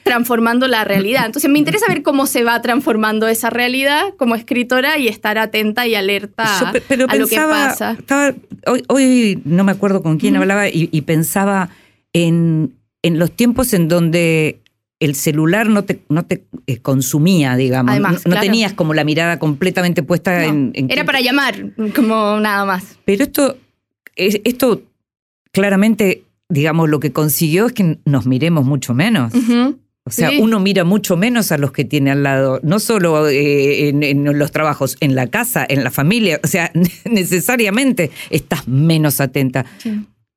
transformando 0.09 0.67
la 0.69 0.85
realidad. 0.85 1.27
Entonces 1.27 1.51
me 1.51 1.59
interesa 1.59 1.87
ver 1.89 2.03
cómo 2.03 2.27
se 2.27 2.43
va 2.45 2.61
transformando 2.63 3.29
esa 3.29 3.51
realidad 3.51 4.03
como 4.17 4.35
escritora 4.35 4.99
y 4.99 5.09
estar 5.09 5.39
atenta 5.39 5.87
y 5.87 5.95
alerta 5.95 6.45
Yo 6.61 6.73
pe- 6.73 6.83
pero 6.89 7.07
a 7.09 7.15
lo 7.17 7.27
que 7.27 7.37
pasa. 7.37 7.93
estaba- 7.99 8.35
hoy, 8.67 8.83
hoy 8.89 9.41
no 9.45 9.65
me 9.65 9.73
acuerdo 9.73 10.03
con 10.03 10.19
quién 10.19 10.37
hablaba 10.37 10.69
y, 10.69 10.89
y 10.91 11.03
pensaba 11.03 11.69
en, 12.13 12.75
en 13.03 13.19
los 13.19 13.31
tiempos 13.31 13.73
en 13.75 13.89
donde 13.89 14.61
el 15.01 15.15
celular 15.15 15.69
no 15.69 15.85
te, 15.85 16.01
no 16.09 16.25
te 16.25 16.43
eh, 16.67 16.79
consumía, 16.79 17.55
digamos. 17.55 17.93
Además, 17.93 18.15
no 18.27 18.33
claro. 18.33 18.41
tenías 18.41 18.73
como 18.73 18.95
la 18.95 19.05
mirada 19.05 19.39
completamente 19.39 20.03
puesta 20.03 20.39
No, 20.39 20.43
en, 20.49 20.71
en 20.75 20.91
Era 20.91 21.05
para 21.05 21.21
llamar, 21.21 21.55
como 21.95 22.41
nada 22.41 22.65
más. 22.65 22.99
Pero 23.05 23.23
esto, 23.23 23.57
es- 24.17 24.41
esto 24.43 24.83
claramente, 25.53 26.25
digamos, 26.49 26.89
lo 26.89 26.99
que 27.01 27.13
consiguió 27.13 27.67
es 27.67 27.73
que 27.73 27.99
nos 28.05 28.27
miremos 28.27 28.65
mucho 28.65 28.93
menos. 28.95 29.33
Ujú. 29.35 29.79
O 30.09 30.11
sea, 30.11 30.31
Sí. 30.31 30.39
uno 30.41 30.59
mira 30.61 30.83
mucho 30.85 31.17
menos 31.17 31.53
a 31.53 31.59
los 31.59 31.71
que 31.73 31.85
tiene 31.85 32.11
al 32.11 32.23
lado, 32.25 32.59
no 32.63 32.81
solo 32.81 33.29
eh, 33.29 33.89
en, 33.89 34.03
en 34.03 34.39
los 34.39 34.51
trabajos, 34.51 34.97
en 35.01 35.15
la 35.15 35.29
casa, 35.29 35.65
en 35.69 35.85
la 35.85 35.91
familia, 35.91 36.41
o 36.43 36.47
sea, 36.47 36.71
necesariamente 37.05 38.11
estás 38.31 38.67
menos 38.69 39.21
atenta. 39.21 39.65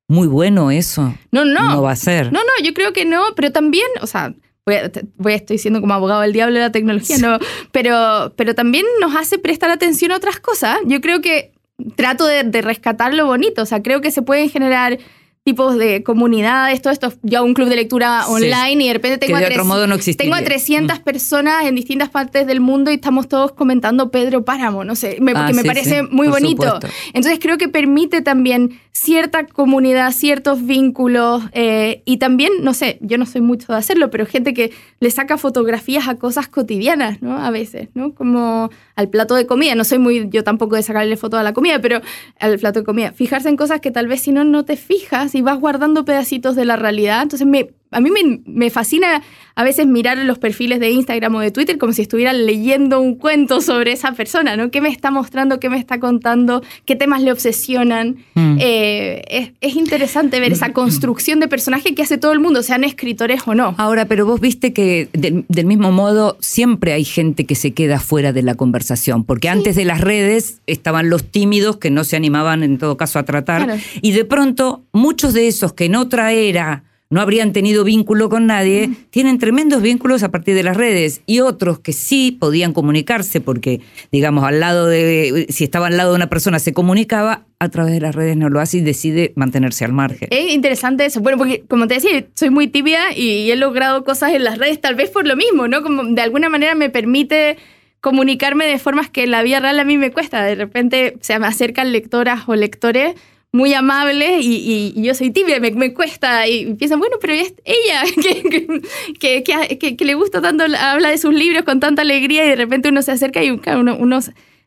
Muy 0.08 0.26
bueno 0.28 0.70
eso. 0.70 1.14
No, 1.30 1.44
no. 1.44 1.70
No 1.70 1.82
va 1.82 1.92
a 1.92 1.96
ser. 1.96 2.32
No, 2.32 2.40
no, 2.40 2.64
yo 2.64 2.74
creo 2.74 2.92
que 2.92 3.04
no, 3.04 3.22
pero 3.34 3.50
también, 3.50 3.86
o 4.00 4.06
sea, 4.06 4.34
voy 4.66 4.76
a, 4.76 4.90
voy 5.16 5.32
a- 5.32 5.36
estoy 5.36 5.58
siendo 5.58 5.80
como 5.80 5.94
abogado 5.94 6.20
del 6.20 6.32
diablo 6.32 6.54
de 6.56 6.60
la 6.60 6.72
tecnología, 6.72 7.16
no, 7.18 7.38
pero, 7.72 8.32
pero 8.36 8.54
también 8.54 8.84
nos 9.00 9.16
hace 9.16 9.38
prestar 9.38 9.70
atención 9.70 10.12
a 10.12 10.16
otras 10.16 10.38
cosas. 10.38 10.78
Yo 10.86 11.00
creo 11.00 11.20
que 11.20 11.52
trato 11.96 12.26
de, 12.26 12.44
de 12.44 12.62
rescatar 12.62 13.14
lo 13.14 13.26
bonito, 13.26 13.62
o 13.62 13.66
sea, 13.66 13.82
creo 13.82 14.00
que 14.00 14.10
se 14.10 14.22
pueden 14.22 14.50
generar 14.50 14.98
tipos 15.44 15.76
de 15.76 16.04
comunidades, 16.04 16.80
todo 16.82 16.92
esto, 16.92 17.12
ya 17.22 17.42
un 17.42 17.54
club 17.54 17.68
de 17.68 17.74
lectura 17.74 18.22
Sí. 18.26 18.32
online 18.32 18.84
y 18.84 18.86
de 18.86 18.92
repente 18.92 19.18
tengo, 19.18 19.38
de 19.38 19.46
a, 19.46 19.48
tres- 19.48 19.64
modo 19.64 19.88
no 19.88 19.96
existiría. 19.96 20.32
tengo 20.32 20.40
a 20.40 20.44
300 20.46 21.00
Mm. 21.00 21.02
personas 21.02 21.64
en 21.66 21.74
distintas 21.74 22.10
partes 22.10 22.46
del 22.46 22.60
mundo 22.60 22.92
y 22.92 22.94
estamos 22.94 23.26
todos 23.28 23.50
comentando 23.52 24.10
Pedro 24.12 24.44
Páramo, 24.44 24.84
no 24.84 24.94
sé, 24.94 25.16
me, 25.20 25.32
Ah, 25.34 25.46
que 25.48 25.54
me 25.54 25.64
parece 25.64 26.00
sí, 26.02 26.06
muy 26.12 26.28
bonito. 26.28 26.62
supuesto. 26.62 26.86
Entonces 27.12 27.40
creo 27.40 27.58
que 27.58 27.68
permite 27.68 28.22
también 28.22 28.78
cierta 28.92 29.46
comunidad, 29.46 30.12
ciertos 30.12 30.64
vínculos 30.64 31.42
eh, 31.52 32.02
y 32.04 32.18
también, 32.18 32.52
no 32.60 32.74
sé, 32.74 32.98
yo 33.00 33.16
no 33.16 33.24
soy 33.24 33.40
mucho 33.40 33.72
de 33.72 33.78
hacerlo, 33.78 34.10
pero 34.10 34.26
gente 34.26 34.52
que 34.52 34.72
le 35.00 35.10
saca 35.10 35.38
fotografías 35.38 36.08
a 36.08 36.16
cosas 36.16 36.48
cotidianas, 36.48 37.22
¿no? 37.22 37.38
A 37.38 37.50
veces, 37.50 37.88
¿no? 37.94 38.14
Como 38.14 38.70
al 38.94 39.08
plato 39.08 39.34
de 39.34 39.46
comida. 39.46 39.74
No 39.74 39.84
soy 39.84 39.98
muy, 39.98 40.28
yo 40.28 40.44
tampoco 40.44 40.76
de 40.76 40.82
sacarle 40.82 41.16
foto 41.16 41.38
a 41.38 41.42
la 41.42 41.54
comida, 41.54 41.80
pero 41.80 42.02
al 42.38 42.58
plato 42.58 42.80
de 42.80 42.84
comida. 42.84 43.12
Fijarse 43.12 43.48
en 43.48 43.56
cosas 43.56 43.80
que 43.80 43.90
tal 43.90 44.08
vez 44.08 44.20
si 44.20 44.30
no, 44.30 44.44
no 44.44 44.64
te 44.64 44.76
fijas 44.76 45.34
y 45.34 45.40
vas 45.40 45.58
guardando 45.58 46.04
pedacitos 46.04 46.54
de 46.54 46.64
la 46.66 46.76
realidad. 46.76 47.22
Entonces 47.22 47.46
me... 47.46 47.70
A 47.92 48.00
mí 48.00 48.10
me, 48.10 48.40
me 48.46 48.70
fascina 48.70 49.22
a 49.54 49.64
veces 49.64 49.86
mirar 49.86 50.16
los 50.18 50.38
perfiles 50.38 50.80
de 50.80 50.90
Instagram 50.90 51.34
o 51.34 51.40
de 51.40 51.50
Twitter 51.50 51.76
como 51.78 51.92
si 51.92 52.02
estuviera 52.02 52.32
leyendo 52.32 53.00
un 53.00 53.16
cuento 53.16 53.60
sobre 53.60 53.92
esa 53.92 54.12
persona, 54.12 54.56
¿no? 54.56 54.70
¿Qué 54.70 54.80
me 54.80 54.88
está 54.88 55.10
mostrando? 55.10 55.60
¿Qué 55.60 55.68
me 55.68 55.78
está 55.78 56.00
contando? 56.00 56.62
¿Qué 56.86 56.96
temas 56.96 57.22
le 57.22 57.32
obsesionan? 57.32 58.16
Mm. 58.34 58.56
Eh, 58.60 59.22
es, 59.28 59.52
es 59.60 59.76
interesante 59.76 60.40
ver 60.40 60.52
esa 60.52 60.72
construcción 60.72 61.38
de 61.40 61.48
personaje 61.48 61.94
que 61.94 62.02
hace 62.02 62.16
todo 62.18 62.32
el 62.32 62.40
mundo, 62.40 62.62
sean 62.62 62.82
escritores 62.84 63.42
o 63.46 63.54
no. 63.54 63.74
Ahora, 63.78 64.06
pero 64.06 64.24
vos 64.26 64.40
viste 64.40 64.72
que 64.72 65.08
del, 65.12 65.44
del 65.48 65.66
mismo 65.66 65.92
modo 65.92 66.36
siempre 66.40 66.92
hay 66.94 67.04
gente 67.04 67.44
que 67.44 67.54
se 67.54 67.72
queda 67.72 68.00
fuera 68.00 68.32
de 68.32 68.42
la 68.42 68.54
conversación, 68.54 69.24
porque 69.24 69.48
antes 69.50 69.76
de 69.76 69.84
las 69.84 70.00
redes 70.00 70.60
estaban 70.66 71.10
los 71.10 71.24
tímidos 71.24 71.76
que 71.76 71.90
no 71.90 72.04
se 72.04 72.16
animaban 72.16 72.62
en 72.62 72.78
todo 72.78 72.96
caso 72.96 73.18
a 73.18 73.24
tratar, 73.24 73.64
Claro. 73.64 73.80
y 74.00 74.12
de 74.12 74.24
pronto 74.24 74.82
muchos 74.92 75.34
de 75.34 75.46
esos 75.48 75.72
que 75.74 75.84
en 75.84 75.94
otra 75.96 76.32
era 76.32 76.84
no 77.12 77.20
habrían 77.20 77.52
tenido 77.52 77.84
vínculo 77.84 78.30
con 78.30 78.46
nadie, 78.46 78.90
tienen 79.10 79.38
tremendos 79.38 79.82
vínculos 79.82 80.22
a 80.22 80.30
partir 80.30 80.54
de 80.54 80.62
las 80.62 80.76
redes, 80.76 81.20
y 81.26 81.40
otros 81.40 81.78
que 81.78 81.92
sí 81.92 82.36
podían 82.40 82.72
comunicarse, 82.72 83.40
porque 83.40 83.82
digamos, 84.10 84.44
al 84.44 84.60
lado 84.60 84.86
de, 84.86 85.46
si 85.50 85.62
estaba 85.62 85.88
al 85.88 85.98
lado 85.98 86.12
de 86.12 86.16
una 86.16 86.30
persona 86.30 86.58
se 86.58 86.72
comunicaba, 86.72 87.44
a 87.58 87.68
través 87.68 87.92
de 87.92 88.00
las 88.00 88.14
redes 88.14 88.36
no 88.36 88.48
lo 88.48 88.60
hace 88.60 88.78
y 88.78 88.80
decide 88.80 89.32
mantenerse 89.36 89.84
al 89.84 89.92
margen. 89.92 90.26
Es 90.32 90.52
interesante 90.52 91.04
eso. 91.04 91.20
Bueno, 91.20 91.38
porque 91.38 91.62
como 91.68 91.86
te 91.86 91.94
decía, 91.94 92.26
soy 92.34 92.50
muy 92.50 92.66
tibia 92.66 93.16
y 93.16 93.50
he 93.50 93.56
logrado 93.56 94.02
cosas 94.02 94.32
en 94.32 94.42
las 94.42 94.58
redes, 94.58 94.80
tal 94.80 94.96
vez 94.96 95.10
por 95.10 95.28
lo 95.28 95.36
mismo, 95.36 95.68
¿no? 95.68 95.82
Como 95.82 96.02
de 96.02 96.22
alguna 96.22 96.48
manera 96.48 96.74
me 96.74 96.90
permite 96.90 97.58
comunicarme 98.00 98.66
de 98.66 98.78
formas 98.78 99.10
que 99.10 99.24
en 99.24 99.30
la 99.30 99.42
vida 99.44 99.60
real 99.60 99.78
a 99.78 99.84
mí 99.84 99.96
me 99.96 100.10
cuesta. 100.10 100.42
De 100.42 100.56
repente 100.56 101.18
se 101.20 101.38
me 101.38 101.46
acercan 101.46 101.92
lectoras 101.92 102.48
o 102.48 102.56
lectores 102.56 103.14
muy 103.52 103.74
amables 103.74 104.44
y, 104.44 104.92
y- 104.96 105.02
yo 105.02 105.14
soy 105.14 105.30
tibia, 105.30 105.60
me, 105.60 105.70
me 105.72 105.92
cuesta 105.92 106.48
y 106.48 106.74
piensan, 106.74 106.98
bueno, 106.98 107.16
pero 107.20 107.34
es 107.34 107.54
ella 107.64 108.02
que, 109.20 109.44
que, 109.44 110.04
le 110.04 110.14
gusta 110.14 110.40
tanto, 110.40 110.64
habla 110.78 111.10
de 111.10 111.18
sus 111.18 111.34
libros 111.34 111.62
con 111.64 111.78
tanta 111.78 112.02
alegría 112.02 112.44
y 112.46 112.48
de 112.48 112.56
repente 112.56 112.88
uno 112.88 113.02
se 113.02 113.12
acerca 113.12 113.42
y 113.44 113.50
uno, 113.50 113.96
uno 113.96 114.18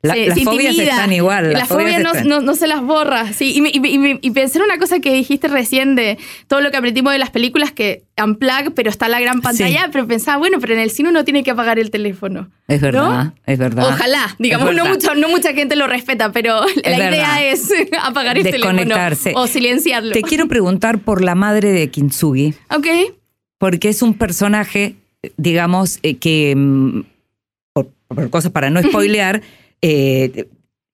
La- 0.02 0.14
se- 0.14 0.28
las 0.28 0.38
se 0.38 0.44
fobias 0.44 0.74
intimida. 0.74 0.92
están 0.92 1.14
igual, 1.14 1.46
las 1.52 1.60
Las 1.62 1.68
fobias 1.68 1.96
fobias 2.04 2.24
no, 2.26 2.30
no- 2.40 2.42
no 2.46 2.56
se 2.56 2.68
las 2.68 2.82
borra. 2.84 3.34
Sí, 3.34 3.54
y, 3.56 3.62
me- 3.62 3.72
y 3.74 3.80
me- 3.80 3.90
y 3.90 3.98
me- 3.98 4.20
y 4.22 4.32
pensé 4.32 4.60
en 4.60 4.66
una 4.66 4.78
cosa 4.78 5.00
que 5.00 5.12
dijiste 5.12 5.48
recién 5.48 5.96
de 5.96 6.20
todo 6.48 6.62
lo 6.62 6.70
que 6.70 6.78
aprendimos 6.78 7.12
de 7.12 7.18
las 7.20 7.32
películas 7.32 7.72
que 7.72 8.04
unplug, 8.24 8.74
pero 8.76 8.90
está 8.92 9.08
la 9.10 9.20
gran 9.20 9.42
pantalla, 9.42 9.86
Sí. 9.86 9.90
pero 9.92 10.06
pensaba, 10.08 10.38
bueno, 10.38 10.60
pero 10.62 10.74
en 10.74 10.80
el 10.80 10.92
cine 10.92 11.10
uno 11.10 11.24
tiene 11.26 11.44
que 11.44 11.50
apagar 11.52 11.80
el 11.80 11.90
teléfono. 11.90 12.50
Es 12.68 12.82
verdad, 12.82 13.24
¿no? 13.26 13.34
es 13.48 13.58
verdad. 13.58 13.88
Ojalá, 13.90 14.36
digamos, 14.38 14.76
no, 14.76 14.86
mucho, 14.86 15.16
no 15.16 15.28
mucha 15.30 15.54
gente 15.54 15.76
lo 15.76 15.88
respeta, 15.88 16.32
pero 16.32 16.62
la 16.84 16.98
verdad. 16.98 17.10
idea 17.12 17.44
es 17.52 17.68
apagar 18.04 18.38
el 18.38 18.44
teléfono 18.44 18.74
Desconectarse. 18.74 19.34
o 19.36 19.48
silenciarlo. 19.48 20.12
Te 20.12 20.22
quiero 20.22 20.48
preguntar 20.48 21.00
por 21.00 21.24
la 21.24 21.34
madre 21.34 21.72
de 21.72 21.90
Kintsugi, 21.90 22.54
Ok, 22.70 22.88
porque 23.58 23.90
es 23.90 24.02
un 24.04 24.14
personaje, 24.14 24.96
digamos, 25.38 25.98
eh, 26.04 26.18
que, 26.18 26.54
mm, 26.56 27.02
por, 27.74 27.88
por 28.08 28.30
cosas 28.30 28.52
para 28.52 28.70
no 28.70 28.82
spoilear, 28.84 29.42
eh, 29.82 30.48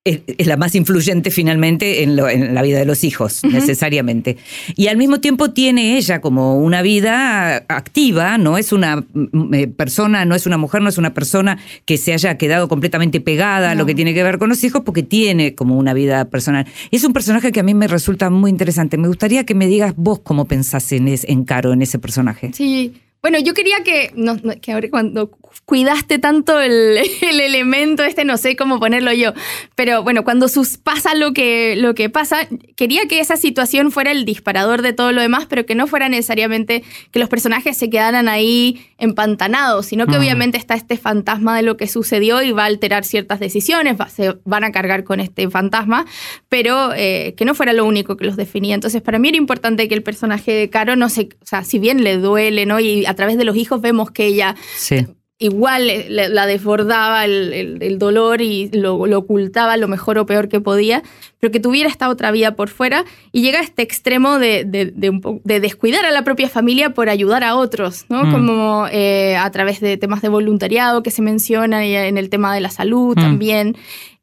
es, 0.03 0.21
es 0.25 0.47
la 0.47 0.57
más 0.57 0.73
influyente 0.73 1.29
finalmente 1.29 2.01
en, 2.01 2.15
lo- 2.15 2.27
en 2.27 2.55
la 2.55 2.63
vida 2.63 2.79
de 2.79 2.85
los 2.85 3.03
hijos, 3.03 3.43
necesariamente. 3.43 4.35
Y 4.75 4.87
al 4.87 4.97
mismo 4.97 5.19
tiempo 5.21 5.51
tiene 5.51 5.95
ella 5.97 6.21
como 6.21 6.57
una 6.57 6.81
vida 6.81 7.57
activa, 7.69 8.39
no 8.39 8.57
es 8.57 8.73
una 8.73 8.95
mm, 9.13 9.53
eh, 9.53 9.67
persona, 9.67 10.25
no 10.25 10.33
es 10.33 10.47
una 10.47 10.57
mujer, 10.57 10.81
no 10.81 10.89
es 10.89 10.97
una 10.97 11.13
persona 11.13 11.59
que 11.85 11.97
se 11.99 12.13
haya 12.13 12.35
quedado 12.39 12.67
completamente 12.67 13.21
pegada 13.21 13.71
a 13.71 13.75
lo 13.75 13.85
que 13.85 13.93
tiene 13.93 14.15
que 14.15 14.23
ver 14.23 14.39
con 14.39 14.49
los 14.49 14.63
hijos, 14.63 14.81
porque 14.83 15.03
tiene 15.03 15.53
como 15.53 15.77
una 15.77 15.93
vida 15.93 16.25
personal. 16.25 16.65
Y 16.89 16.95
es 16.95 17.03
un 17.03 17.13
personaje 17.13 17.51
que 17.51 17.59
a 17.59 17.63
mí 17.63 17.75
me 17.75 17.87
resulta 17.87 18.31
muy 18.31 18.49
interesante. 18.49 18.97
Me 18.97 19.07
gustaría 19.07 19.45
que 19.45 19.53
me 19.53 19.67
digas 19.67 19.93
vos 19.97 20.19
cómo 20.23 20.45
pensás 20.45 20.91
en, 20.93 21.09
es- 21.09 21.25
en 21.29 21.43
Caro, 21.45 21.73
en 21.73 21.83
ese 21.83 21.99
personaje. 21.99 22.49
sí. 22.55 22.93
Bueno, 23.21 23.37
yo 23.39 23.53
quería 23.53 23.77
que, 23.83 24.11
no, 24.15 24.35
no, 24.41 24.53
que 24.59 24.71
ahora 24.71 24.89
cuando 24.89 25.29
cuidaste 25.65 26.17
tanto 26.17 26.59
el, 26.59 26.97
el 27.21 27.39
elemento 27.39 28.03
este, 28.03 28.25
no 28.25 28.35
sé 28.37 28.55
cómo 28.55 28.79
ponerlo 28.79 29.13
yo, 29.13 29.33
pero 29.75 30.01
bueno, 30.01 30.23
cuando 30.23 30.47
sus, 30.47 30.77
pasa 30.77 31.13
lo 31.13 31.31
que, 31.33 31.75
lo 31.77 31.93
que 31.93 32.09
pasa, 32.09 32.47
quería 32.75 33.05
que 33.07 33.19
esa 33.19 33.37
situación 33.37 33.91
fuera 33.91 34.11
el 34.11 34.25
disparador 34.25 34.81
de 34.81 34.93
todo 34.93 35.11
lo 35.11 35.21
demás, 35.21 35.45
pero 35.47 35.65
que 35.67 35.75
no 35.75 35.85
fuera 35.85 36.09
necesariamente 36.09 36.83
que 37.11 37.19
los 37.19 37.29
personajes 37.29 37.77
se 37.77 37.89
quedaran 37.91 38.27
ahí 38.27 38.81
empantanados, 38.97 39.85
sino 39.85 40.07
que 40.07 40.13
Mm. 40.13 40.19
obviamente 40.21 40.57
está 40.57 40.73
este 40.73 40.97
fantasma 40.97 41.55
de 41.55 41.61
lo 41.63 41.77
que 41.77 41.87
sucedió 41.87 42.41
y 42.41 42.51
va 42.53 42.63
a 42.63 42.67
alterar 42.67 43.03
ciertas 43.05 43.39
decisiones, 43.39 43.99
va- 43.99 44.09
se 44.09 44.35
van 44.45 44.63
a 44.63 44.71
cargar 44.71 45.03
con 45.03 45.19
este 45.19 45.47
fantasma, 45.49 46.05
pero 46.49 46.91
eh, 46.95 47.35
que 47.37 47.45
no 47.45 47.53
fuera 47.55 47.73
lo 47.73 47.85
único 47.85 48.17
que 48.17 48.25
los 48.25 48.35
definía. 48.35 48.73
Entonces, 48.73 49.01
para 49.03 49.19
mí 49.19 49.27
era 49.29 49.37
importante 49.37 49.87
que 49.87 49.93
el 49.95 50.01
personaje 50.03 50.51
de 50.53 50.69
Caro 50.69 50.95
no 50.95 51.07
se, 51.09 51.29
o 51.41 51.45
sea, 51.45 51.63
si 51.63 51.77
bien 51.77 52.03
le 52.03 52.17
duele, 52.17 52.65
¿no? 52.65 52.79
Y 52.79 53.05
a 53.11 53.15
través 53.15 53.37
de 53.37 53.43
los 53.45 53.55
hijos 53.55 53.81
vemos 53.81 54.09
que 54.11 54.25
ella 54.25 54.55
Sí. 54.75 55.05
igual 55.39 55.89
la 56.09 56.45
desbordaba 56.45 57.25
el, 57.25 57.51
el- 57.53 57.81
el 57.81 57.97
dolor 57.97 58.41
y 58.41 58.69
lo, 58.73 59.07
lo 59.07 59.17
ocultaba 59.17 59.75
lo 59.77 59.87
mejor 59.87 60.19
o 60.19 60.25
peor 60.27 60.49
que 60.49 60.59
podía, 60.61 61.01
pero 61.39 61.49
que 61.51 61.59
tuviera 61.59 61.89
esta 61.89 62.09
otra 62.09 62.29
vida 62.31 62.55
por 62.55 62.69
fuera 62.69 63.05
y 63.31 63.41
llega 63.41 63.59
a 63.59 63.63
este 63.63 63.81
extremo 63.81 64.37
de, 64.37 64.65
de- 64.65 64.91
de 64.95 65.09
un 65.09 65.19
po- 65.21 65.41
de 65.43 65.59
descuidar 65.59 66.05
a 66.05 66.11
la 66.11 66.23
propia 66.23 66.47
familia 66.47 66.91
por 66.93 67.09
ayudar 67.09 67.43
a 67.43 67.55
otros, 67.55 68.05
¿no? 68.09 68.23
Mm. 68.25 68.31
Como 68.31 68.85
eh, 68.91 69.35
a 69.35 69.49
través 69.49 69.79
de 69.79 69.97
temas 69.97 70.21
de 70.21 70.29
voluntariado 70.29 71.01
que 71.01 71.09
se 71.09 71.23
mencionan 71.23 71.81
en 71.83 72.17
el 72.19 72.29
tema 72.29 72.53
de 72.53 72.61
la 72.61 72.69
salud 72.69 73.17
Mm. 73.17 73.21
también. 73.21 73.75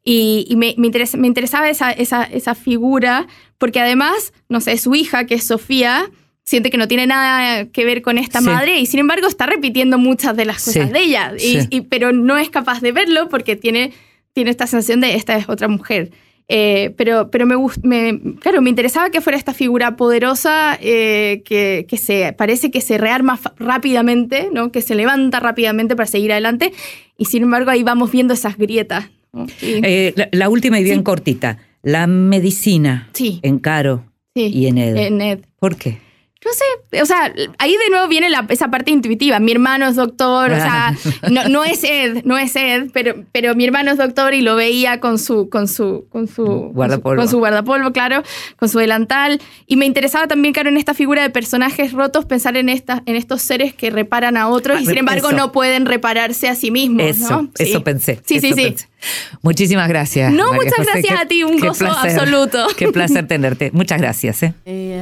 Y, 0.05 0.45
y 0.49 0.55
me, 0.55 0.73
me, 0.77 0.87
interesa- 0.87 1.17
me 1.17 1.27
interesaba 1.27 1.69
esa, 1.69 1.91
esa, 1.91 2.23
esa 2.23 2.55
figura, 2.55 3.27
porque 3.57 3.81
además, 3.81 4.31
no 4.47 4.61
sé, 4.61 4.77
su 4.77 4.95
hija, 4.95 5.25
que 5.25 5.35
es 5.35 5.45
Sofía, 5.45 6.09
siente 6.49 6.71
que 6.71 6.77
no 6.79 6.87
tiene 6.87 7.05
nada 7.05 7.65
que 7.65 7.85
ver 7.85 8.01
con 8.01 8.17
esta 8.17 8.39
Sí. 8.39 8.45
madre 8.47 8.79
y 8.79 8.87
sin 8.87 8.99
embargo 9.01 9.27
está 9.27 9.45
repitiendo 9.45 9.99
muchas 9.99 10.35
de 10.35 10.45
las 10.45 10.57
cosas 10.65 10.87
Sí, 10.87 10.93
de 10.93 10.99
ella, 10.99 11.33
y, 11.37 11.39
sí. 11.39 11.67
y- 11.69 11.81
pero 11.81 12.11
no 12.11 12.37
es 12.39 12.49
capaz 12.49 12.81
de 12.81 12.91
verlo 12.91 13.29
porque 13.29 13.55
tiene, 13.55 13.91
tiene 14.33 14.49
esta 14.49 14.65
sensación 14.65 14.99
de 14.99 15.13
esta 15.15 15.37
es 15.37 15.47
otra 15.47 15.67
mujer. 15.67 16.09
Eh, 16.51 16.95
pero 16.97 17.29
pero 17.29 17.45
me, 17.45 17.55
me, 17.83 18.19
claro, 18.39 18.63
me 18.63 18.71
interesaba 18.71 19.11
que 19.11 19.21
fuera 19.21 19.37
esta 19.37 19.53
figura 19.53 19.95
poderosa 19.95 20.75
eh, 20.81 21.43
que, 21.45 21.85
que 21.87 21.97
se 21.97 22.33
parece 22.33 22.71
que 22.71 22.81
se 22.81 22.97
rearma 22.97 23.39
rápidamente, 23.59 24.49
¿no? 24.51 24.71
que 24.71 24.81
se 24.81 24.95
levanta 24.95 25.39
rápidamente 25.39 25.95
para 25.95 26.07
seguir 26.07 26.31
adelante 26.31 26.73
y 27.19 27.25
sin 27.25 27.43
embargo 27.43 27.69
ahí 27.69 27.83
vamos 27.83 28.09
viendo 28.11 28.33
esas 28.33 28.57
grietas. 28.57 29.05
¿no? 29.31 29.45
Y- 29.61 29.81
Eh, 29.83 30.13
la, 30.15 30.29
la 30.31 30.49
última 30.49 30.79
y 30.79 30.83
bien 30.83 31.03
cortita. 31.03 31.59
La 31.83 32.07
medicina 32.07 33.07
Sí. 33.13 33.39
en 33.43 33.59
Caro 33.59 34.03
sí, 34.35 34.49
y 34.51 34.65
en 34.65 34.79
Ed. 34.79 34.95
en 34.97 35.21
Ed. 35.21 35.39
¿Por 35.59 35.75
qué? 35.77 35.99
No 36.45 36.51
sé, 36.53 37.01
o 37.01 37.05
sea, 37.05 37.33
ahí 37.57 37.71
de 37.71 37.89
nuevo 37.91 38.07
viene 38.07 38.29
la- 38.29 38.45
esa 38.47 38.69
parte 38.71 38.91
intuitiva. 38.91 39.39
Mi 39.41 39.51
hermano 39.51 39.87
es 39.89 39.97
doctor, 39.97 40.53
o 40.53 40.55
sea, 40.55 40.95
no, 41.29 41.49
no 41.49 41.65
es 41.65 41.83
Ed, 41.83 42.21
no 42.23 42.37
es 42.37 42.55
Ed, 42.55 42.91
pero, 42.93 43.25
pero 43.33 43.55
mi 43.55 43.65
hermano 43.65 43.91
es 43.91 43.97
doctor 43.97 44.33
y 44.33 44.41
lo 44.41 44.55
veía 44.55 45.01
con 45.01 45.19
su, 45.19 45.49
con 45.49 45.67
su, 45.67 46.05
con 46.09 46.29
su 46.29 46.45
Guardapolvo. 46.45 47.21
con 47.21 47.29
su 47.29 47.39
guardapolvo, 47.39 47.91
claro, 47.91 48.23
con 48.57 48.69
su 48.69 48.79
delantal. 48.79 49.41
Y 49.67 49.75
me 49.75 49.85
interesaba 49.85 50.27
también, 50.27 50.53
claro, 50.53 50.69
en 50.69 50.77
esta 50.77 50.93
figura 50.93 51.23
de 51.23 51.29
personajes 51.29 51.91
rotos, 51.91 52.23
pensar 52.23 52.55
en 52.55 52.69
estas, 52.69 53.01
en 53.05 53.17
estos 53.17 53.41
seres 53.41 53.73
que 53.73 53.89
reparan 53.89 54.37
a 54.37 54.47
otros 54.47 54.77
Ah, 54.77 54.81
y 54.81 54.85
sin 54.85 54.97
embargo 54.97 55.27
eso. 55.27 55.35
no 55.37 55.51
pueden 55.51 55.85
repararse 55.85 56.47
a 56.47 56.55
sí 56.55 56.71
mismos. 56.71 57.03
Eso, 57.03 57.29
¿no? 57.41 57.51
Sí. 57.55 57.63
eso 57.63 57.83
pensé. 57.83 58.15
Sí, 58.25 58.39
sí, 58.39 58.47
eso 58.47 58.55
sí. 58.55 58.63
pensé. 58.63 58.87
Muchísimas 59.41 59.89
gracias. 59.89 60.31
No, 60.31 60.45
María 60.53 60.57
muchas 60.63 60.77
José. 60.77 60.89
gracias 60.93 61.15
Qué- 61.17 61.21
a 61.21 61.27
ti, 61.27 61.43
un 61.43 61.59
gozo 61.59 61.85
absoluto. 61.85 62.65
Qué 62.77 62.87
placer 62.93 63.27
tenerte. 63.27 63.71
Muchas 63.73 63.99
gracias. 63.99 64.41
¿eh? 64.43 64.53
Ay, 64.65 64.93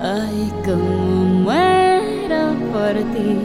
ay, 0.00 0.52
cómo 0.64 1.24
muero 1.44 2.54
por 2.72 2.94
ti. 3.12 3.40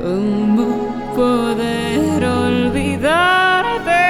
¿Cómo 0.00 0.66
poder 1.14 2.24
olvidarte? 2.24 4.04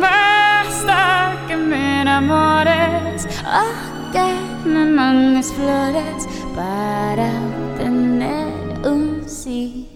Basta 0.00 1.36
que 1.48 1.56
me 1.56 2.02
enamores 2.02 3.26
o 3.44 4.12
que 4.12 4.68
me 4.68 4.84
mandes 4.84 5.52
flores 5.52 6.28
para 6.54 7.30
obtener 7.72 8.86
un 8.86 9.22
sí. 9.26 9.88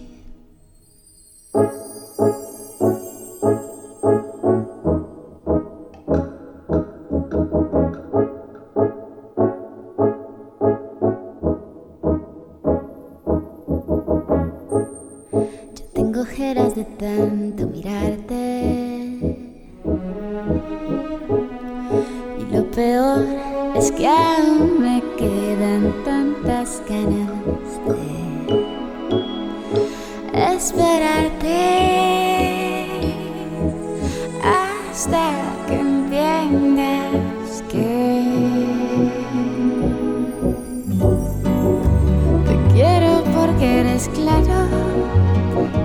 Eres 43.95 44.09
claro, 44.09 44.67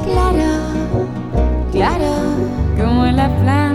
claro, 0.04 0.50
claro, 1.70 2.12
como 2.76 3.06
la 3.06 3.28
planta 3.40 3.69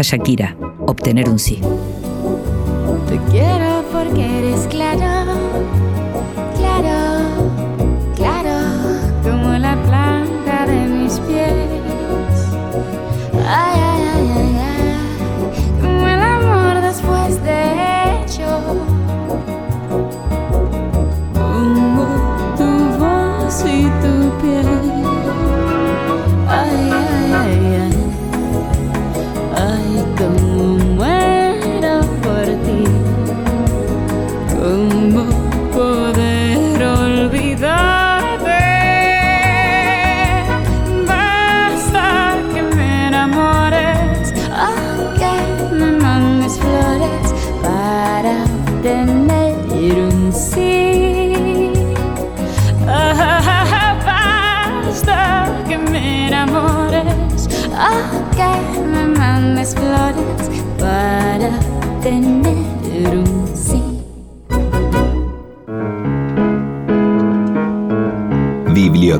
a 0.00 0.02
Shakira, 0.02 0.56
obtener 0.86 1.28
un 1.28 1.38
sí. 1.38 1.60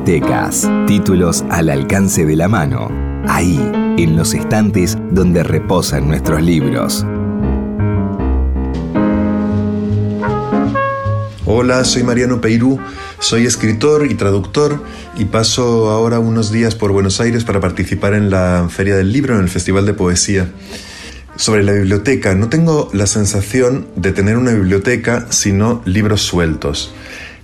Bibliotecas. 0.03 0.67
Títulos 0.87 1.43
al 1.51 1.69
alcance 1.69 2.25
de 2.25 2.35
la 2.35 2.47
mano. 2.47 2.89
Ahí, 3.27 3.59
en 3.99 4.15
los 4.15 4.33
estantes 4.33 4.97
donde 5.11 5.43
reposan 5.43 6.07
nuestros 6.07 6.41
libros. 6.41 7.05
Hola, 11.45 11.83
soy 11.83 12.01
Mariano 12.01 12.41
Peirú, 12.41 12.79
soy 13.19 13.45
escritor 13.45 14.07
y 14.09 14.15
traductor 14.15 14.83
y 15.17 15.25
paso 15.25 15.91
ahora 15.91 16.17
unos 16.17 16.51
días 16.51 16.73
por 16.73 16.91
Buenos 16.91 17.21
Aires 17.21 17.43
para 17.43 17.59
participar 17.59 18.15
en 18.15 18.31
la 18.31 18.67
Feria 18.69 18.95
del 18.95 19.11
Libro, 19.11 19.35
en 19.35 19.41
el 19.41 19.49
Festival 19.49 19.85
de 19.85 19.93
Poesía. 19.93 20.49
Sobre 21.35 21.63
la 21.63 21.73
biblioteca, 21.73 22.33
no 22.33 22.49
tengo 22.49 22.89
la 22.91 23.05
sensación 23.05 23.87
de 23.95 24.11
tener 24.13 24.37
una 24.37 24.51
biblioteca, 24.51 25.27
sino 25.29 25.83
libros 25.85 26.21
sueltos. 26.21 26.91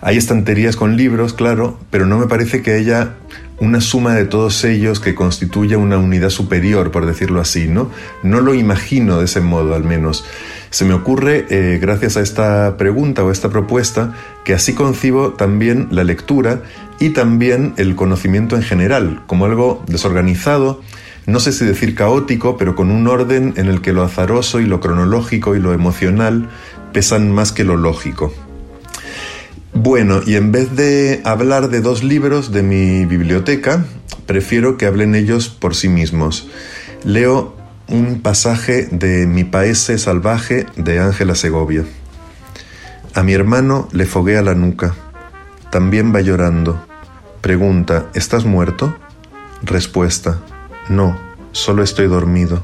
Hay 0.02 0.18
estanterías 0.18 0.76
con 0.76 0.96
libros, 0.96 1.34
claro, 1.34 1.80
pero 1.90 2.06
no 2.06 2.18
me 2.20 2.28
parece 2.28 2.62
que 2.62 2.74
haya 2.74 3.16
una 3.60 3.82
suma 3.82 4.14
de 4.14 4.26
todos 4.26 4.64
ellos 4.64 5.00
que 5.00 5.16
constituya 5.16 5.78
una 5.78 5.98
unidad 5.98 6.30
superior, 6.30 6.92
por 6.92 7.06
decirlo 7.06 7.42
así, 7.42 7.68
¿no? 7.68 7.90
No 8.22 8.40
lo 8.42 8.54
imagino 8.54 9.18
de 9.20 9.26
ese 9.26 9.42
modo, 9.42 9.74
al 9.74 9.84
menos. 9.84 10.26
Se 10.70 10.86
me 10.86 10.94
ocurre, 10.94 11.46
eh, 11.50 11.80
gracias 11.82 12.18
a 12.18 12.22
esta 12.22 12.78
pregunta 12.78 13.24
o 13.24 13.32
esta 13.32 13.50
propuesta, 13.50 14.14
que 14.44 14.54
así 14.54 14.74
concibo 14.74 15.34
también 15.34 15.88
la 15.90 16.04
lectura 16.04 16.62
y 17.00 17.10
también 17.10 17.74
el 17.78 17.96
conocimiento 17.96 18.56
en 18.56 18.62
general, 18.62 19.24
como 19.26 19.46
algo 19.46 19.84
desorganizado, 19.88 20.82
no 21.26 21.40
sé 21.40 21.52
si 21.52 21.66
decir 21.66 21.96
caótico, 21.96 22.58
pero 22.58 22.76
con 22.76 22.92
un 22.92 23.08
orden 23.08 23.54
en 23.58 23.68
el 23.68 23.82
que 23.82 23.92
lo 23.92 24.04
azaroso 24.04 24.62
y 24.62 24.66
lo 24.66 24.80
cronológico 24.80 25.56
y 25.56 25.60
lo 25.60 25.74
emocional 25.74 26.48
pesan 26.94 27.32
más 27.32 27.52
que 27.52 27.64
lo 27.64 27.76
lógico. 27.76 28.34
Bueno, 29.80 30.22
y 30.26 30.38
en 30.38 30.52
vez 30.52 30.76
de 30.76 31.22
hablar 31.24 31.70
de 31.70 31.82
dos 31.82 32.04
libros 32.04 32.52
de 32.52 32.64
mi 32.64 33.06
biblioteca, 33.06 33.86
prefiero 34.26 34.76
que 34.76 34.88
hablen 34.88 35.14
ellos 35.14 35.50
por 35.50 35.76
sí 35.76 35.88
mismos. 35.88 36.50
Leo 37.04 37.56
un 37.88 38.24
pasaje 38.24 38.88
de 38.92 39.28
Mi 39.28 39.44
Paese 39.44 40.00
Salvaje 40.00 40.66
de 40.78 41.00
Ángela 41.00 41.36
Segovia. 41.36 41.84
A 43.14 43.22
mi 43.22 43.34
hermano 43.34 43.88
le 43.92 44.08
foguea 44.08 44.42
la 44.42 44.56
nuca. 44.56 44.96
También 45.72 46.14
va 46.14 46.22
llorando. 46.22 46.84
Pregunta, 47.42 48.08
¿estás 48.16 48.46
muerto? 48.46 48.98
Respuesta, 49.62 50.40
no, 50.90 51.20
solo 51.52 51.84
estoy 51.84 52.08
dormido. 52.08 52.64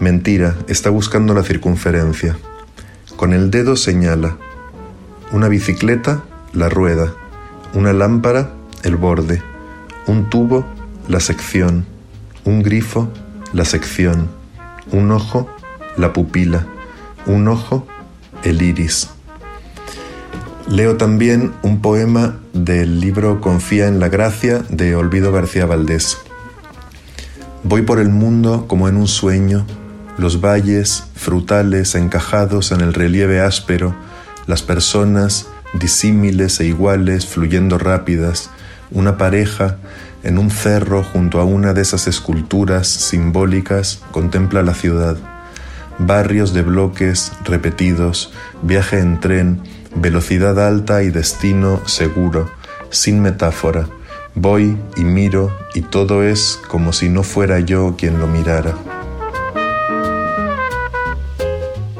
Mentira, 0.00 0.56
está 0.66 0.88
buscando 0.88 1.34
la 1.34 1.42
circunferencia. 1.42 2.38
Con 3.16 3.34
el 3.34 3.50
dedo 3.50 3.76
señala. 3.76 4.38
Una 5.32 5.48
bicicleta, 5.48 6.22
la 6.52 6.68
rueda. 6.68 7.12
Una 7.74 7.92
lámpara, 7.92 8.52
el 8.84 8.96
borde. 8.96 9.42
Un 10.06 10.30
tubo, 10.30 10.64
la 11.08 11.20
sección. 11.20 11.84
Un 12.44 12.62
grifo, 12.62 13.08
la 13.52 13.64
sección. 13.64 14.28
Un 14.92 15.10
ojo, 15.10 15.48
la 15.96 16.12
pupila. 16.12 16.66
Un 17.26 17.48
ojo, 17.48 17.86
el 18.44 18.62
iris. 18.62 19.10
Leo 20.68 20.96
también 20.96 21.54
un 21.62 21.80
poema 21.80 22.36
del 22.52 23.00
libro 23.00 23.40
Confía 23.40 23.88
en 23.88 24.00
la 24.00 24.08
Gracia 24.08 24.64
de 24.68 24.96
Olvido 24.96 25.32
García 25.32 25.66
Valdés. 25.66 26.18
Voy 27.62 27.82
por 27.82 27.98
el 27.98 28.10
mundo 28.10 28.66
como 28.68 28.88
en 28.88 28.96
un 28.96 29.08
sueño, 29.08 29.66
los 30.18 30.40
valles 30.40 31.04
frutales 31.14 31.94
encajados 31.94 32.70
en 32.70 32.80
el 32.80 32.94
relieve 32.94 33.40
áspero, 33.40 33.94
las 34.46 34.62
personas 34.62 35.48
disímiles 35.74 36.60
e 36.60 36.66
iguales 36.66 37.26
fluyendo 37.26 37.78
rápidas, 37.78 38.50
una 38.90 39.18
pareja 39.18 39.76
en 40.22 40.38
un 40.38 40.50
cerro 40.50 41.02
junto 41.02 41.40
a 41.40 41.44
una 41.44 41.72
de 41.72 41.82
esas 41.82 42.06
esculturas 42.06 42.88
simbólicas 42.88 44.00
contempla 44.10 44.62
la 44.62 44.74
ciudad, 44.74 45.16
barrios 45.98 46.52
de 46.52 46.62
bloques 46.62 47.32
repetidos, 47.44 48.32
viaje 48.62 48.98
en 48.98 49.20
tren, 49.20 49.60
velocidad 49.94 50.64
alta 50.64 51.02
y 51.02 51.10
destino 51.10 51.80
seguro, 51.86 52.50
sin 52.90 53.20
metáfora. 53.22 53.88
Voy 54.34 54.76
y 54.96 55.04
miro 55.04 55.56
y 55.74 55.80
todo 55.80 56.22
es 56.22 56.60
como 56.68 56.92
si 56.92 57.08
no 57.08 57.22
fuera 57.22 57.60
yo 57.60 57.94
quien 57.96 58.18
lo 58.18 58.26
mirara. 58.26 58.74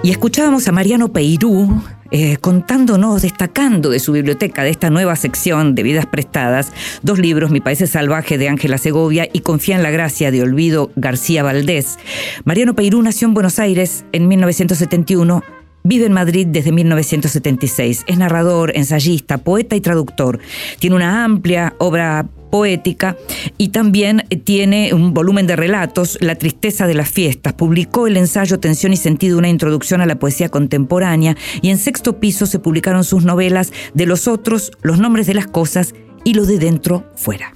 Y 0.03 0.11
escuchábamos 0.11 0.69
a 0.69 0.73
Mariano 0.73 1.09
Peirú 1.09 1.83
eh, 2.11 2.37
contándonos, 2.39 3.23
destacando 3.23 3.91
de 3.91 4.01
su 4.01 4.13
biblioteca, 4.13 4.65
de 4.65 4.71
esta 4.71 4.91
nueva 4.91 5.17
sección 5.17 5.75
de 5.75 5.83
vidas 5.83 6.07
prestadas, 6.07 6.73
dos 7.03 7.19
libros, 7.19 7.51
Mi 7.51 7.61
País 7.61 7.83
Salvaje 7.87 8.39
de 8.39 8.49
Ángela 8.49 8.79
Segovia 8.79 9.29
y 9.33 9.41
Confía 9.41 9.77
en 9.77 9.83
la 9.83 9.91
Gracia 9.91 10.31
de 10.31 10.43
Olvido 10.43 10.91
García 10.97 11.43
Valdés. 11.43 11.99
Mariano 12.45 12.75
Peirú 12.75 13.03
nació 13.03 13.29
en 13.29 13.35
Buenos 13.35 13.59
Aires 13.59 14.05
en 14.13 14.29
1971 14.29 15.43
Vive 15.87 16.07
en 16.07 16.13
Madrid 16.13 16.49
desde 16.51 16.73
1976. 16.73 18.07
Es 18.09 18.19
narrador, 18.19 18.73
ensayista, 18.75 19.39
poeta 19.39 19.77
y 19.77 19.81
traductor. 19.81 20.41
Tiene 20.81 20.97
una 20.97 21.23
amplia 21.23 21.75
obra 21.79 22.27
poética 22.57 23.19
y 23.59 23.69
también 23.69 24.25
tiene 24.45 24.95
un 24.95 25.13
volumen 25.13 25.47
de 25.47 25.57
relatos, 25.57 26.17
La 26.23 26.37
tristeza 26.37 26.87
de 26.87 26.95
las 26.95 27.11
fiestas. 27.11 27.53
Publicó 27.53 28.07
el 28.07 28.17
ensayo 28.17 28.59
Tensión 28.59 28.95
y 28.95 28.97
sentido, 28.97 29.37
una 29.37 29.51
introducción 29.51 30.01
a 30.01 30.07
la 30.07 30.19
poesía 30.19 30.49
contemporánea 30.49 31.37
y 31.61 31.69
en 31.69 31.77
sexto 31.77 32.19
piso 32.19 32.47
se 32.47 32.59
publicaron 32.59 33.05
sus 33.05 33.27
novelas 33.27 33.75
De 33.93 34.07
los 34.07 34.27
otros, 34.27 34.73
Los 34.81 34.99
nombres 34.99 35.27
de 35.27 35.35
las 35.35 35.47
cosas 35.47 35.95
y 36.25 36.33
Lo 36.33 36.47
de 36.47 36.59
dentro 36.59 37.05
fuera. 37.15 37.53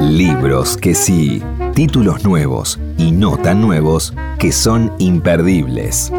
Libros 0.00 0.76
que 0.76 0.96
sí, 0.96 1.40
títulos 1.76 2.24
nuevos 2.24 2.80
y 2.98 3.12
no 3.12 3.36
tan 3.36 3.60
nuevos 3.60 4.14
que 4.40 4.50
son 4.50 4.92
imperdibles. 4.98 6.10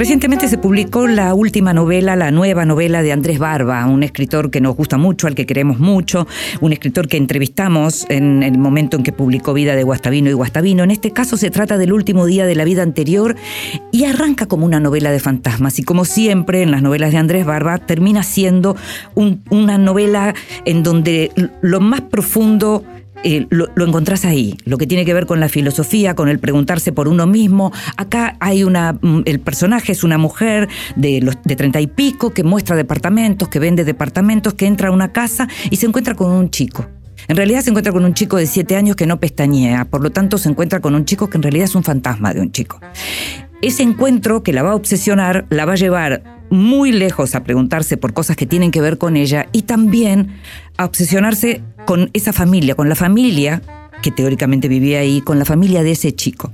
Recientemente 0.00 0.48
se 0.48 0.56
publicó 0.56 1.06
la 1.06 1.34
última 1.34 1.74
novela, 1.74 2.16
la 2.16 2.30
nueva 2.30 2.64
novela 2.64 3.02
de 3.02 3.12
Andrés 3.12 3.38
Barba, 3.38 3.84
un 3.84 4.02
escritor 4.02 4.50
que 4.50 4.62
nos 4.62 4.74
gusta 4.74 4.96
mucho, 4.96 5.26
al 5.26 5.34
que 5.34 5.44
queremos 5.44 5.78
mucho, 5.78 6.26
un 6.62 6.72
escritor 6.72 7.06
que 7.06 7.18
entrevistamos 7.18 8.06
en 8.08 8.42
el 8.42 8.56
momento 8.56 8.96
en 8.96 9.02
que 9.02 9.12
publicó 9.12 9.52
Vida 9.52 9.76
de 9.76 9.82
Guastavino 9.82 10.30
y 10.30 10.32
Guastavino. 10.32 10.84
En 10.84 10.90
este 10.90 11.10
caso 11.10 11.36
se 11.36 11.50
trata 11.50 11.76
del 11.76 11.92
último 11.92 12.24
día 12.24 12.46
de 12.46 12.54
la 12.54 12.64
vida 12.64 12.82
anterior 12.82 13.36
y 13.92 14.04
arranca 14.04 14.46
como 14.46 14.64
una 14.64 14.80
novela 14.80 15.10
de 15.10 15.20
fantasmas. 15.20 15.78
Y 15.78 15.82
como 15.82 16.06
siempre 16.06 16.62
en 16.62 16.70
las 16.70 16.80
novelas 16.80 17.12
de 17.12 17.18
Andrés 17.18 17.44
Barba, 17.44 17.76
termina 17.76 18.22
siendo 18.22 18.76
una 19.14 19.76
novela 19.76 20.34
en 20.64 20.82
donde 20.82 21.30
lo 21.60 21.80
más 21.80 22.00
profundo 22.00 22.84
eh, 23.22 23.46
lo, 23.50 23.68
encontrás 23.76 24.24
ahí, 24.24 24.56
lo 24.64 24.78
que 24.78 24.86
tiene 24.86 25.04
que 25.04 25.14
ver 25.14 25.26
con 25.26 25.40
la 25.40 25.48
filosofía, 25.48 26.14
con 26.14 26.28
el 26.28 26.38
preguntarse 26.38 26.92
por 26.92 27.08
uno 27.08 27.26
mismo. 27.26 27.72
Acá 27.96 28.36
hay 28.40 28.64
una, 28.64 28.94
mm, 28.94 29.22
el 29.26 29.40
personaje 29.40 29.92
es 29.92 30.04
una 30.04 30.18
mujer 30.18 30.68
de 30.96 31.20
los 31.20 31.36
de 31.44 31.56
treinta 31.56 31.80
y 31.80 31.86
pico 31.86 32.30
que 32.30 32.44
muestra 32.44 32.76
departamentos, 32.76 33.48
que 33.48 33.58
vende 33.58 33.84
departamentos, 33.84 34.54
que 34.54 34.66
entra 34.66 34.88
a 34.88 34.92
una 34.92 35.12
casa 35.12 35.48
y 35.70 35.76
se 35.76 35.86
encuentra 35.86 36.14
con 36.14 36.30
un 36.30 36.50
chico. 36.50 36.86
En 37.28 37.36
realidad 37.36 37.60
se 37.60 37.70
encuentra 37.70 37.92
con 37.92 38.04
un 38.04 38.14
chico 38.14 38.36
de 38.38 38.46
siete 38.46 38.76
años 38.76 38.96
que 38.96 39.06
no 39.06 39.20
pestañea, 39.20 39.84
por 39.84 40.02
lo 40.02 40.10
tanto 40.10 40.38
se 40.38 40.48
encuentra 40.48 40.80
con 40.80 40.94
un 40.94 41.04
chico 41.04 41.28
que 41.28 41.36
en 41.36 41.42
realidad 41.42 41.64
es 41.64 41.74
un 41.74 41.84
fantasma 41.84 42.32
de 42.32 42.40
un 42.40 42.50
chico. 42.52 42.80
Ese 43.62 43.82
encuentro 43.82 44.42
que 44.42 44.52
la 44.52 44.62
va 44.62 44.72
a 44.72 44.74
obsesionar 44.74 45.46
la 45.50 45.66
va 45.66 45.74
a 45.74 45.76
llevar 45.76 46.39
muy 46.50 46.92
lejos 46.92 47.34
a 47.34 47.44
preguntarse 47.44 47.96
por 47.96 48.12
cosas 48.12 48.36
que 48.36 48.46
tienen 48.46 48.70
que 48.70 48.80
ver 48.80 48.98
con 48.98 49.16
ella 49.16 49.48
y 49.52 49.62
también 49.62 50.40
a 50.76 50.84
obsesionarse 50.84 51.62
con 51.86 52.10
esa 52.12 52.32
familia, 52.32 52.74
con 52.74 52.88
la 52.88 52.96
familia 52.96 53.62
que 54.02 54.10
teóricamente 54.10 54.68
vivía 54.68 55.00
ahí, 55.00 55.20
con 55.20 55.38
la 55.38 55.44
familia 55.44 55.82
de 55.82 55.92
ese 55.92 56.12
chico. 56.12 56.52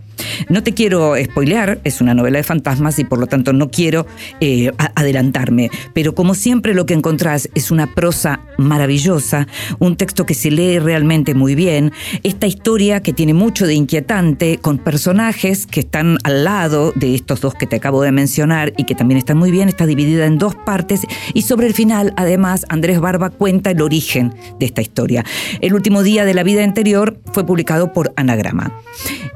No 0.49 0.63
te 0.63 0.75
quiero 0.75 1.15
spoilear, 1.23 1.81
es 1.85 2.01
una 2.01 2.15
novela 2.15 2.39
de 2.39 2.45
fantasmas 2.45 2.99
y 2.99 3.05
por 3.05 3.19
lo 3.19 3.27
tanto 3.27 3.53
no 3.53 3.71
quiero 3.71 4.07
eh, 4.41 4.73
adelantarme, 4.95 5.71
pero 5.93 6.15
como 6.15 6.35
siempre 6.35 6.75
lo 6.75 6.87
que 6.87 6.95
encontrás 6.95 7.49
es 7.55 7.71
una 7.71 7.95
prosa 7.95 8.41
maravillosa, 8.59 9.47
un 9.79 9.97
texto 9.97 10.27
que 10.27 10.35
se 10.35 10.51
lee 10.51 10.79
realmente 10.79 11.35
muy 11.35 11.55
bien, 11.55 11.93
esta 12.23 12.47
historia 12.47 13.01
que 13.01 13.13
tiene 13.13 13.35
mucho 13.35 13.67
de 13.67 13.75
inquietante, 13.75 14.59
con 14.59 14.79
personajes 14.79 15.67
que 15.67 15.81
están 15.81 16.19
al 16.25 16.45
lado 16.45 16.93
de 16.95 17.15
estos 17.15 17.41
dos 17.41 17.55
que 17.55 17.67
te 17.67 17.77
acabo 17.77 18.03
de 18.03 18.13
mencionar 18.13 18.73
y 18.77 18.85
que 18.85 18.95
también 18.95 19.19
están 19.19 19.39
muy 19.39 19.51
bien, 19.51 19.69
está 19.69 19.87
dividida 19.87 20.27
en 20.27 20.39
dos 20.39 20.55
partes 20.55 21.03
y 21.35 21.43
sobre 21.43 21.67
el 21.67 21.75
final 21.75 22.13
además 22.17 22.67
Andrés 22.69 23.01
Barba 23.01 23.31
cuenta 23.31 23.71
el 23.71 23.81
origen 23.81 24.35
de 24.59 24.67
esta 24.67 24.83
historia. 24.83 25.25
El 25.61 25.75
último 25.75 26.03
día 26.03 26.25
de 26.25 26.35
la 26.35 26.43
vida 26.43 26.65
anterior 26.65 27.19
fue 27.33 27.45
publicado 27.45 27.93
por 27.93 28.13
Anagrama. 28.17 28.73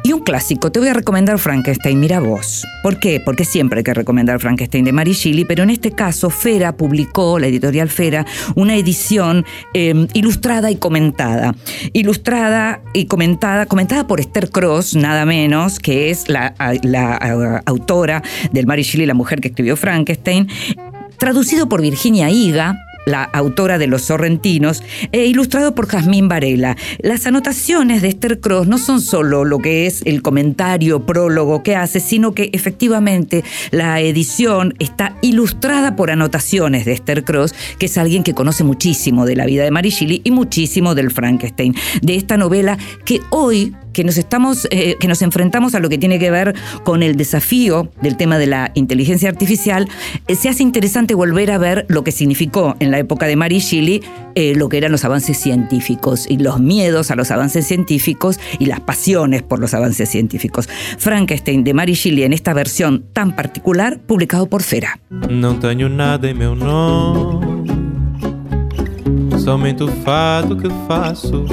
Y 0.03 0.13
un 0.13 0.21
clásico, 0.21 0.73
te 0.73 0.81
voy 0.81 0.89
recomendar 0.95 1.39
Frankenstein, 1.39 1.99
mira 1.99 2.21
vos. 2.21 2.67
¿Por 2.83 2.99
qué? 2.99 3.21
Porque 3.25 3.45
siempre 3.45 3.79
hay 3.79 3.85
que 3.85 3.95
recomendar 3.95 4.41
Frankenstein 4.41 4.85
de 4.85 4.93
Mary 4.93 5.13
Shelley, 5.13 5.45
pero 5.45 5.63
en 5.63 5.71
este 5.71 5.93
caso 5.93 6.31
Fera 6.31 6.77
publicó, 6.77 7.39
la 7.39 7.47
editorial 7.47 7.89
Fera, 7.89 8.27
una 8.55 8.77
edición 8.77 9.45
em, 9.75 10.07
ilustrada 10.15 10.71
y 10.71 10.77
comentada. 10.77 11.55
Ilustrada 11.93 12.81
y 12.93 13.07
comentada, 13.07 13.67
comentada 13.67 14.07
por 14.07 14.21
Esther 14.21 14.51
Cross, 14.51 14.97
nada 14.97 15.25
menos, 15.25 15.79
que 15.79 16.11
es 16.11 16.29
la, 16.29 16.55
la 16.83 17.63
autora 17.67 18.23
del 18.53 18.67
Mary 18.67 18.83
Shelley, 18.83 19.07
la 19.07 19.15
mujer 19.15 19.41
que 19.41 19.49
escribió 19.49 19.77
Frankenstein, 19.77 20.49
traducido 21.19 21.69
por 21.69 21.83
Virginia 21.83 22.31
Higa, 22.31 22.77
la 23.07 23.25
autora 23.25 23.79
de 23.79 23.87
Los 23.87 24.03
Sorrentinos, 24.03 24.83
e 25.13 25.27
ilustrado 25.27 25.75
por 25.75 25.87
Jazmín 25.87 26.29
Varela. 26.29 26.77
Las 27.01 27.27
anotaciones 27.27 28.03
de 28.03 28.09
Esther 28.09 28.41
Cross 28.41 28.67
no 28.67 28.79
son 28.79 29.01
solo 29.01 29.45
lo 29.45 29.59
que 29.59 29.87
es 29.87 30.03
el 30.07 30.23
comentario, 30.23 31.07
prólogo 31.07 31.63
que 31.63 31.77
hace, 31.77 32.01
sino 32.01 32.33
que 32.35 32.51
efectivamente 32.53 33.45
la 33.71 34.01
edición 34.01 34.75
está 34.79 35.17
ilustrada 35.23 35.97
por 35.97 36.11
anotaciones 36.11 36.85
de 36.85 36.93
Esther 36.93 37.25
Cross, 37.25 37.55
que 37.79 37.87
es 37.87 37.99
alguien 37.99 38.23
que 38.23 38.35
conoce 38.35 38.65
muchísimo 38.65 39.27
de 39.27 39.37
la 39.37 39.47
vida 39.47 39.65
de 39.65 39.71
Mary 39.71 39.91
y 40.25 40.31
muchísimo 40.31 40.95
del 40.95 41.11
Frankenstein, 41.11 41.75
de 42.01 42.15
esta 42.15 42.37
novela 42.37 42.79
que 43.05 43.21
hoy 43.31 43.75
que 44.01 44.05
nos 44.05 44.17
estamos, 44.17 44.67
eh, 44.71 44.97
que 44.99 45.09
nos 45.09 45.21
enfrentamos 45.21 45.75
a 45.75 45.79
lo 45.79 45.91
que 45.91 45.99
tiene 45.99 46.19
que 46.19 46.31
ver 46.31 46.55
con 46.85 47.03
el 47.03 47.17
desafío 47.17 47.91
del 48.01 48.17
tema 48.17 48.39
de 48.39 48.47
la 48.47 48.71
inteligencia 48.73 49.29
artificial, 49.29 49.91
eh, 50.27 50.37
se 50.37 50.49
hace 50.49 50.63
interesante 50.63 51.15
volver 51.15 51.51
a 51.51 51.59
ver 51.59 51.85
lo 51.91 52.03
que 52.03 52.11
significó 52.11 52.77
en 52.81 52.93
la 52.93 52.99
época 52.99 53.27
de 53.27 53.37
Mary 53.37 53.59
Shelley 53.59 54.03
eh, 54.37 54.55
lo 54.57 54.71
que 54.71 54.79
eran 54.79 54.91
los 54.91 55.05
avances 55.05 55.37
científicos 55.37 56.25
y 56.27 56.39
los 56.39 56.61
miedos 56.61 57.11
a 57.11 57.15
los 57.15 57.31
avances 57.31 57.67
científicos 57.67 58.41
y 58.59 58.65
las 58.65 58.81
pasiones 58.81 59.43
por 59.43 59.59
los 59.59 59.75
avances 59.75 60.09
científicos. 60.09 60.67
Frankenstein 60.97 61.63
de 61.63 61.75
Mary 61.75 61.93
Shelley 61.93 62.23
en 62.23 62.33
esta 62.33 62.55
versión 62.55 63.05
tan 63.13 63.37
particular, 63.37 64.01
publicado 64.01 64.47
por 64.47 64.63
Fera. 64.63 64.99
No 65.29 65.59
tengo 65.59 65.91
nada 65.91 66.31
en 66.31 66.39
meu 66.39 66.55
nome, 66.55 67.67
somente 69.45 69.87
fato 70.03 70.57
que 70.57 70.71
faço. 70.89 71.45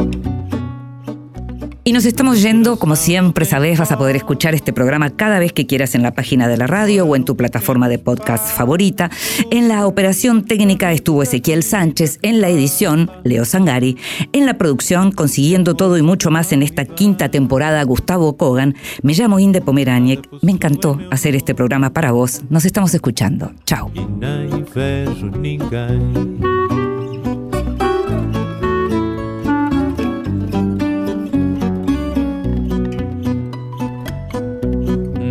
Y 1.88 1.94
nos 1.94 2.04
estamos 2.04 2.42
yendo, 2.42 2.78
como 2.80 2.98
siempre 2.98 3.46
sabes, 3.46 3.80
vas 3.80 3.94
a 3.94 3.98
poder 3.98 4.18
escuchar 4.18 4.54
este 4.54 4.74
programa 4.74 5.12
cada 5.12 5.40
vez 5.40 5.54
que 5.54 5.66
quieras 5.66 5.96
en 5.96 6.04
la 6.04 6.12
página 6.12 6.50
de 6.50 6.58
la 6.58 6.68
radio 6.68 7.06
o 7.06 7.16
en 7.16 7.24
tu 7.24 7.38
plataforma 7.38 7.88
de 7.88 7.98
podcast 7.98 8.46
favorita. 8.54 9.10
En 9.52 9.70
la 9.70 9.88
operación 9.88 10.44
técnica 10.44 10.92
estuvo 10.92 11.24
Ezequiel 11.24 11.64
Sánchez, 11.64 12.20
en 12.24 12.42
la 12.42 12.50
edición 12.50 13.10
Leo 13.24 13.46
Sangari, 13.46 13.96
en 14.34 14.46
la 14.46 14.58
producción 14.58 15.14
consiguiendo 15.14 15.76
todo 15.76 15.98
y 15.98 16.02
mucho 16.02 16.30
más 16.30 16.52
en 16.52 16.62
esta 16.62 16.84
quinta 16.84 17.32
temporada 17.32 17.82
Gustavo 17.84 18.36
Kogan. 18.36 18.76
Me 19.02 19.14
llamo 19.14 19.40
Inde 19.40 19.62
Pomeraniec, 19.62 20.28
me 20.42 20.52
encantó 20.52 21.00
hacer 21.10 21.38
este 21.38 21.56
programa 21.56 21.94
para 21.94 22.12
vos. 22.12 22.42
Nos 22.50 22.66
estamos 22.66 22.94
escuchando. 22.94 23.54
Chao. 23.66 23.90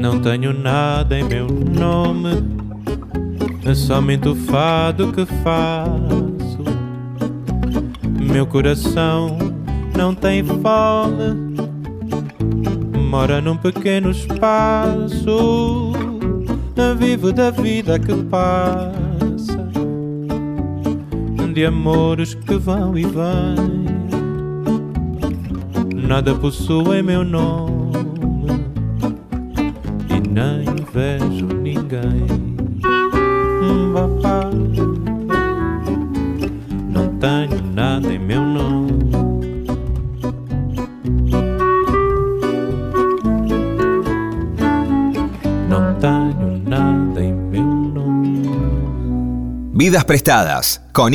Não 0.07 0.21
tenho 0.21 0.53
nada 0.53 1.19
em 1.19 1.25
meu 1.25 1.49
nome, 1.49 2.31
é 3.65 3.75
somente 3.75 4.29
o 4.29 4.37
fado 4.37 5.13
que 5.13 5.27
faço. 5.43 6.63
Meu 8.17 8.47
coração 8.47 9.37
não 9.97 10.15
tem 10.15 10.45
fome, 10.45 11.59
mora 13.11 13.41
num 13.41 13.57
pequeno 13.57 14.13
espaço. 14.13 15.93
Vivo 16.97 17.33
da 17.33 17.51
vida 17.51 17.99
que 17.99 18.15
passa, 18.15 19.69
de 21.53 21.67
amores 21.67 22.33
que 22.33 22.55
vão 22.55 22.97
e 22.97 23.05
vêm. 23.05 23.87
Nada 26.07 26.33
possui 26.33 27.03
meu 27.03 27.25
nome 27.25 27.76
e 30.39 30.84
vejo 30.93 31.47
ninguém. 31.47 32.26
Hum, 33.62 33.95
papá, 33.95 34.51
não 36.91 37.09
tenho 37.16 37.62
nada 37.72 38.12
em 38.12 38.18
meu 38.18 38.43
nome. 38.43 38.93
Não 45.68 45.95
tenho 45.95 46.62
nada 46.68 47.22
em 47.22 47.32
meu 47.32 47.64
nome. 47.64 48.51
Vidas 49.74 50.05
prestadas 50.05 50.82
con 50.93 51.14